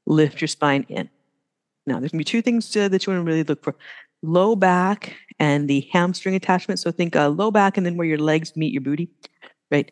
lift 0.05 0.41
your 0.41 0.47
spine 0.47 0.85
in. 0.87 1.09
Now, 1.85 1.99
there's 1.99 2.11
going 2.11 2.23
to 2.23 2.25
be 2.25 2.31
two 2.31 2.41
things 2.41 2.69
to, 2.71 2.87
that 2.87 3.05
you 3.05 3.13
want 3.13 3.25
to 3.25 3.29
really 3.29 3.43
look 3.43 3.63
for 3.63 3.75
low 4.21 4.55
back 4.55 5.15
and 5.37 5.69
the 5.69 5.87
hamstring 5.91 6.35
attachment. 6.35 6.79
So 6.79 6.91
think 6.91 7.15
uh, 7.15 7.29
low 7.29 7.51
back 7.51 7.77
and 7.77 7.85
then 7.85 7.97
where 7.97 8.07
your 8.07 8.17
legs 8.17 8.55
meet 8.55 8.71
your 8.71 8.81
booty, 8.81 9.09
right? 9.69 9.91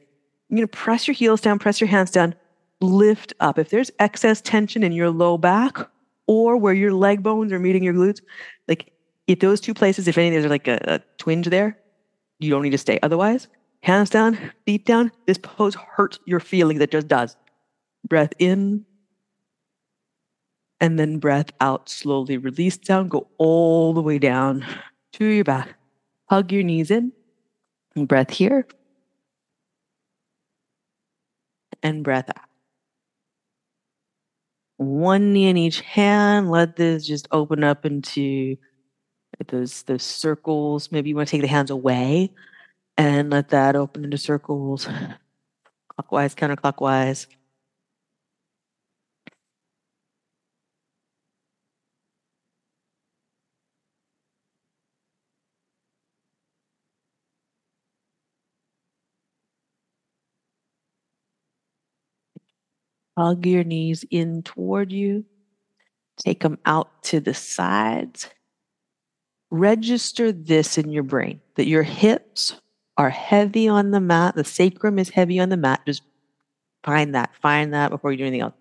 You're 0.50 0.58
going 0.58 0.68
to 0.68 0.78
press 0.78 1.08
your 1.08 1.16
heels 1.16 1.42
down, 1.42 1.60
press 1.60 1.82
your 1.82 1.90
hands 1.90 2.12
down, 2.12 2.34
lift 2.82 3.34
up. 3.40 3.58
If 3.60 3.70
there's 3.70 3.92
excess 4.00 4.42
tension 4.42 4.84
in 4.84 4.92
your 4.92 5.10
low 5.10 5.38
back 5.38 5.78
or 6.28 6.58
where 6.58 6.74
your 6.74 6.94
leg 6.94 7.24
bones 7.24 7.52
are 7.52 7.60
meeting 7.60 7.84
your 7.84 7.94
glutes, 7.94 8.22
like 8.68 8.92
if 9.28 9.40
those 9.40 9.60
two 9.60 9.74
places, 9.74 10.08
if 10.08 10.18
any, 10.18 10.30
there's 10.30 10.46
like 10.50 10.68
a, 10.68 10.80
a 10.84 11.00
twinge 11.18 11.48
there, 11.48 11.78
you 12.40 12.50
don't 12.50 12.62
need 12.62 12.72
to 12.72 12.78
stay. 12.78 13.00
Otherwise, 13.02 13.48
hands 13.82 14.10
down, 14.10 14.38
feet 14.66 14.86
down. 14.86 15.12
This 15.26 15.38
pose 15.38 15.76
hurts 15.76 16.20
your 16.26 16.40
feeling 16.40 16.80
that 16.80 16.92
just 16.92 17.08
does. 17.08 17.36
Breath 18.08 18.34
in, 18.40 18.86
and 20.80 21.00
then 21.00 21.20
breath 21.20 21.52
out 21.60 21.90
slowly. 21.90 22.38
Release 22.38 22.78
down, 22.78 23.08
go 23.08 23.28
all 23.38 23.94
the 23.94 24.02
way 24.02 24.20
down 24.20 24.66
to 25.14 25.26
your 25.26 25.44
back. 25.44 25.76
Hug 26.30 26.52
your 26.52 26.64
knees 26.64 26.92
in. 26.92 27.12
And 27.96 28.08
Breath 28.08 28.30
here. 28.30 28.68
And 31.84 32.04
breath 32.04 32.30
out. 32.30 32.47
One 34.78 35.34
knee 35.34 35.50
in 35.50 35.58
each 35.58 35.82
hand. 35.82 36.52
Let 36.52 36.76
this 36.76 37.06
just 37.08 37.28
open 37.32 37.64
up 37.64 37.86
into 37.86 38.58
those 39.48 39.84
those 39.84 40.04
circles. 40.04 40.92
Maybe 40.92 41.10
you 41.10 41.16
want 41.16 41.30
to 41.30 41.32
take 41.32 41.42
the 41.42 41.48
hands 41.48 41.72
away 41.72 42.32
and 42.98 43.30
let 43.32 43.50
that 43.50 43.76
open 43.76 44.06
into 44.06 44.18
circles, 44.18 44.88
clockwise, 45.90 46.36
counterclockwise. 46.36 47.28
Hug 63.18 63.46
your 63.46 63.64
knees 63.64 64.06
in 64.10 64.44
toward 64.44 64.92
you. 64.92 65.26
Take 66.18 66.42
them 66.42 66.60
out 66.66 67.04
to 67.04 67.20
the 67.20 67.34
sides 67.34 68.30
register 69.50 70.32
this 70.32 70.78
in 70.78 70.92
your 70.92 71.04
brain 71.04 71.42
that 71.56 71.68
your 71.68 71.84
hips 71.84 72.56
are 72.98 73.10
heavy 73.10 73.68
on 73.68 73.92
the 73.92 74.00
mat, 74.00 74.36
the 74.36 74.44
sacrum 74.44 74.98
is 74.98 75.10
heavy 75.10 75.40
on 75.40 75.50
the 75.50 75.58
mat. 75.58 75.82
Just 75.86 76.02
find 76.84 77.14
that, 77.16 77.32
find 77.42 77.74
that 77.74 77.92
before 77.92 78.12
you 78.12 78.18
do 78.18 78.24
anything 78.24 78.42
else. 78.42 78.56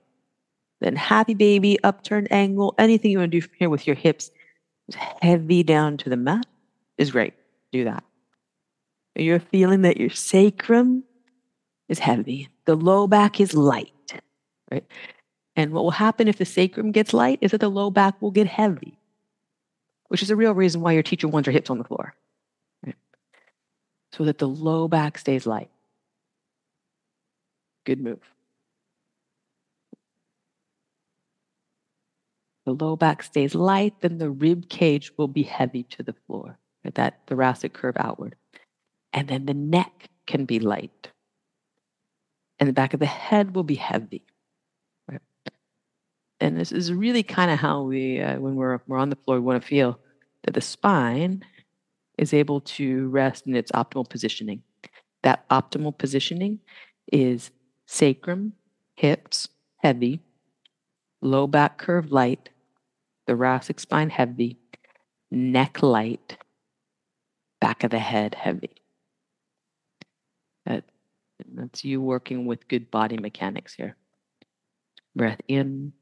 Then 0.81 0.95
happy 0.95 1.35
baby, 1.35 1.79
upturned 1.83 2.31
angle, 2.31 2.75
anything 2.79 3.11
you 3.11 3.19
want 3.19 3.33
to 3.33 3.39
do 3.39 3.41
from 3.41 3.55
here 3.59 3.71
with 3.71 3.87
your 3.87 3.97
hips 3.97 4.31
heavy 5.21 5.63
down 5.63 5.97
to 5.97 6.11
the 6.11 6.17
mat 6.17 6.47
is 6.99 7.11
great. 7.11 7.35
Do 7.73 7.85
that. 7.85 8.05
You're 9.17 9.41
feeling 9.41 9.83
that 9.83 9.97
your 9.97 10.11
sacrum 10.11 11.03
is 11.89 11.99
heavy. 11.99 12.51
The 12.67 12.77
low 12.77 13.07
back 13.07 13.41
is 13.41 13.55
light, 13.55 13.93
right? 14.71 14.85
And 15.55 15.73
what 15.73 15.85
will 15.85 15.91
happen 15.93 16.29
if 16.29 16.39
the 16.39 16.45
sacrum 16.45 16.93
gets 16.93 17.14
light 17.14 17.39
is 17.41 17.53
that 17.53 17.61
the 17.61 17.71
low 17.71 17.91
back 17.91 18.21
will 18.21 18.31
get 18.31 18.47
heavy 18.47 18.99
which 20.09 20.23
is 20.23 20.31
a 20.31 20.37
real 20.37 20.55
reason 20.55 20.81
why 20.81 20.93
your 20.93 21.03
teacher 21.03 21.29
wants 21.29 21.47
your 21.47 21.53
hips 21.53 21.71
on 21.71 21.79
the 21.79 21.85
floor. 21.85 22.14
Right? 22.85 22.97
So 24.12 24.25
that 24.25 24.39
the 24.39 24.49
low 24.49 24.89
back 24.89 25.19
stays 25.19 25.47
light. 25.47 25.71
Good 27.85 28.01
move. 28.01 28.21
The 32.64 32.73
low 32.73 32.97
back 32.97 33.23
stays 33.23 33.55
light, 33.55 34.01
then 34.01 34.19
the 34.19 34.31
rib 34.31 34.69
cage 34.69 35.12
will 35.17 35.29
be 35.29 35.45
heavy 35.45 35.85
to 35.85 36.03
the 36.03 36.14
floor. 36.27 36.59
Right? 36.85 36.95
That 36.95 37.21
thoracic 37.27 37.73
curve 37.73 37.97
outward. 37.99 38.35
And 39.12 39.29
then 39.29 39.47
the 39.47 39.55
neck 39.55 40.09
can 40.27 40.45
be 40.45 40.59
light. 40.59 41.11
And 42.59 42.69
the 42.69 42.73
back 42.73 42.95
of 42.95 43.01
the 43.01 43.07
head 43.07 43.55
will 43.55 43.62
be 43.62 43.77
heavy 43.77 44.25
and 46.41 46.59
this 46.59 46.72
is 46.72 46.93
really 46.93 47.22
kind 47.22 47.51
of 47.51 47.59
how 47.59 47.82
we, 47.82 48.20
uh, 48.20 48.39
when 48.39 48.57
we're 48.57 48.80
we're 48.87 48.99
on 48.99 49.11
the 49.11 49.16
floor, 49.16 49.39
we 49.39 49.47
want 49.47 49.61
to 49.62 49.66
feel 49.66 49.99
that 50.45 50.55
the 50.55 50.61
spine 50.61 51.45
is 52.18 52.32
able 52.32 52.61
to 52.61 53.09
rest 53.09 53.47
in 53.47 53.55
its 53.55 53.72
optimal 53.72 54.09
positioning. 54.09 54.62
That 55.22 55.49
optimal 55.49 55.97
positioning 55.97 56.61
is 57.12 57.51
sacrum, 57.87 58.53
hips 58.95 59.49
heavy, 59.78 60.20
low 61.20 61.47
back 61.47 61.78
curve 61.78 62.12
light, 62.12 62.49
thoracic 63.26 63.80
spine 63.80 64.11
heavy, 64.11 64.59
neck 65.30 65.82
light, 65.82 66.37
back 67.61 67.84
of 67.84 67.91
the 67.91 67.99
head 67.99 68.34
heavy. 68.34 68.70
That, 70.64 70.84
that's 71.55 71.84
you 71.84 72.01
working 72.01 72.47
with 72.47 72.68
good 72.68 72.91
body 72.91 73.18
mechanics 73.18 73.74
here. 73.74 73.97
Breath 75.14 75.41
in, 75.49 75.93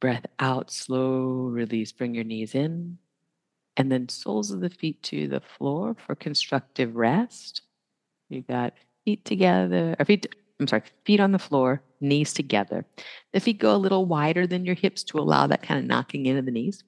Breath 0.00 0.26
out, 0.38 0.70
slow 0.70 1.48
release. 1.48 1.92
Bring 1.92 2.14
your 2.14 2.24
knees 2.24 2.54
in. 2.54 2.98
And 3.76 3.92
then 3.92 4.08
soles 4.08 4.50
of 4.50 4.60
the 4.60 4.70
feet 4.70 5.02
to 5.04 5.28
the 5.28 5.40
floor 5.40 5.94
for 5.94 6.14
constructive 6.14 6.96
rest. 6.96 7.62
You 8.28 8.42
got 8.42 8.74
feet 9.04 9.24
together, 9.24 9.94
or 9.98 10.04
feet, 10.04 10.34
I'm 10.60 10.66
sorry, 10.66 10.82
feet 11.04 11.20
on 11.20 11.32
the 11.32 11.38
floor, 11.38 11.82
knees 12.00 12.34
together. 12.34 12.84
The 13.32 13.40
feet 13.40 13.58
go 13.58 13.74
a 13.74 13.78
little 13.78 14.04
wider 14.04 14.46
than 14.46 14.66
your 14.66 14.74
hips 14.74 15.04
to 15.04 15.18
allow 15.18 15.46
that 15.46 15.62
kind 15.62 15.78
of 15.78 15.86
knocking 15.86 16.26
into 16.26 16.42
the 16.42 16.50
knees. 16.50 16.82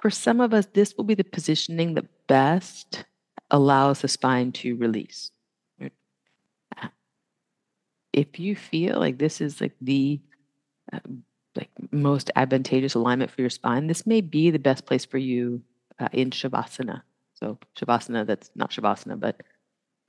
For 0.00 0.10
some 0.10 0.40
of 0.40 0.52
us, 0.52 0.66
this 0.66 0.96
will 0.96 1.04
be 1.04 1.14
the 1.14 1.24
positioning 1.24 1.94
that 1.94 2.26
best 2.26 3.04
allows 3.50 4.00
the 4.00 4.08
spine 4.08 4.50
to 4.52 4.76
release. 4.76 5.30
if 8.12 8.38
you 8.38 8.54
feel 8.54 8.98
like 8.98 9.18
this 9.18 9.40
is 9.40 9.60
like 9.60 9.74
the 9.80 10.20
uh, 10.92 10.98
like 11.56 11.70
most 11.90 12.30
advantageous 12.36 12.94
alignment 12.94 13.30
for 13.30 13.40
your 13.40 13.50
spine, 13.50 13.86
this 13.86 14.06
may 14.06 14.20
be 14.20 14.50
the 14.50 14.58
best 14.58 14.86
place 14.86 15.04
for 15.04 15.18
you 15.18 15.62
uh, 15.98 16.08
in 16.12 16.30
shavasana. 16.30 17.02
So 17.34 17.58
shavasana, 17.78 18.26
that's 18.26 18.50
not 18.54 18.70
shavasana, 18.70 19.18
but 19.18 19.42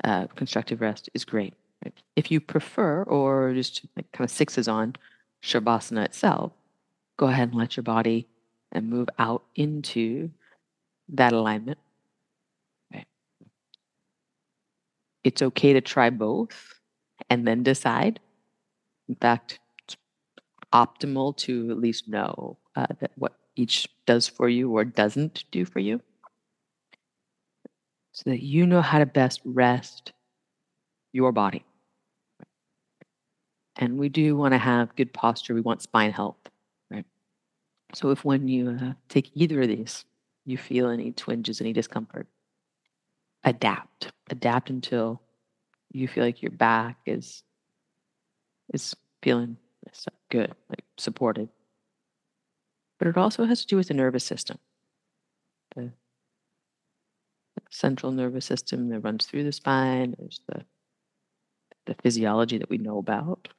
uh, 0.04 0.28
constructive 0.36 0.82
rest 0.82 1.10
is 1.14 1.26
great. 1.26 1.54
Right? 1.84 1.94
If 2.16 2.32
you 2.32 2.40
prefer, 2.40 3.04
or 3.04 3.54
just 3.54 3.86
like 3.96 4.12
kind 4.12 4.26
of 4.26 4.32
sixes 4.32 4.68
on 4.68 4.96
shavasana 5.42 6.06
itself, 6.06 6.54
go 7.18 7.28
ahead 7.28 7.50
and 7.50 7.58
let 7.58 7.76
your 7.76 7.84
body 7.84 8.28
and 8.72 8.90
move 8.90 9.10
out 9.20 9.44
into 9.56 10.32
that 11.10 11.34
alignment. 11.34 11.78
It's 15.24 15.42
okay 15.42 15.72
to 15.74 15.82
try 15.82 16.10
both 16.10 16.82
and 17.30 17.48
then 17.48 17.64
decide. 17.64 18.20
In 19.08 19.16
fact, 19.16 19.60
optimal 20.74 21.36
to 21.38 21.70
at 21.72 21.78
least 21.78 22.08
know 22.08 22.58
uh, 22.76 22.88
that 23.00 23.12
what 23.16 23.34
each 23.56 23.88
does 24.06 24.28
for 24.28 24.50
you 24.50 24.72
or 24.72 24.84
doesn't 24.84 25.44
do 25.52 25.66
for 25.66 25.80
you 25.80 26.02
so 28.12 28.30
that 28.30 28.42
you 28.44 28.66
know 28.66 28.82
how 28.82 29.00
to 29.00 29.06
best 29.06 29.42
rest 29.44 30.14
your 31.12 31.32
body. 31.32 31.66
And 33.76 33.98
we 33.98 34.10
do 34.10 34.36
want 34.36 34.54
to 34.54 34.58
have 34.58 34.96
good 34.96 35.14
posture. 35.14 35.54
We 35.54 35.62
want 35.62 35.82
spine 35.82 36.12
health, 36.12 36.38
right? 36.92 37.06
So 37.96 38.12
if 38.12 38.24
when 38.24 38.48
you 38.48 38.78
uh, 38.82 38.94
take 39.10 39.32
either 39.34 39.62
of 39.62 39.68
these, 39.68 40.06
you 40.46 40.58
feel 40.58 40.90
any 40.90 41.12
twinges, 41.12 41.60
any 41.60 41.74
discomfort, 41.74 42.28
adapt. 43.44 44.12
Adapt 44.30 44.70
until 44.70 45.22
you 45.92 46.08
feel 46.08 46.24
like 46.24 46.42
your 46.42 46.52
back 46.52 46.98
is 47.06 47.44
is 48.74 48.96
feeling 49.22 49.58
good, 50.34 50.54
like 50.68 50.84
supported. 50.98 51.48
But 52.98 53.08
it 53.08 53.18
also 53.18 53.46
has 53.46 53.62
to 53.62 53.68
do 53.68 53.78
with 53.78 53.88
the 53.88 53.94
nervous 53.94 54.24
system. 54.24 54.58
The 55.76 55.92
central 57.70 58.12
nervous 58.12 58.46
system 58.46 58.90
that 58.90 59.02
runs 59.02 59.28
through 59.28 59.44
the 59.44 59.52
spine. 59.52 60.16
There's 60.18 60.42
the 60.48 60.66
the 61.86 61.96
physiology 61.96 62.58
that 62.58 62.70
we 62.70 62.78
know 62.78 62.98
about. 62.98 63.50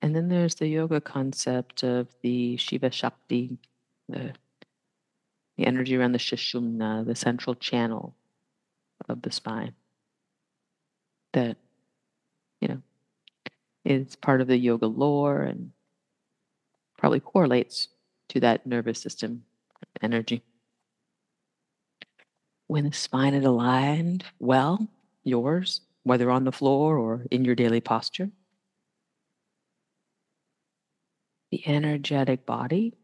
And 0.00 0.16
then 0.16 0.28
there's 0.28 0.54
the 0.54 0.66
yoga 0.66 1.00
concept 1.00 1.84
of 1.84 2.08
the 2.22 2.56
Shiva 2.56 2.90
Shakti, 2.90 3.58
the, 4.08 4.32
the 5.58 5.66
energy 5.66 5.94
around 5.94 6.12
the 6.12 6.18
Sushumna, 6.18 7.04
the 7.04 7.14
central 7.14 7.54
channel 7.54 8.14
of 9.08 9.20
the 9.22 9.30
spine 9.30 9.74
that, 11.32 11.56
you 12.60 12.68
know, 12.68 12.82
is 13.84 14.16
part 14.16 14.40
of 14.40 14.46
the 14.46 14.56
yoga 14.56 14.86
lore 14.86 15.42
and 15.42 15.72
probably 16.98 17.20
correlates 17.20 17.88
to 18.28 18.40
that 18.40 18.66
nervous 18.66 19.00
system 19.00 19.44
energy. 20.00 20.42
When 22.66 22.84
the 22.84 22.92
spine 22.92 23.34
is 23.34 23.44
aligned 23.44 24.24
well, 24.38 24.88
yours, 25.24 25.80
whether 26.04 26.30
on 26.30 26.44
the 26.44 26.52
floor 26.52 26.96
or 26.96 27.26
in 27.30 27.44
your 27.44 27.54
daily 27.54 27.80
posture, 27.80 28.30
the 31.50 31.66
energetic 31.66 32.46
body 32.46 32.94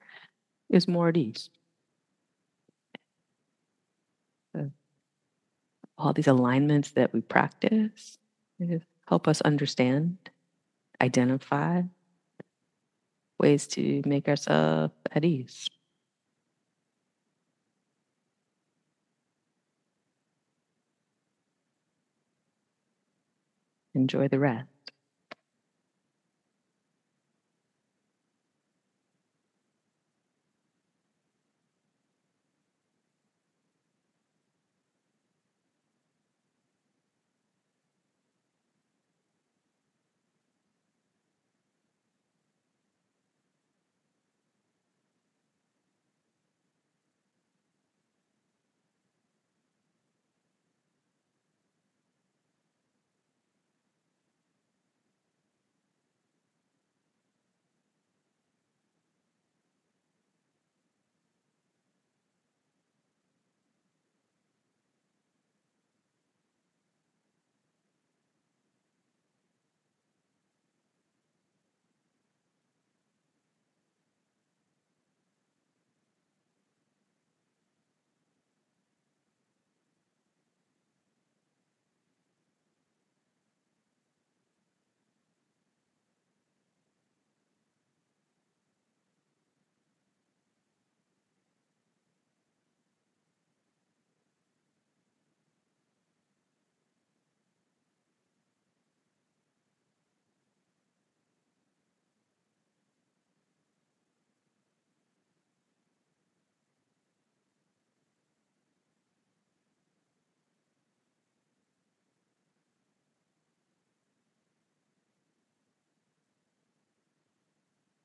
is 0.70 0.88
more 0.88 1.08
at 1.08 1.16
ease. 1.16 1.50
all 5.98 6.12
these 6.12 6.28
alignments 6.28 6.92
that 6.92 7.12
we 7.12 7.20
practice 7.20 8.18
help 9.06 9.26
us 9.26 9.40
understand, 9.42 10.16
identify 11.00 11.82
ways 13.38 13.66
to 13.68 14.02
make 14.04 14.28
ourselves 14.28 14.92
at 15.12 15.24
ease. 15.24 15.68
Enjoy 23.94 24.28
the 24.28 24.38
rest. 24.38 24.77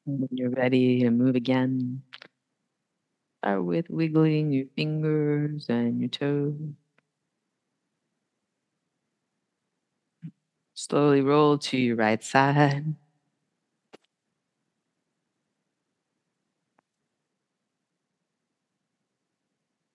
When 0.06 0.28
you're 0.32 0.50
ready 0.50 1.00
to 1.02 1.10
move 1.12 1.36
again, 1.36 2.02
start 3.42 3.64
with 3.64 3.90
wiggling 3.92 4.52
your 4.52 4.66
fingers 4.76 5.68
and 5.70 6.00
your 6.00 6.10
toes. 6.10 6.56
Slowly 10.76 11.22
roll 11.22 11.58
to 11.58 11.78
your 11.80 11.96
right 11.96 12.24
side. 12.24 12.94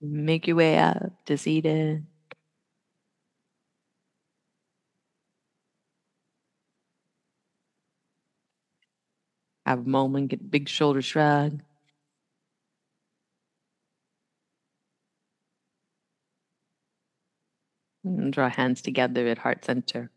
Make 0.00 0.46
your 0.48 0.56
way 0.56 0.76
up 0.78 1.24
to 1.26 1.38
seated. 1.38 2.04
Have 9.68 9.80
a 9.80 9.88
moment, 9.90 10.28
get 10.30 10.40
a 10.40 10.44
big 10.44 10.66
shoulder 10.66 11.02
shrug. 11.02 11.60
And 18.02 18.32
draw 18.32 18.48
hands 18.48 18.80
together 18.80 19.26
at 19.26 19.36
heart 19.36 19.66
center. 19.66 20.10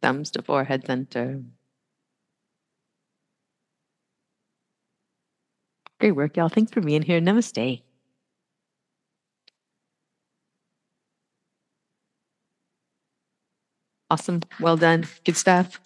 Thumbs 0.00 0.30
to 0.30 0.42
forehead 0.42 0.86
center. 0.86 1.42
Great 5.98 6.12
work, 6.12 6.36
y'all. 6.36 6.48
Thanks 6.48 6.70
for 6.70 6.80
being 6.80 7.02
here. 7.02 7.20
Namaste. 7.20 7.82
Awesome. 14.12 14.42
Well 14.60 14.76
done. 14.76 15.06
Good 15.24 15.38
stuff. 15.38 15.80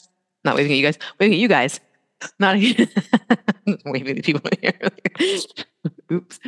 Not 0.44 0.56
waving 0.56 0.72
at 0.72 0.78
you 0.78 0.82
guys. 0.82 0.98
Waving 1.20 1.34
at 1.34 1.38
you 1.38 1.46
guys. 1.46 1.78
Not 2.40 2.56
waving 3.86 4.18
at 4.18 4.24
people 4.24 4.50
here. 4.60 4.72
Oops. 6.10 6.40